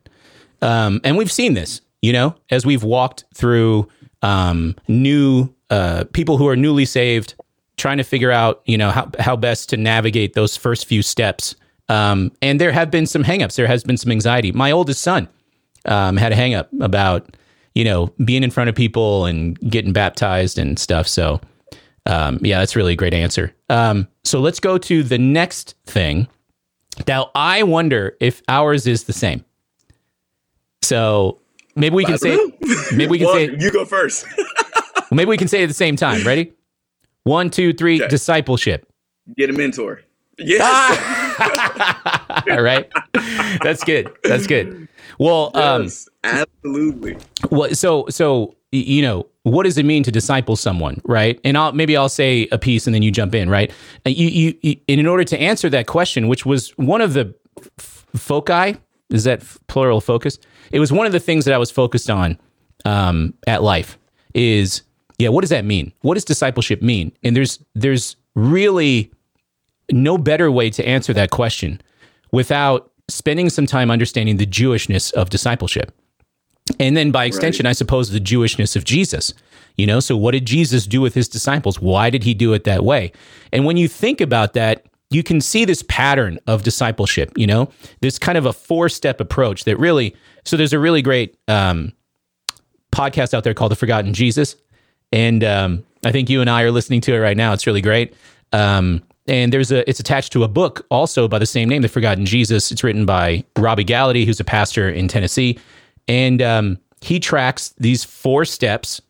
Um, 0.62 1.02
and 1.04 1.18
we've 1.18 1.32
seen 1.32 1.54
this, 1.54 1.82
you 2.02 2.14
know, 2.14 2.36
as 2.50 2.66
we've 2.66 2.84
walked 2.84 3.26
through 3.34 3.88
um, 4.22 4.76
new 4.88 5.54
uh, 5.70 6.06
people 6.14 6.38
who 6.38 6.48
are 6.48 6.56
newly 6.56 6.86
saved, 6.86 7.36
trying 7.78 7.98
to 7.98 8.04
figure 8.04 8.32
out, 8.32 8.62
you 8.66 8.78
know, 8.78 8.92
how, 8.92 9.10
how 9.20 9.36
best 9.36 9.70
to 9.70 9.78
navigate 9.78 10.34
those 10.34 10.58
first 10.58 10.86
few 10.86 11.02
steps. 11.02 11.56
Um, 11.90 12.32
and 12.42 12.60
there 12.60 12.72
have 12.72 12.90
been 12.90 13.06
some 13.06 13.24
hangups. 13.24 13.56
There 13.56 13.68
has 13.68 13.84
been 13.84 13.98
some 13.98 14.12
anxiety. 14.12 14.52
My 14.52 14.72
oldest 14.72 15.02
son 15.02 15.28
um, 15.86 16.18
had 16.18 16.32
a 16.32 16.36
hangup 16.36 16.68
about, 16.82 17.38
you 17.76 17.84
know, 17.84 18.14
being 18.24 18.44
in 18.44 18.52
front 18.52 18.70
of 18.70 18.76
people 18.76 19.26
and 19.26 19.60
getting 19.70 19.94
baptized 19.94 20.58
and 20.58 20.80
stuff. 20.80 21.08
So, 21.08 21.42
um, 22.06 22.40
yeah, 22.42 22.60
that's 22.60 22.76
really 22.76 22.94
a 22.94 22.96
great 22.96 23.14
answer. 23.14 23.54
Um, 23.70 24.08
so 24.24 24.40
let's 24.40 24.60
go 24.60 24.78
to 24.78 25.04
the 25.04 25.18
next 25.18 25.76
thing. 25.86 26.28
Now, 27.08 27.32
I 27.36 27.64
wonder 27.64 28.16
if 28.20 28.42
ours 28.48 28.88
is 28.88 29.04
the 29.04 29.14
same. 29.14 29.44
So 30.82 31.40
maybe 31.76 31.96
we 31.96 32.06
can 32.06 32.18
say, 32.18 32.36
maybe 32.92 33.08
we 33.08 33.18
can 33.18 33.28
Well, 33.28 33.36
say, 33.36 33.56
you 33.60 33.72
go 33.72 33.86
first. 33.86 34.26
maybe 35.12 35.30
we 35.30 35.38
can 35.38 35.48
say 35.48 35.60
it 35.62 35.64
at 35.64 35.68
the 35.70 35.74
same 35.74 35.96
time. 35.96 36.26
Ready? 36.26 36.54
One, 37.24 37.50
two, 37.50 37.74
three. 37.74 38.00
Okay. 38.02 38.08
Discipleship. 38.08 38.88
Get 39.36 39.50
a 39.50 39.54
mentor. 39.54 40.02
Yes. 40.38 40.62
Ah! 40.64 42.44
All 42.52 42.62
right, 42.62 42.92
that's 43.64 43.84
good. 43.84 44.12
That's 44.24 44.48
good. 44.48 44.88
Well, 45.18 45.52
um, 45.54 45.84
yes, 45.84 46.10
absolutely. 46.24 47.18
Well, 47.52 47.74
so 47.74 48.06
so 48.10 48.56
you 48.72 49.02
know, 49.02 49.28
what 49.46 49.64
does 49.64 49.78
it 49.78 49.86
mean 49.86 50.02
to 50.02 50.12
disciple 50.12 50.56
someone, 50.56 51.00
right? 51.06 51.40
And 51.44 51.56
I'll 51.56 51.72
maybe 51.72 51.96
I'll 51.96 52.10
say 52.10 52.48
a 52.52 52.58
piece 52.58 52.88
and 52.88 52.96
then 52.96 53.04
you 53.04 53.12
jump 53.12 53.36
in, 53.36 53.48
right? 53.48 53.72
Uh, 54.04 54.10
You, 54.10 54.28
you, 54.28 54.56
you 54.64 54.76
in 54.88 55.06
order 55.06 55.24
to 55.24 55.40
answer 55.40 55.70
that 55.70 55.86
question, 55.86 56.28
which 56.28 56.48
was 56.48 56.72
one 56.78 57.00
of 57.00 57.14
the 57.14 57.36
f- 57.78 58.08
foci, 58.16 58.76
is 59.12 59.24
that 59.26 59.42
f- 59.42 59.60
plural 59.68 60.02
focus? 60.02 60.40
It 60.72 60.80
was 60.80 60.92
one 60.92 61.06
of 61.06 61.12
the 61.12 61.20
things 61.20 61.46
that 61.46 61.54
I 61.54 61.60
was 61.60 61.70
focused 61.70 62.10
on 62.10 62.40
um, 62.86 63.36
at 63.46 63.62
life. 63.62 64.00
Is 64.34 64.82
yeah, 65.20 65.30
what 65.30 65.42
does 65.42 65.52
that 65.52 65.64
mean? 65.64 65.94
What 66.02 66.16
does 66.16 66.26
discipleship 66.26 66.82
mean? 66.82 67.12
And 67.24 67.36
there's 67.36 67.60
there's 67.76 68.16
really 68.34 69.12
no 69.92 70.18
better 70.18 70.50
way 70.50 70.72
to 70.72 70.88
answer 70.88 71.14
that 71.14 71.30
question 71.30 71.80
without 72.32 72.92
spending 73.10 73.52
some 73.52 73.68
time 73.68 73.92
understanding 73.92 74.38
the 74.38 74.48
Jewishness 74.48 75.14
of 75.14 75.30
discipleship. 75.30 75.92
And 76.80 76.96
then 76.96 77.12
by 77.12 77.26
extension, 77.26 77.66
I 77.66 77.74
suppose 77.74 78.10
the 78.10 78.20
Jewishness 78.20 78.76
of 78.76 78.84
Jesus. 78.84 79.34
You 79.78 79.86
know, 79.86 80.00
so 80.00 80.16
what 80.16 80.32
did 80.32 80.46
Jesus 80.46 80.88
do 80.88 81.02
with 81.02 81.14
his 81.14 81.28
disciples? 81.28 81.82
Why 81.82 82.10
did 82.10 82.24
he 82.24 82.34
do 82.34 82.54
it 82.54 82.64
that 82.64 82.84
way? 82.84 83.12
And 83.52 83.66
when 83.66 83.76
you 83.78 83.88
think 83.88 84.22
about 84.22 84.54
that, 84.54 84.86
you 85.10 85.22
can 85.22 85.42
see 85.42 85.66
this 85.66 85.84
pattern 85.88 86.40
of 86.48 86.64
discipleship, 86.64 87.32
you 87.36 87.46
know, 87.46 87.70
this 88.02 88.18
kind 88.18 88.38
of 88.38 88.46
a 88.46 88.54
four 88.54 88.90
step 88.90 89.20
approach 89.20 89.66
that 89.66 89.78
really, 89.78 90.16
so 90.46 90.58
there's 90.58 90.74
a 90.74 90.80
really 90.80 91.02
great 91.02 91.38
um, 91.48 91.92
podcast 92.92 93.34
out 93.34 93.44
there 93.44 93.54
called 93.54 93.72
The 93.72 93.76
Forgotten 93.76 94.14
Jesus. 94.14 94.56
And 95.12 95.44
um, 95.44 95.86
I 96.04 96.12
think 96.12 96.30
you 96.30 96.42
and 96.42 96.50
I 96.50 96.64
are 96.64 96.72
listening 96.72 97.02
to 97.02 97.14
it 97.14 97.20
right 97.20 97.38
now. 97.38 97.54
It's 97.54 97.68
really 97.68 97.82
great. 97.82 98.14
Um, 98.52 99.04
and 99.28 99.52
there's 99.52 99.72
a, 99.72 99.88
it's 99.90 100.00
attached 100.00 100.32
to 100.34 100.44
a 100.44 100.48
book 100.48 100.86
also 100.90 101.28
by 101.28 101.40
the 101.40 101.46
same 101.46 101.68
name, 101.68 101.82
The 101.82 101.90
Forgotten 101.90 102.26
Jesus. 102.26 102.72
It's 102.72 102.84
written 102.84 103.06
by 103.06 103.44
Robby 103.58 103.84
Gallaty, 103.84 104.26
who's 104.26 104.40
a 104.40 104.44
pastor 104.44 104.90
in 104.90 105.08
Tennessee. 105.08 105.60
And 106.08 106.42
um, 106.42 106.80
he 107.02 107.20
tracks 107.20 107.74
these 107.78 108.04
four 108.04 108.46
steps 108.46 109.02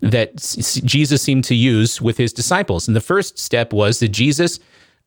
that 0.00 0.36
Jesus 0.84 1.22
seemed 1.22 1.44
to 1.44 1.54
use 1.54 2.00
with 2.00 2.16
his 2.16 2.32
disciples. 2.32 2.86
And 2.86 2.94
the 2.94 3.00
first 3.00 3.38
step 3.38 3.72
was 3.72 4.00
that 4.00 4.08
Jesus 4.08 4.60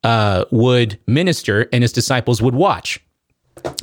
uh, 0.04 0.44
would 0.50 0.98
minister 1.06 1.68
and 1.72 1.82
his 1.82 1.92
disciples 1.92 2.42
would 2.42 2.54
watch. 2.54 3.00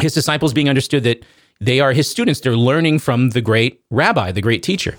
His 0.01 0.13
disciples 0.13 0.53
being 0.53 0.70
understood 0.70 1.03
that 1.03 1.26
they 1.59 1.80
are 1.80 1.93
his 1.93 2.09
students. 2.09 2.41
They're 2.41 2.55
learning 2.57 2.99
from 2.99 3.30
the 3.30 3.41
great 3.41 3.82
rabbi, 3.89 4.32
the 4.32 4.41
great 4.41 4.63
teacher. 4.63 4.95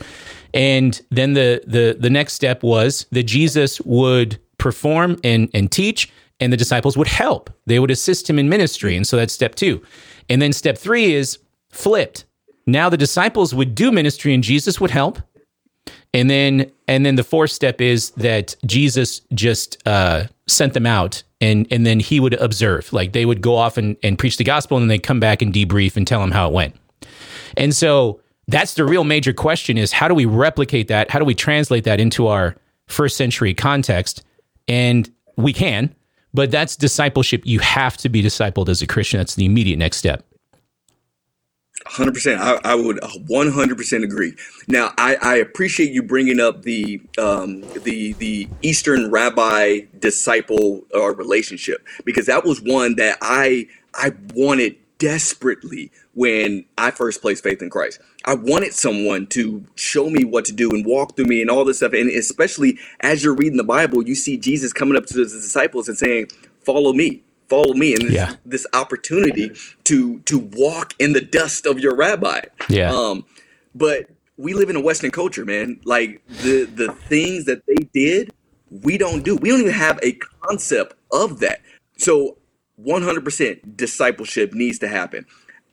And 0.55 1.01
then 1.11 1.35
the 1.35 1.63
the 1.67 1.97
the 1.99 2.11
next 2.11 2.33
step 2.33 2.63
was 2.63 3.07
that 3.13 3.25
Jesus 3.25 3.81
would 3.83 4.39
perform 4.59 5.19
and 5.23 5.51
and 5.53 5.71
teach, 5.71 6.11
and 6.41 6.53
the 6.53 6.57
disciples 6.57 6.97
would 6.97 7.09
help. 7.09 7.51
They 7.67 7.79
would 7.79 7.91
assist 7.91 8.29
him 8.29 8.39
in 8.39 8.49
ministry. 8.49 8.97
And 8.97 9.07
so 9.07 9.17
that's 9.17 9.35
step 9.35 9.55
two. 9.55 9.83
And 10.29 10.41
then 10.41 10.53
step 10.53 10.79
three 10.79 11.15
is 11.15 11.39
flipped. 11.71 12.25
Now 12.67 12.89
the 12.89 12.97
disciples 12.97 13.55
would 13.55 13.75
do 13.75 13.93
ministry 13.93 14.35
and 14.35 14.43
Jesus 14.43 14.81
would 14.81 14.91
help. 14.91 15.21
And 16.13 16.31
then 16.31 16.71
and 16.89 17.05
then 17.05 17.17
the 17.17 17.25
fourth 17.25 17.51
step 17.51 17.81
is 17.81 18.11
that 18.13 18.57
Jesus 18.65 19.21
just 19.35 19.87
uh, 19.87 20.25
sent 20.47 20.73
them 20.73 20.87
out 20.87 21.23
and 21.41 21.67
and 21.71 21.87
then 21.87 22.01
he 22.01 22.21
would 22.21 22.35
observe. 22.35 22.93
Like 22.93 23.13
they 23.13 23.25
would 23.25 23.41
go 23.41 23.57
off 23.57 23.77
and, 23.77 23.97
and 24.03 24.19
preach 24.19 24.37
the 24.37 24.45
gospel 24.45 24.77
and 24.77 24.85
then 24.85 24.89
they'd 24.89 25.03
come 25.03 25.21
back 25.21 25.43
and 25.43 25.53
debrief 25.53 25.97
and 25.97 26.07
tell 26.07 26.23
him 26.23 26.31
how 26.31 26.49
it 26.49 26.53
went. 26.53 26.75
And 27.57 27.75
so 27.75 28.21
that's 28.49 28.75
the 28.75 28.85
real 28.85 29.05
major 29.05 29.33
question 29.33 29.77
is 29.77 29.93
how 29.93 30.09
do 30.09 30.15
we 30.15 30.25
replicate 30.25 30.89
that? 30.89 31.11
How 31.11 31.19
do 31.19 31.25
we 31.25 31.35
translate 31.35 31.85
that 31.85 32.01
into 32.01 32.29
our 32.29 32.57
first 32.87 33.17
century 33.17 33.55
context? 33.55 34.25
And 34.69 35.11
we 35.37 35.53
can, 35.53 35.95
but 36.33 36.51
that's 36.51 36.77
discipleship. 36.77 37.43
You 37.45 37.59
have 37.61 37.97
to 37.99 38.09
be 38.09 38.23
discipled 38.23 38.69
as 38.69 38.83
a 38.83 38.87
Christian. 38.87 39.19
That's 39.19 39.35
the 39.35 39.45
immediate 39.45 39.79
next 39.79 39.99
step. 39.99 40.25
100%. 41.91 42.39
I, 42.39 42.61
I 42.65 42.75
would 42.77 42.99
100% 42.99 44.05
agree. 44.05 44.35
Now, 44.69 44.93
I, 44.99 45.17
I 45.23 45.37
appreciate 45.37 45.93
you 45.93 46.03
bringing 46.03 46.41
up 46.41 46.63
the 46.63 47.03
um, 47.19 47.69
the 47.75 48.15
the 48.15 48.51
Eastern 48.63 49.11
rabbi 49.11 49.83
disciple 49.99 50.83
uh, 50.95 51.15
relationship 51.15 51.87
because 52.05 52.27
that 52.27 52.45
was 52.45 52.63
one 52.63 52.97
that 52.97 53.19
I 53.23 53.69
I 53.95 54.13
wanted 54.35 54.77
desperately 54.99 55.93
when 56.15 56.65
I 56.79 56.91
first 56.93 57.23
placed 57.23 57.45
faith 57.45 57.63
in 57.63 57.71
Christ. 57.71 58.01
I 58.25 58.35
wanted 58.35 58.75
someone 58.75 59.27
to 59.29 59.65
show 59.77 60.11
me 60.11 60.25
what 60.25 60.47
to 60.47 60.55
do 60.55 60.71
and 60.71 60.87
walk 60.87 61.17
through 61.17 61.27
me 61.27 61.43
and 61.43 61.51
all 61.51 61.65
this 61.67 61.79
stuff. 61.79 61.93
And 61.95 62.11
especially 62.11 62.79
as 63.01 63.25
you're 63.25 63.35
reading 63.37 63.59
the 63.59 63.65
Bible, 63.65 64.03
you 64.09 64.17
see 64.17 64.39
Jesus 64.39 64.73
coming 64.73 64.97
up 64.97 65.07
to 65.09 65.19
his 65.21 65.33
disciples 65.33 65.89
and 65.89 65.99
saying, 65.99 66.29
"Follow 66.65 66.95
me." 66.95 67.23
Follow 67.49 67.75
me 67.75 67.95
and 67.95 68.03
this, 68.03 68.13
yeah. 68.13 68.35
this 68.45 68.67
opportunity 68.73 69.53
to 69.85 70.21
to 70.21 70.39
walk 70.39 70.95
in 70.99 71.13
the 71.13 71.21
dust 71.21 71.67
of 71.67 71.79
your 71.79 71.95
rabbi. 71.95 72.43
Yeah. 72.69 72.93
Um 72.93 73.25
but 73.75 74.09
we 74.37 74.55
live 74.55 74.71
in 74.71 74.77
a 74.77 74.81
western 74.81 75.11
culture 75.11 75.45
man. 75.45 75.81
Like 75.85 76.23
the 76.27 76.65
the 76.65 76.93
things 76.93 77.45
that 77.47 77.63
they 77.67 77.89
did 77.93 78.33
we 78.71 78.99
don't 78.99 79.25
do. 79.25 79.37
We 79.37 79.51
don't 79.51 79.61
even 79.61 79.73
have 79.73 79.99
a 80.03 80.19
concept 80.43 80.95
of 81.13 81.41
that. 81.41 81.61
So 81.99 82.37
100% 82.85 83.77
discipleship 83.77 84.53
needs 84.53 84.79
to 84.81 84.89
happen. 84.89 85.25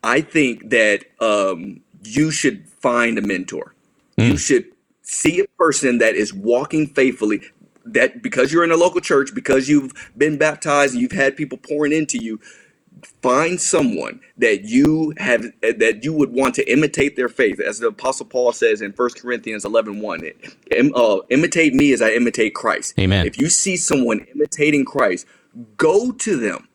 I 0.03 0.21
think 0.21 0.69
that 0.69 1.05
um 1.19 1.81
you 2.03 2.31
should 2.31 2.67
find 2.67 3.17
a 3.17 3.21
mentor. 3.21 3.73
Mm. 4.17 4.31
you 4.31 4.37
should 4.37 4.65
see 5.01 5.39
a 5.39 5.47
person 5.57 5.97
that 5.97 6.15
is 6.15 6.33
walking 6.33 6.87
faithfully 6.87 7.41
that 7.85 8.21
because 8.21 8.51
you're 8.51 8.63
in 8.63 8.71
a 8.71 8.77
local 8.77 9.01
church, 9.01 9.33
because 9.33 9.69
you've 9.69 9.91
been 10.17 10.37
baptized 10.37 10.93
and 10.93 11.01
you've 11.01 11.11
had 11.11 11.35
people 11.35 11.57
pouring 11.57 11.91
into 11.91 12.17
you, 12.17 12.39
find 13.21 13.59
someone 13.59 14.21
that 14.37 14.63
you 14.63 15.13
have 15.17 15.43
that 15.61 16.01
you 16.03 16.13
would 16.13 16.31
want 16.31 16.55
to 16.55 16.71
imitate 16.71 17.15
their 17.15 17.29
faith. 17.29 17.59
As 17.59 17.79
the 17.79 17.87
apostle 17.87 18.25
paul 18.25 18.51
says 18.53 18.81
in 18.81 18.91
1 18.91 19.09
corinthians 19.19 19.65
11 19.65 19.99
1 19.99 20.31
uh, 20.95 21.17
imitate 21.29 21.73
me 21.73 21.91
as 21.91 22.01
i 22.01 22.11
imitate 22.11 22.55
christ. 22.55 22.97
Amen. 22.99 23.25
If 23.25 23.39
you 23.39 23.49
see 23.49 23.75
someone 23.75 24.25
imitating 24.33 24.85
christ 24.85 25.25
go 25.77 26.11
to 26.11 26.35
them. 26.35 26.67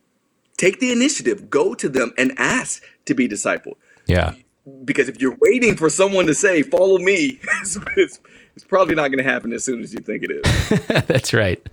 Take 0.56 0.80
the 0.80 0.92
initiative. 0.92 1.50
Go 1.50 1.74
to 1.74 1.88
them 1.88 2.12
and 2.18 2.32
ask 2.36 2.82
to 3.06 3.14
be 3.14 3.28
discipled. 3.28 3.76
Yeah. 4.06 4.34
Because 4.84 5.09
if 5.09 5.20
you're 5.20 5.36
waiting 5.40 5.76
for 5.76 5.88
someone 5.88 6.26
to 6.26 6.34
say 6.34 6.62
follow 6.62 6.98
me 6.98 7.38
it's, 7.62 7.78
it's, 7.96 8.20
it's 8.59 8.66
probably 8.66 8.96
not 8.96 9.06
going 9.12 9.24
to 9.24 9.30
happen 9.30 9.52
as 9.52 9.62
soon 9.62 9.80
as 9.84 9.94
you 9.94 10.00
think 10.00 10.24
it 10.24 10.32
is. 10.32 10.78
that's 11.06 11.32
right. 11.32 11.64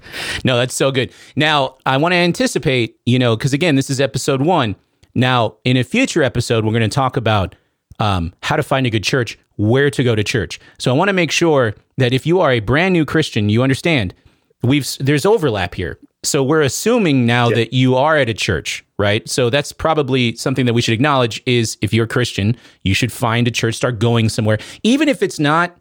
No, 0.43 0.55
that's 0.55 0.75
so 0.75 0.91
good. 0.91 1.11
Now, 1.35 1.77
I 1.83 1.97
want 1.97 2.11
to 2.11 2.17
anticipate, 2.17 2.99
you 3.07 3.17
know, 3.17 3.35
because 3.35 3.53
again, 3.53 3.73
this 3.73 3.89
is 3.89 3.99
episode 3.99 4.43
one. 4.43 4.75
Now, 5.15 5.55
in 5.63 5.77
a 5.77 5.83
future 5.83 6.21
episode, 6.21 6.63
we're 6.63 6.73
going 6.73 6.87
to 6.87 6.87
talk 6.87 7.17
about 7.17 7.55
um, 7.97 8.35
how 8.43 8.55
to 8.55 8.61
find 8.61 8.85
a 8.85 8.91
good 8.91 9.03
church, 9.03 9.35
where 9.55 9.89
to 9.89 10.03
go 10.03 10.13
to 10.13 10.23
church. 10.23 10.59
So 10.77 10.93
I 10.93 10.93
want 10.95 11.09
to 11.09 11.13
make 11.13 11.31
sure 11.31 11.73
that 11.97 12.13
if 12.13 12.27
you 12.27 12.39
are 12.39 12.51
a 12.51 12.59
brand 12.59 12.93
new 12.93 13.03
Christian, 13.03 13.49
you 13.49 13.63
understand 13.63 14.13
we've 14.61 14.87
there's 14.99 15.25
overlap 15.25 15.73
here. 15.73 15.97
So 16.21 16.43
we're 16.43 16.61
assuming 16.61 17.25
now 17.25 17.49
yeah. 17.49 17.55
that 17.55 17.73
you 17.73 17.95
are 17.95 18.15
at 18.15 18.29
a 18.29 18.33
church, 18.35 18.85
right? 18.99 19.27
So 19.27 19.49
that's 19.49 19.71
probably 19.71 20.35
something 20.35 20.67
that 20.67 20.73
we 20.73 20.83
should 20.83 20.93
acknowledge 20.93 21.41
is 21.47 21.79
if 21.81 21.95
you're 21.95 22.05
a 22.05 22.07
Christian, 22.07 22.55
you 22.83 22.93
should 22.93 23.11
find 23.11 23.47
a 23.47 23.51
church, 23.51 23.73
start 23.73 23.97
going 23.97 24.29
somewhere, 24.29 24.59
even 24.83 25.09
if 25.09 25.23
it's 25.23 25.39
not 25.39 25.75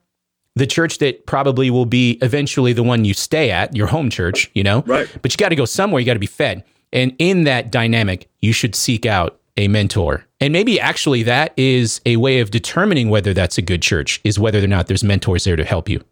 the 0.57 0.67
church 0.67 0.99
that 0.99 1.27
probably 1.27 1.71
will 1.71 1.87
be 1.87 2.19
eventually 2.23 2.73
the 2.73 2.83
one 2.83 3.05
you 3.05 3.15
stay 3.15 3.51
at, 3.51 3.75
your 3.75 3.89
home 3.89 4.09
church, 4.09 4.51
you 4.55 4.63
know? 4.63 4.83
Right. 4.87 5.09
But 5.21 5.33
you 5.33 5.37
got 5.37 5.49
to 5.49 5.57
go 5.57 5.65
somewhere, 5.65 6.01
you 6.01 6.07
got 6.07 6.15
to 6.15 6.21
be 6.21 6.27
fed. 6.27 6.65
And 6.93 7.15
in 7.19 7.45
that 7.45 7.73
dynamic, 7.73 8.29
you 8.41 8.53
should 8.53 8.75
seek 8.75 9.05
out 9.05 9.41
a 9.57 9.67
mentor. 9.69 10.25
And 10.41 10.53
maybe 10.53 10.79
actually 10.79 11.25
that 11.25 11.53
is 11.57 12.01
a 12.07 12.17
way 12.17 12.41
of 12.41 12.51
determining 12.51 13.09
whether 13.09 13.35
that's 13.35 13.59
a 13.59 13.63
good 13.63 13.83
church, 13.83 14.21
is 14.23 14.39
whether 14.39 14.63
or 14.63 14.67
not 14.67 14.87
there's 14.87 15.03
mentors 15.03 15.45
there 15.45 15.57
to 15.57 15.65
help 15.65 15.89
you. 15.89 16.05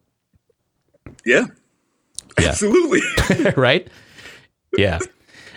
Yeah. 1.24 1.46
yeah. 2.40 2.48
Absolutely. 2.48 3.00
right? 3.56 3.86
Yeah. 4.76 4.98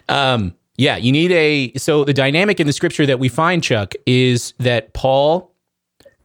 Um, 0.09 0.53
yeah, 0.77 0.97
you 0.97 1.11
need 1.11 1.31
a 1.31 1.73
so 1.77 2.03
the 2.03 2.13
dynamic 2.13 2.59
in 2.59 2.67
the 2.67 2.73
scripture 2.73 3.05
that 3.05 3.17
we 3.17 3.29
find, 3.29 3.63
Chuck, 3.63 3.93
is 4.05 4.53
that 4.59 4.93
Paul 4.93 5.53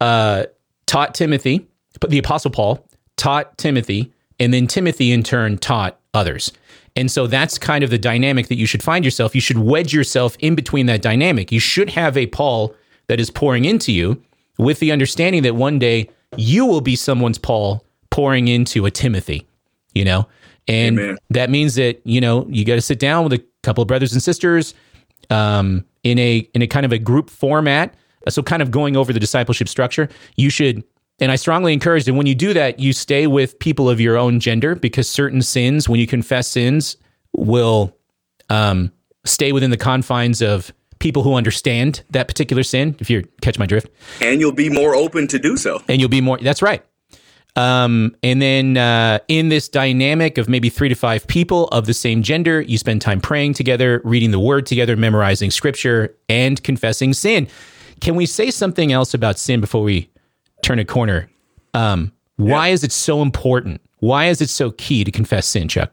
uh, 0.01 0.47
taught 0.87 1.15
Timothy 1.15 1.69
but 2.01 2.11
the 2.11 2.19
Apostle 2.19 2.51
Paul 2.51 2.87
taught 3.17 3.57
Timothy, 3.59 4.13
and 4.39 4.53
then 4.53 4.67
Timothy 4.67 5.13
in 5.13 5.23
turn 5.23 5.59
taught 5.59 5.99
others. 6.15 6.53
And 6.97 7.11
so 7.11 7.27
that's 7.27 7.59
kind 7.59 7.85
of 7.85 7.91
the 7.91 7.99
dynamic 7.99 8.49
that 8.49 8.57
you 8.57 8.67
should 8.67 8.83
find 8.83 9.05
yourself. 9.05 9.35
You 9.35 9.41
should 9.41 9.59
wedge 9.59 9.95
yourself 9.95 10.37
in 10.41 10.55
between 10.55 10.87
that 10.87 11.03
dynamic. 11.03 11.53
You 11.53 11.61
should 11.61 11.91
have 11.91 12.17
a 12.17 12.27
Paul 12.27 12.75
that 13.07 13.21
is 13.21 13.31
pouring 13.31 13.65
into 13.65 13.93
you 13.93 14.23
with 14.59 14.81
the 14.81 14.91
understanding 14.91 15.43
that 15.45 15.55
one 15.55 15.79
day 15.79 16.09
you 16.37 16.67
will 16.67 16.81
be 16.81 16.97
someone's 16.97 17.39
Paul 17.39 17.85
pouring 18.11 18.49
into 18.49 18.87
a 18.87 18.91
Timothy, 18.91 19.47
you 19.95 20.05
know? 20.05 20.27
And 20.67 20.99
Amen. 20.99 21.19
that 21.31 21.51
means 21.51 21.75
that, 21.77 22.01
you 22.05 22.21
know, 22.21 22.47
you 22.49 22.65
got 22.65 22.75
to 22.75 22.81
sit 22.81 22.99
down 22.99 23.25
with 23.25 23.33
a 23.33 23.45
couple 23.63 23.83
of 23.83 23.89
brothers 23.89 24.13
and 24.13 24.23
sisters 24.23 24.75
um, 25.31 25.85
in 26.03 26.19
a 26.19 26.39
in 26.55 26.63
a 26.63 26.67
kind 26.67 26.85
of 26.85 26.93
a 26.93 26.99
group 26.99 27.31
format. 27.31 27.95
So 28.29 28.43
kind 28.43 28.63
of 28.63 28.71
going 28.71 28.97
over 28.97 29.13
the 29.13 29.21
discipleship 29.21 29.69
structure, 29.69 30.09
you 30.37 30.51
should 30.51 30.85
and 31.21 31.31
I 31.31 31.37
strongly 31.37 31.73
encourage 31.73 32.05
that 32.05 32.15
when 32.15 32.27
you 32.27 32.35
do 32.35 32.55
that, 32.55 32.81
you 32.81 32.93
stay 32.93 33.27
with 33.27 33.59
people 33.59 33.89
of 33.91 34.01
your 34.01 34.17
own 34.17 34.41
gender 34.41 34.75
because 34.75 35.09
certain 35.09 35.43
sins, 35.43 35.89
when 35.89 36.01
you 36.01 36.07
confess 36.07 36.49
sins, 36.49 36.97
will 37.33 37.97
um, 38.49 38.91
stay 39.25 39.53
within 39.53 39.71
the 39.71 39.77
confines 39.77 40.41
of 40.41 40.73
people 40.99 41.23
who 41.23 41.35
understand 41.35 42.03
that 42.11 42.29
particular 42.29 42.63
sin. 42.63 42.97
If 42.99 43.11
you 43.11 43.27
catch 43.43 43.59
my 43.59 43.67
drift, 43.67 43.89
and 44.21 44.41
you'll 44.41 44.53
be 44.53 44.71
more 44.71 44.95
open 44.95 45.27
to 45.29 45.39
do 45.39 45.57
so, 45.57 45.83
and 45.89 46.01
you'll 46.01 46.11
be 46.11 46.21
more. 46.21 46.39
That's 46.39 46.63
right. 46.63 46.85
Um, 47.57 48.17
and 48.23 48.41
then 48.41 48.77
uh, 48.77 49.19
in 49.27 49.49
this 49.49 49.69
dynamic 49.69 50.39
of 50.39 50.49
maybe 50.49 50.71
three 50.71 50.89
to 50.89 50.95
five 50.95 51.27
people 51.27 51.67
of 51.69 51.87
the 51.87 51.95
same 51.95 52.23
gender, 52.23 52.61
you 52.61 52.79
spend 52.79 53.03
time 53.03 53.21
praying 53.21 53.55
together, 53.55 54.01
reading 54.05 54.31
the 54.31 54.39
word 54.39 54.67
together, 54.67 54.97
memorizing 54.97 55.51
scripture, 55.51 56.15
and 56.29 56.63
confessing 56.63 57.13
sin. 57.13 57.49
Can 58.01 58.15
we 58.15 58.25
say 58.25 58.51
something 58.51 58.93
else 58.93 59.15
about 59.15 59.39
sin 59.39 59.61
before 59.61 59.83
we 59.83 60.09
turn 60.63 60.79
a 60.79 60.85
corner. 60.85 61.31
Um, 61.75 62.13
why 62.37 62.69
yeah. 62.69 62.75
is 62.75 62.85
it 62.85 62.93
so 62.93 63.23
important? 63.23 63.81
Why 63.99 64.27
is 64.27 64.41
it 64.41 64.49
so 64.49 64.71
key 64.73 65.05
to 65.05 65.11
confess 65.11 65.47
sin, 65.47 65.69
Chuck? 65.69 65.93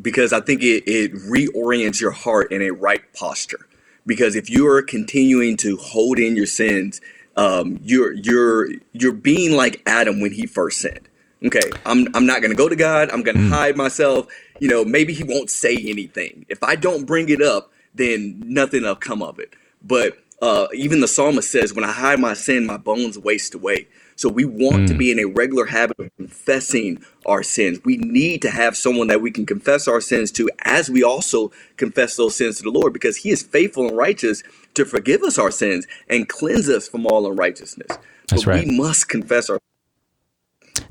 Because 0.00 0.32
I 0.32 0.40
think 0.40 0.62
it, 0.62 0.84
it 0.86 1.12
reorients 1.14 2.00
your 2.00 2.12
heart 2.12 2.52
in 2.52 2.62
a 2.62 2.70
right 2.70 3.00
posture. 3.14 3.66
Because 4.06 4.36
if 4.36 4.48
you 4.48 4.66
are 4.68 4.82
continuing 4.82 5.56
to 5.58 5.76
hold 5.76 6.18
in 6.18 6.36
your 6.36 6.46
sins, 6.46 7.00
um, 7.36 7.78
you're 7.82 8.12
you're 8.12 8.68
you're 8.92 9.12
being 9.12 9.56
like 9.56 9.82
Adam 9.86 10.20
when 10.20 10.32
he 10.32 10.46
first 10.46 10.80
sinned. 10.80 11.08
Okay, 11.44 11.70
I'm 11.86 12.06
I'm 12.14 12.26
not 12.26 12.40
going 12.40 12.50
to 12.50 12.56
go 12.56 12.68
to 12.68 12.76
God. 12.76 13.10
I'm 13.10 13.22
going 13.22 13.36
to 13.36 13.42
mm. 13.42 13.50
hide 13.50 13.76
myself. 13.76 14.26
you 14.58 14.68
know, 14.68 14.84
maybe 14.84 15.14
he 15.14 15.24
won't 15.24 15.50
say 15.50 15.74
anything. 15.74 16.44
If 16.48 16.62
I 16.62 16.76
don't 16.76 17.06
bring 17.06 17.28
it 17.30 17.40
up, 17.40 17.72
then 17.94 18.42
nothing 18.44 18.82
will 18.82 18.96
come 18.96 19.22
of 19.22 19.38
it. 19.38 19.54
But 19.82 20.18
uh, 20.40 20.68
even 20.74 21.00
the 21.00 21.08
psalmist 21.08 21.50
says, 21.50 21.74
when 21.74 21.84
I 21.84 21.92
hide 21.92 22.18
my 22.18 22.34
sin, 22.34 22.66
my 22.66 22.76
bones 22.76 23.18
waste 23.18 23.54
away. 23.54 23.88
So 24.16 24.28
we 24.28 24.44
want 24.44 24.82
mm. 24.82 24.86
to 24.88 24.94
be 24.94 25.10
in 25.10 25.18
a 25.18 25.24
regular 25.24 25.66
habit 25.66 25.98
of 25.98 26.14
confessing 26.16 27.02
our 27.24 27.42
sins. 27.42 27.80
We 27.84 27.96
need 27.96 28.42
to 28.42 28.50
have 28.50 28.76
someone 28.76 29.06
that 29.08 29.22
we 29.22 29.30
can 29.30 29.46
confess 29.46 29.88
our 29.88 30.00
sins 30.00 30.30
to 30.32 30.48
as 30.64 30.90
we 30.90 31.02
also 31.02 31.52
confess 31.76 32.16
those 32.16 32.36
sins 32.36 32.58
to 32.58 32.62
the 32.62 32.70
Lord 32.70 32.92
because 32.92 33.18
he 33.18 33.30
is 33.30 33.42
faithful 33.42 33.88
and 33.88 33.96
righteous 33.96 34.42
to 34.74 34.84
forgive 34.84 35.22
us 35.22 35.38
our 35.38 35.50
sins 35.50 35.86
and 36.08 36.28
cleanse 36.28 36.68
us 36.68 36.88
from 36.88 37.06
all 37.06 37.30
unrighteousness. 37.30 37.88
That's 38.28 38.44
but 38.44 38.46
right. 38.46 38.66
We 38.66 38.76
must 38.76 39.08
confess 39.08 39.48
our 39.48 39.58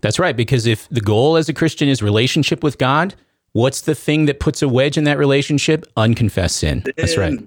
That's 0.01 0.17
right 0.19 0.35
because 0.35 0.65
if 0.65 0.89
the 0.89 1.01
goal 1.01 1.37
as 1.37 1.49
a 1.49 1.53
Christian 1.53 1.87
is 1.87 2.01
relationship 2.01 2.63
with 2.63 2.77
God, 2.77 3.15
what's 3.51 3.81
the 3.81 3.95
thing 3.95 4.25
that 4.25 4.39
puts 4.39 4.61
a 4.61 4.67
wedge 4.67 4.97
in 4.97 5.03
that 5.03 5.17
relationship? 5.17 5.85
Unconfessed 5.95 6.57
sin. 6.57 6.83
That's 6.97 7.17
right. 7.17 7.39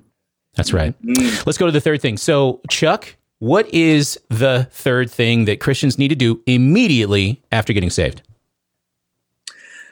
That's 0.55 0.73
right. 0.73 0.95
Mm. 1.03 1.47
Let's 1.47 1.59
go 1.59 1.67
to 1.67 1.73
the 1.73 1.81
third 1.81 2.01
thing. 2.03 2.17
So, 2.17 2.61
Chuck, 2.69 3.17
what 3.39 3.73
is 3.75 4.21
the 4.29 4.69
third 4.71 5.11
thing 5.11 5.47
that 5.47 5.61
Christians 5.61 5.99
need 5.99 6.09
to 6.09 6.15
do 6.15 6.41
immediately 6.47 7.43
after 7.51 7.73
getting 7.73 7.91
saved? 7.91 8.23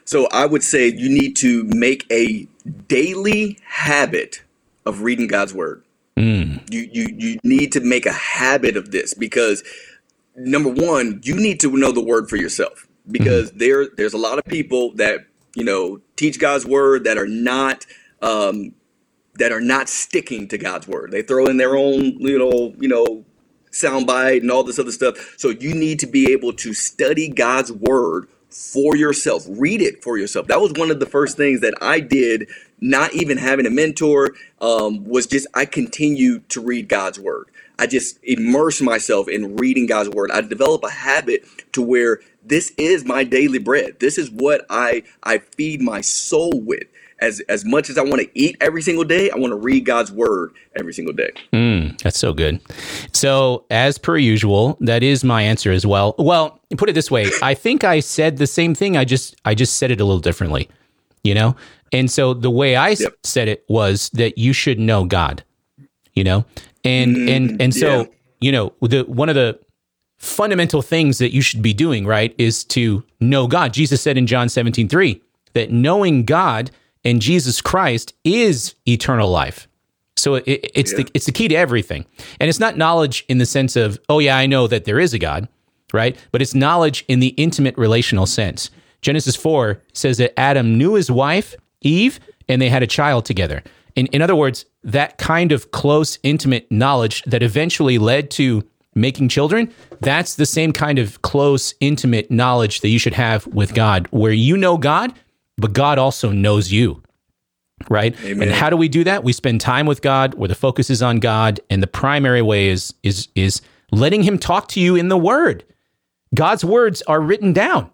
So 0.05 0.27
I 0.33 0.45
would 0.45 0.63
say 0.63 0.89
you 0.89 1.09
need 1.09 1.37
to 1.37 1.65
make 1.65 2.05
a 2.11 2.47
daily 2.89 3.59
habit 3.65 4.43
of 4.85 5.03
reading 5.03 5.29
God's 5.29 5.55
word. 5.55 5.85
Mm. 6.17 6.69
You, 6.69 6.89
you 6.93 7.07
you 7.17 7.39
need 7.45 7.73
to 7.73 7.81
make 7.81 8.07
a 8.07 8.13
habit 8.13 8.77
of 8.77 8.91
this 8.91 9.15
because 9.15 9.63
number 10.37 10.69
one, 10.69 11.21
you 11.23 11.37
need 11.37 11.61
to 11.61 11.71
know 11.77 11.93
the 11.93 12.03
word 12.03 12.29
for 12.29 12.37
yourself 12.37 12.89
because 13.11 13.53
mm. 13.53 13.59
there 13.59 13.87
there's 13.97 14.13
a 14.13 14.19
lot 14.19 14.39
of 14.39 14.45
people 14.45 14.93
that 14.95 15.27
you 15.55 15.65
know 15.65 16.01
teach 16.17 16.39
God's 16.41 16.67
word 16.67 17.05
that 17.05 17.17
are 17.17 17.29
not 17.29 17.87
um, 18.21 18.75
that 19.41 19.53
are 19.53 19.61
not 19.61 19.89
sticking 19.89 20.47
to 20.49 20.59
God's 20.59 20.87
word. 20.87 21.11
They 21.11 21.23
throw 21.23 21.47
in 21.47 21.57
their 21.57 21.77
own 21.77 22.19
little 22.19 22.75
you 22.79 22.89
know 22.89 23.25
soundbite 23.73 24.41
and 24.41 24.51
all 24.51 24.63
this 24.63 24.79
other 24.79 24.93
stuff. 24.93 25.35
So 25.37 25.51
you 25.51 25.75
need 25.75 25.99
to 26.01 26.07
be 26.07 26.33
able 26.33 26.53
to 26.55 26.75
study 26.75 27.29
God's 27.29 27.73
word 27.73 28.29
for 28.51 28.97
yourself. 28.97 29.47
Read 29.49 29.81
it 29.81 30.03
for 30.03 30.19
yourself. 30.19 30.49
That 30.49 30.61
was 30.61 30.73
one 30.73 30.91
of 30.91 31.01
the 31.01 31.07
first 31.07 31.37
things 31.37 31.61
that 31.61 31.75
I 31.81 32.01
did, 32.01 32.49
not 32.81 33.15
even 33.15 33.39
having 33.39 33.67
a 33.67 33.71
mentor, 33.71 34.35
um, 34.61 35.05
was 35.05 35.27
just 35.27 35.47
I 35.55 35.65
continued 35.65 36.49
to 36.51 36.61
read 36.61 36.89
God's 36.89 37.19
word. 37.19 37.47
I 37.79 37.87
just 37.87 38.19
immerse 38.23 38.83
myself 38.83 39.29
in 39.29 39.57
reading 39.57 39.87
God's 39.87 40.11
word. 40.11 40.31
I 40.33 40.43
develop 40.43 40.85
a 40.85 40.91
habit 40.91 41.45
to 41.73 41.81
where 41.81 42.21
this 42.45 42.73
is 42.77 43.07
my 43.07 43.25
daily 43.25 43.59
bread. 43.59 44.01
This 44.01 44.19
is 44.19 44.31
what 44.31 44.67
I 44.69 45.05
I 45.23 45.39
feed 45.39 45.81
my 45.81 46.03
soul 46.03 46.53
with 46.61 46.85
as 47.21 47.41
as 47.49 47.65
much 47.65 47.91
as 47.91 47.99
I 47.99 48.03
want 48.03 48.21
to 48.23 48.29
eat 48.35 48.57
every 48.61 48.83
single 48.83 49.05
day, 49.05 49.31
I 49.31 49.37
want 49.37 49.53
to 49.53 49.57
read 49.57 49.85
God's 49.85 50.11
word 50.11 50.53
every 50.79 50.93
single 50.93 51.15
day. 51.15 51.31
Mm, 51.53 52.01
that's 52.03 52.19
so 52.19 52.33
good. 52.33 52.61
So, 53.13 53.65
as 53.71 53.99
per 53.99 54.17
usual, 54.17 54.77
that 54.81 55.03
is 55.03 55.23
my 55.23 55.43
answer 55.43 55.71
as 55.71 55.87
well. 55.87 56.15
Well, 56.19 56.61
put 56.77 56.89
it 56.89 56.95
this 56.95 57.11
way, 57.11 57.31
I 57.43 57.55
think 57.55 57.85
I 57.85 58.01
said 58.01 58.39
the 58.39 58.47
same 58.47 58.75
thing. 58.75 58.97
I 58.97 59.05
just 59.05 59.37
I 59.45 59.55
just 59.55 59.77
said 59.77 59.91
it 59.91 60.01
a 60.01 60.05
little 60.05 60.21
differently, 60.21 60.69
you 61.23 61.35
know. 61.35 61.57
And 61.93 62.11
so 62.11 62.35
the 62.35 62.51
way 62.51 62.77
I 62.77 62.91
yep. 62.91 63.15
said 63.25 63.49
it 63.49 63.65
was 63.69 64.11
that 64.11 64.39
you 64.39 64.53
should 64.53 64.79
know 64.79 65.05
God, 65.05 65.43
you 66.15 66.25
know, 66.25 66.45
and 66.85 67.17
mm, 67.17 67.29
and 67.29 67.63
and 67.63 67.75
so 67.75 68.01
yeah. 68.01 68.07
you 68.41 68.53
know 68.53 68.73
the 68.81 69.03
one 69.05 69.29
of 69.29 69.35
the 69.35 69.59
fundamental 70.19 70.83
things 70.83 71.17
that 71.17 71.33
you 71.33 71.41
should 71.41 71.63
be 71.63 71.73
doing 71.73 72.07
right 72.07 72.35
is 72.37 72.63
to 72.63 73.03
know 73.21 73.47
God. 73.47 73.73
Jesus 73.73 74.03
said 74.03 74.19
in 74.19 74.27
John 74.27 74.51
17, 74.51 74.87
3, 74.87 75.19
that 75.55 75.71
knowing 75.73 76.27
God 76.27 76.71
and 77.05 77.21
Jesus 77.21 77.61
Christ 77.61 78.15
is 78.25 78.75
eternal 78.87 79.31
life. 79.31 79.69
So 80.17 80.35
it, 80.35 80.45
it's 80.47 80.93
yeah. 80.93 80.99
the 80.99 81.11
it's 81.15 81.27
the 81.27 81.33
key 81.33 81.49
to 81.49 81.55
everything, 81.55 82.05
and 82.39 82.49
it's 82.49 82.61
not 82.61 82.77
knowledge 82.77 83.25
in 83.29 83.39
the 83.39 83.47
sense 83.47 83.77
of 83.77 83.99
oh 84.09 84.19
yeah 84.19 84.37
I 84.37 84.47
know 84.47 84.67
that 84.67 84.85
there 84.85 85.01
is 85.01 85.15
a 85.15 85.19
God, 85.19 85.49
right? 85.93 86.17
But 86.33 86.43
it's 86.43 86.55
knowledge 86.55 87.05
in 87.09 87.21
the 87.21 87.29
intimate 87.29 87.77
relational 87.79 88.27
sense. 88.27 88.71
Genesis 89.01 89.37
four 89.37 89.83
says 89.93 90.19
that 90.19 90.39
Adam 90.39 90.77
knew 90.77 90.95
his 90.95 91.11
wife 91.11 91.57
Eve, 91.81 92.21
and 92.49 92.61
they 92.61 92.69
had 92.69 92.83
a 92.83 92.87
child 92.87 93.25
together. 93.25 93.63
In 93.97 94.07
in 94.07 94.23
other 94.23 94.37
words, 94.37 94.67
that 94.85 95.19
kind 95.19 95.53
of 95.53 95.71
close, 95.73 96.19
intimate 96.23 96.71
knowledge 96.71 97.23
that 97.25 97.43
eventually 97.43 97.99
led 97.99 98.31
to 98.33 98.65
making 98.95 99.29
children, 99.29 99.73
that's 100.01 100.35
the 100.35 100.47
same 100.47 100.73
kind 100.73 100.99
of 100.99 101.23
close, 101.23 101.75
intimate 101.81 102.31
knowledge 102.31 102.81
that 102.81 102.89
you 102.89 102.99
should 102.99 103.15
have 103.15 103.47
with 103.47 103.73
God, 103.75 104.09
where 104.11 104.33
you 104.33 104.57
know 104.57 104.77
God 104.77 105.13
but 105.61 105.73
God 105.73 105.99
also 105.99 106.31
knows 106.31 106.73
you. 106.73 107.03
Right. 107.89 108.15
Amen. 108.25 108.49
And 108.49 108.57
how 108.57 108.69
do 108.69 108.77
we 108.77 108.89
do 108.89 109.05
that? 109.05 109.25
We 109.25 109.33
spend 109.33 109.61
time 109.61 109.87
with 109.87 110.03
God 110.03 110.35
where 110.35 110.49
the 110.49 110.55
focus 110.55 110.91
is 110.91 111.03
on 111.03 111.19
God. 111.19 111.61
And 111.71 111.83
the 111.83 111.87
primary 111.87 112.43
way 112.43 112.69
is 112.69 112.93
is 113.03 113.29
is 113.35 113.63
letting 113.91 114.23
him 114.23 114.39
talk 114.39 114.69
to 114.69 114.81
you 114.81 114.97
in 114.97 115.09
the 115.09 115.17
word. 115.17 115.65
God's 116.35 116.65
words 116.65 117.03
are 117.03 117.21
written 117.21 117.53
down. 117.55 117.91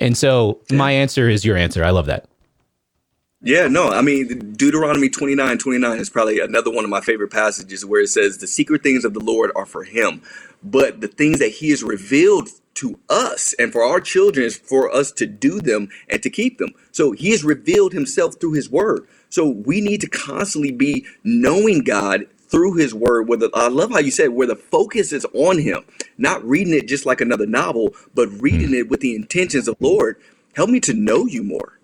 And 0.00 0.16
so 0.16 0.60
my 0.70 0.92
answer 0.92 1.28
is 1.28 1.44
your 1.44 1.56
answer. 1.56 1.84
I 1.84 1.90
love 1.90 2.06
that. 2.06 2.28
Yeah, 3.40 3.68
no, 3.68 3.88
I 3.88 4.02
mean, 4.02 4.54
Deuteronomy 4.56 5.08
29 5.08 5.58
29 5.58 5.98
is 5.98 6.10
probably 6.10 6.40
another 6.40 6.72
one 6.72 6.82
of 6.82 6.90
my 6.90 7.00
favorite 7.00 7.30
passages 7.30 7.84
where 7.84 8.00
it 8.00 8.08
says, 8.08 8.38
The 8.38 8.48
secret 8.48 8.82
things 8.82 9.04
of 9.04 9.14
the 9.14 9.20
Lord 9.20 9.52
are 9.54 9.66
for 9.66 9.84
him, 9.84 10.22
but 10.62 11.00
the 11.00 11.08
things 11.08 11.38
that 11.38 11.50
he 11.50 11.70
has 11.70 11.84
revealed 11.84 12.48
to 12.78 12.98
us 13.08 13.54
and 13.58 13.72
for 13.72 13.82
our 13.82 14.00
children 14.00 14.46
is 14.46 14.56
for 14.56 14.94
us 14.94 15.10
to 15.12 15.26
do 15.26 15.60
them 15.60 15.88
and 16.08 16.22
to 16.22 16.30
keep 16.30 16.58
them. 16.58 16.70
So 16.92 17.12
he 17.12 17.30
has 17.30 17.44
revealed 17.44 17.92
himself 17.92 18.36
through 18.38 18.52
his 18.52 18.70
word. 18.70 19.06
So 19.30 19.48
we 19.48 19.80
need 19.80 20.00
to 20.02 20.08
constantly 20.08 20.70
be 20.70 21.04
knowing 21.24 21.82
God 21.82 22.26
through 22.48 22.74
his 22.74 22.94
word 22.94 23.28
where 23.28 23.38
the, 23.38 23.50
I 23.52 23.68
love 23.68 23.90
how 23.90 23.98
you 23.98 24.10
said 24.10 24.30
where 24.30 24.46
the 24.46 24.56
focus 24.56 25.12
is 25.12 25.26
on 25.34 25.58
him, 25.58 25.84
not 26.16 26.42
reading 26.44 26.72
it 26.72 26.88
just 26.88 27.04
like 27.04 27.20
another 27.20 27.46
novel, 27.46 27.94
but 28.14 28.28
reading 28.40 28.72
it 28.74 28.88
with 28.88 29.00
the 29.00 29.14
intentions 29.14 29.68
of 29.68 29.76
Lord, 29.80 30.16
help 30.54 30.70
me 30.70 30.80
to 30.80 30.94
know 30.94 31.26
you 31.26 31.42
more. 31.42 31.78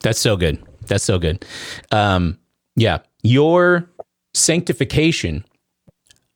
That's 0.00 0.20
so 0.20 0.36
good. 0.36 0.62
That's 0.86 1.04
so 1.04 1.18
good. 1.18 1.44
Um, 1.90 2.38
yeah, 2.76 2.98
your 3.22 3.90
sanctification 4.34 5.44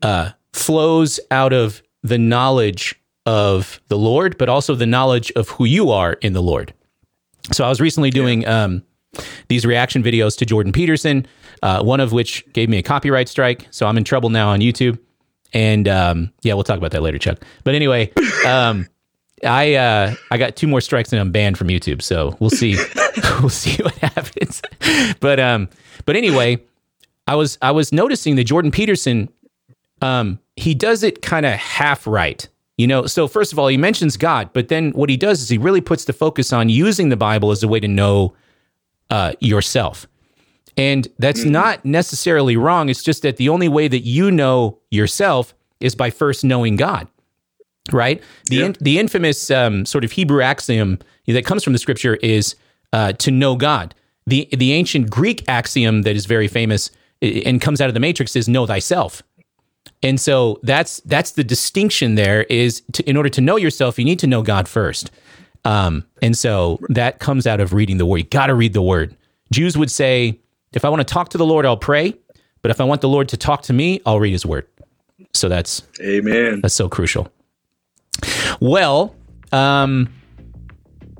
uh, 0.03 0.31
flows 0.53 1.20
out 1.31 1.53
of 1.53 1.83
the 2.03 2.18
knowledge 2.18 3.01
of 3.27 3.81
the 3.89 3.99
Lord, 3.99 4.39
but 4.39 4.49
also 4.49 4.74
the 4.74 4.87
knowledge 4.87 5.31
of 5.33 5.49
who 5.51 5.64
you 5.64 5.91
are 5.91 6.14
in 6.14 6.33
the 6.33 6.43
Lord. 6.43 6.72
So 7.53 7.64
I 7.64 7.68
was 7.68 7.81
recently 7.81 8.11
doing 8.11 8.47
um, 8.47 8.83
these 9.49 9.66
reaction 9.66 10.03
videos 10.03 10.37
to 10.39 10.47
Jordan 10.47 10.72
Peterson, 10.72 11.27
uh, 11.62 11.83
one 11.83 12.01
of 12.01 12.12
which 12.12 12.45
gave 12.53 12.68
me 12.68 12.79
a 12.79 12.83
copyright 12.83 13.29
strike. 13.29 13.66
So 13.70 13.87
I'm 13.87 13.97
in 13.97 14.05
trouble 14.05 14.31
now 14.31 14.49
on 14.49 14.61
YouTube. 14.61 14.99
And 15.53 15.89
um, 15.89 16.33
yeah, 16.43 16.55
we'll 16.55 16.64
talk 16.64 16.79
about 16.79 16.93
that 16.93 17.03
later, 17.03 17.18
Chuck. 17.18 17.39
But 17.64 17.74
anyway, 17.74 18.12
um, 18.47 18.87
I 19.45 19.74
uh, 19.74 20.14
I 20.31 20.39
got 20.39 20.57
two 20.57 20.66
more 20.66 20.81
strikes 20.81 21.12
and 21.12 21.20
I'm 21.20 21.31
banned 21.31 21.59
from 21.59 21.68
YouTube. 21.68 22.03
So 22.03 22.37
we'll 22.41 22.51
see 22.51 22.77
we'll 23.41 23.49
see 23.49 23.83
what 23.83 23.95
happens. 23.97 24.62
But 25.20 25.41
um, 25.41 25.68
but 26.05 26.16
anyway, 26.16 26.62
I 27.27 27.35
was 27.35 27.59
I 27.62 27.70
was 27.70 27.93
noticing 27.93 28.37
that 28.37 28.45
Jordan 28.45 28.70
Peterson 28.70 29.29
um, 30.03 30.39
he 30.57 30.74
does 30.74 31.03
it 31.03 31.22
kind 31.22 31.47
of 31.47 31.53
half 31.53 32.07
right. 32.07 32.49
You 32.77 32.87
know, 32.87 33.07
so 33.07 33.27
first 33.27 33.53
of 33.53 33.59
all, 33.59 33.68
he 33.68 33.79
mentions 33.79 34.16
God, 34.16 34.51
but 34.53 34.68
then 34.68 34.91
what 34.91 35.09
he 35.09 35.16
does 35.16 35.41
is 35.41 35.49
he 35.49 35.57
really 35.57 35.81
puts 35.81 36.05
the 36.05 36.12
focus 36.12 36.53
on 36.53 36.68
using 36.68 37.09
the 37.09 37.16
Bible 37.16 37.51
as 37.51 37.62
a 37.62 37.68
way 37.68 37.81
to 37.81 37.89
know 37.89 38.35
uh, 39.11 39.33
yourself. 39.41 40.07
And 40.77 41.09
that's 41.18 41.41
mm-hmm. 41.41 41.53
not 41.53 41.85
necessarily 41.85 42.57
wrong. 42.57 42.91
It's 42.91 43.03
just 43.03 43.22
that 43.22 43.39
the 43.39 43.49
only 43.49 43.68
way 43.68 43.89
that 43.89 44.01
you 44.01 44.31
know 44.31 44.79
yourself 44.91 45.55
is 45.81 45.95
by 45.95 46.11
first 46.11 46.45
knowing 46.45 46.77
God, 46.77 47.09
right? 47.93 48.22
The, 48.47 48.64
in, 48.64 48.77
the 48.81 48.99
infamous 48.99 49.51
um, 49.51 49.87
sort 49.87 50.05
of 50.05 50.12
Hebrew 50.12 50.43
axiom 50.43 50.99
that 51.27 51.47
comes 51.47 51.64
from 51.64 51.72
the 51.72 51.79
scripture 51.79 52.16
is 52.16 52.57
uh, 52.93 53.12
to 53.12 53.31
know 53.31 53.57
God. 53.57 53.95
The, 54.27 54.49
the 54.53 54.72
ancient 54.72 55.09
Greek 55.09 55.49
axiom 55.49 56.03
that 56.03 56.14
is 56.14 56.27
very 56.27 56.49
famous 56.49 56.91
and 57.22 57.61
comes 57.61 57.81
out 57.81 57.89
of 57.89 57.95
the 57.95 58.01
Matrix 58.01 58.37
is 58.37 58.49
know 58.49 58.66
thyself. 58.66 59.22
And 60.03 60.20
so 60.20 60.61
that's 60.62 61.01
that's 61.01 61.32
the 61.32 61.45
distinction 61.45 62.14
there 62.14 62.45
is 62.45 62.82
to, 62.93 63.09
in 63.09 63.16
order 63.16 63.28
to 63.30 63.41
know 63.41 63.57
yourself, 63.57 63.99
you 63.99 64.05
need 64.05 64.18
to 64.20 64.26
know 64.26 64.43
God 64.43 64.68
first. 64.68 65.11
Um, 65.64 66.05
and 66.22 66.37
so 66.37 66.78
that 66.91 67.18
comes 67.18 67.47
out 67.47 67.61
of 67.61 67.72
reading 67.72 67.99
the 67.99 68.07
word. 68.07 68.18
You 68.18 68.24
got 68.24 68.47
to 68.47 68.55
read 68.55 68.72
the 68.72 68.82
word. 68.82 69.16
Jews 69.53 69.76
would 69.76 69.91
say, 69.91 70.39
if 70.72 70.84
I 70.84 70.89
want 70.89 71.07
to 71.07 71.12
talk 71.12 71.30
to 71.30 71.39
the 71.39 71.47
Lord, 71.47 71.66
I'll 71.66 71.76
pray. 71.76 72.14
But 72.62 72.70
if 72.70 72.80
I 72.80 72.84
want 72.84 73.01
the 73.01 73.09
Lord 73.09 73.28
to 73.30 73.37
talk 73.37 73.62
to 73.62 73.72
me, 73.72 74.01
I'll 74.07 74.20
read 74.20 74.32
his 74.32 74.47
word. 74.47 74.66
So 75.32 75.49
that's 75.49 75.82
Amen. 76.01 76.61
That's 76.61 76.74
so 76.74 76.89
crucial. 76.89 77.28
Well, 78.61 79.14
um, 79.53 80.09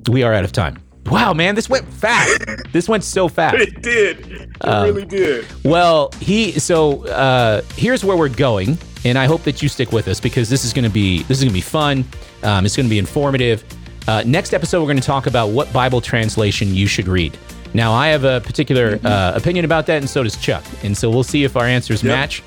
we 0.09 0.23
are 0.23 0.33
out 0.33 0.45
of 0.45 0.53
time. 0.53 0.79
Wow, 1.11 1.33
man, 1.33 1.55
this 1.55 1.69
went 1.69 1.87
fast. 1.89 2.45
this 2.73 2.89
went 2.89 3.05
so 3.05 3.29
fast. 3.29 3.57
It 3.57 3.83
did. 3.83 4.27
It 4.31 4.51
um, 4.61 4.85
really 4.85 5.05
did. 5.05 5.47
Well, 5.65 6.11
he 6.21 6.53
so 6.53 7.07
uh, 7.07 7.63
here's 7.77 8.05
where 8.05 8.17
we're 8.17 8.29
going, 8.29 8.79
and 9.05 9.17
I 9.17 9.27
hope 9.27 9.43
that 9.43 9.63
you 9.63 9.69
stick 9.69 9.93
with 9.93 10.09
us 10.09 10.21
because 10.21 10.49
this 10.49 10.65
is 10.65 10.73
going 10.73 10.85
to 10.85 10.91
be 10.91 11.23
this 11.25 11.39
is 11.39 11.45
going 11.45 11.53
to 11.53 11.55
be 11.55 11.61
fun. 11.61 12.05
Um, 12.43 12.65
it's 12.67 12.77
going 12.77 12.87
to 12.87 12.91
be 12.91 12.99
informative. 12.99 13.65
Uh, 14.09 14.23
next 14.25 14.55
episode, 14.55 14.81
we're 14.81 14.87
going 14.87 14.97
to 14.99 15.03
talk 15.03 15.27
about 15.27 15.51
what 15.51 15.73
Bible 15.73 16.01
translation 16.01 16.75
you 16.75 16.87
should 16.87 17.09
read. 17.09 17.37
Now, 17.75 17.93
I 17.93 18.09
have 18.09 18.25
a 18.25 18.41
particular 18.41 18.99
uh, 19.05 19.33
opinion 19.35 19.65
about 19.65 19.87
that, 19.87 19.99
and 19.99 20.09
so 20.09 20.23
does 20.23 20.37
Chuck. 20.37 20.65
And 20.83 20.97
so 20.97 21.11
we'll 21.11 21.25
see 21.25 21.45
if 21.45 21.57
our 21.57 21.65
answers 21.67 22.03
Yep. 22.03 22.11
match. 22.11 22.43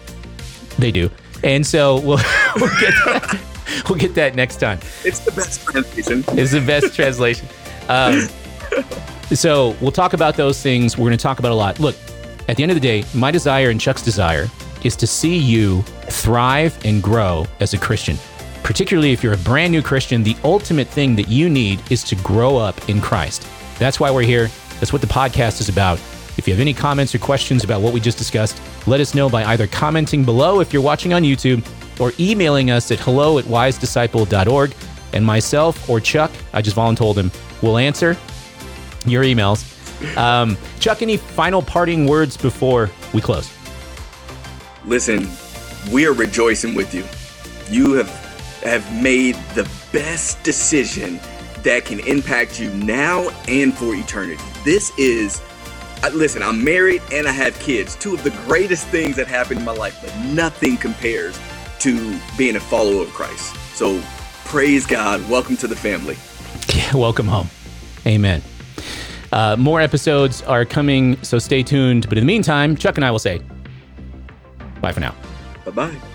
They 0.78 0.92
do. 0.92 1.10
And 1.44 1.66
so 1.66 1.96
we'll, 2.00 2.20
we'll, 2.56 2.80
get 2.80 2.94
that, 3.06 3.40
we'll 3.88 3.98
get 4.00 4.16
that 4.16 4.36
next 4.36 4.58
time. 4.58 4.80
It's 5.04 5.20
the 5.20 5.32
best 5.32 5.64
translation. 5.66 6.24
Is 6.38 6.52
the 6.52 6.62
best 6.62 6.96
translation. 6.96 7.48
Um, 7.90 8.30
so 9.34 9.76
we'll 9.82 9.92
talk 9.92 10.14
about 10.14 10.36
those 10.36 10.62
things. 10.62 10.98
We're 10.98 11.08
going 11.08 11.18
to 11.18 11.22
talk 11.24 11.40
about 11.40 11.52
a 11.52 11.56
lot. 11.56 11.80
Look, 11.80 11.96
at 12.48 12.58
the 12.58 12.64
end 12.64 12.72
of 12.72 12.76
the 12.76 12.82
day, 12.82 13.04
my 13.14 13.32
desire 13.32 13.70
and 13.70 13.80
Chuck's 13.80 14.02
desire 14.02 14.48
is 14.84 14.96
to 14.96 15.08
see 15.08 15.38
you 15.38 15.82
thrive 16.10 16.78
and 16.86 17.04
grow 17.04 17.46
as 17.60 17.74
a 17.74 17.78
Christian. 17.78 18.18
Particularly 18.64 19.12
if 19.12 19.24
you're 19.24 19.34
a 19.34 19.38
brand 19.38 19.72
new 19.72 19.82
Christian, 19.82 20.24
the 20.24 20.36
ultimate 20.44 20.88
thing 20.88 21.16
that 21.16 21.28
you 21.28 21.50
need 21.50 21.82
is 21.92 22.04
to 22.04 22.16
grow 22.18 22.58
up 22.58 22.90
in 22.90 23.02
Christ. 23.02 23.48
That's 23.78 24.00
why 24.00 24.12
we're 24.12 24.24
here. 24.24 24.50
That's 24.80 24.94
what 24.94 25.02
the 25.02 25.08
podcast 25.08 25.62
is 25.62 25.70
about. 25.70 26.00
If 26.38 26.48
you 26.48 26.54
have 26.54 26.62
any 26.62 26.74
comments 26.74 27.14
or 27.14 27.20
questions 27.20 27.64
about 27.64 27.82
what 27.82 27.94
we 27.94 28.00
just 28.00 28.18
discussed, 28.18 28.62
let 28.88 29.00
us 29.00 29.14
know 29.14 29.30
by 29.30 29.44
either 29.46 29.68
commenting 29.68 30.24
below 30.24 30.60
if 30.62 30.72
you're 30.72 30.82
watching 30.82 31.14
on 31.14 31.24
YouTube 31.24 31.68
or 32.00 32.14
emailing 32.20 32.72
us 32.72 32.92
at 32.92 33.00
hello 33.00 33.40
at 33.40 33.46
wisedisciple.org. 33.46 34.74
And 35.12 35.26
myself 35.26 35.90
or 35.90 36.00
Chuck, 36.00 36.32
I 36.54 36.62
just 36.62 36.78
voluntold 36.78 37.16
him, 37.16 37.32
will 37.62 37.78
answer 37.78 38.16
your 39.06 39.24
emails. 39.24 39.66
Um, 40.18 40.58
Chuck, 40.80 41.02
any 41.02 41.18
final 41.18 41.62
parting 41.62 42.06
words 42.08 42.38
before 42.38 42.90
we 43.14 43.22
close? 43.22 43.52
Listen, 44.86 45.30
we 45.92 46.06
are 46.06 46.14
rejoicing 46.14 46.74
with 46.74 46.94
you. 46.94 47.04
You 47.70 47.94
have 47.94 48.10
have 48.64 49.02
made 49.02 49.36
the 49.56 49.70
best 49.94 50.42
decision 50.44 51.20
that 51.64 51.86
can 51.86 52.00
impact 52.02 52.60
you 52.60 52.74
now 52.74 53.30
and 53.48 53.74
for 53.74 53.96
eternity. 53.96 54.42
This 54.66 54.92
is 54.98 55.42
listen, 56.14 56.42
I'm 56.42 56.64
married 56.64 57.02
and 57.12 57.28
I 57.28 57.32
have 57.32 57.58
kids. 57.60 57.96
Two 57.96 58.14
of 58.14 58.24
the 58.24 58.32
greatest 58.48 58.88
things 58.88 59.16
that 59.18 59.28
happened 59.28 59.60
in 59.60 59.66
my 59.66 59.74
life, 59.74 59.98
but 60.02 60.16
nothing 60.26 60.78
compares 60.78 61.40
to 61.80 62.20
being 62.38 62.56
a 62.56 62.60
follower 62.60 63.04
of 63.04 63.10
Christ. 63.10 63.56
So 63.76 64.02
praise 64.46 64.86
God. 64.86 65.28
Welcome 65.30 65.58
to 65.58 65.68
the 65.68 65.76
family. 65.76 66.18
Yeah, 66.76 66.96
Welcome 66.96 67.28
home. 67.28 67.50
Amen. 68.06 68.44
Uh, 69.32 69.56
more 69.58 69.82
episodes 69.82 70.42
are 70.44 70.66
coming, 70.66 71.22
so 71.24 71.40
stay 71.40 71.64
tuned. 71.64 72.10
But 72.10 72.18
in 72.18 72.24
the 72.24 72.28
meantime, 72.28 72.76
Chuck 72.76 72.98
and 72.98 73.06
I 73.06 73.12
will 73.12 73.20
say 73.20 73.42
bye 74.82 74.92
for 74.92 75.00
now. 75.00 75.16
Bye 75.66 75.72
bye. 75.72 76.09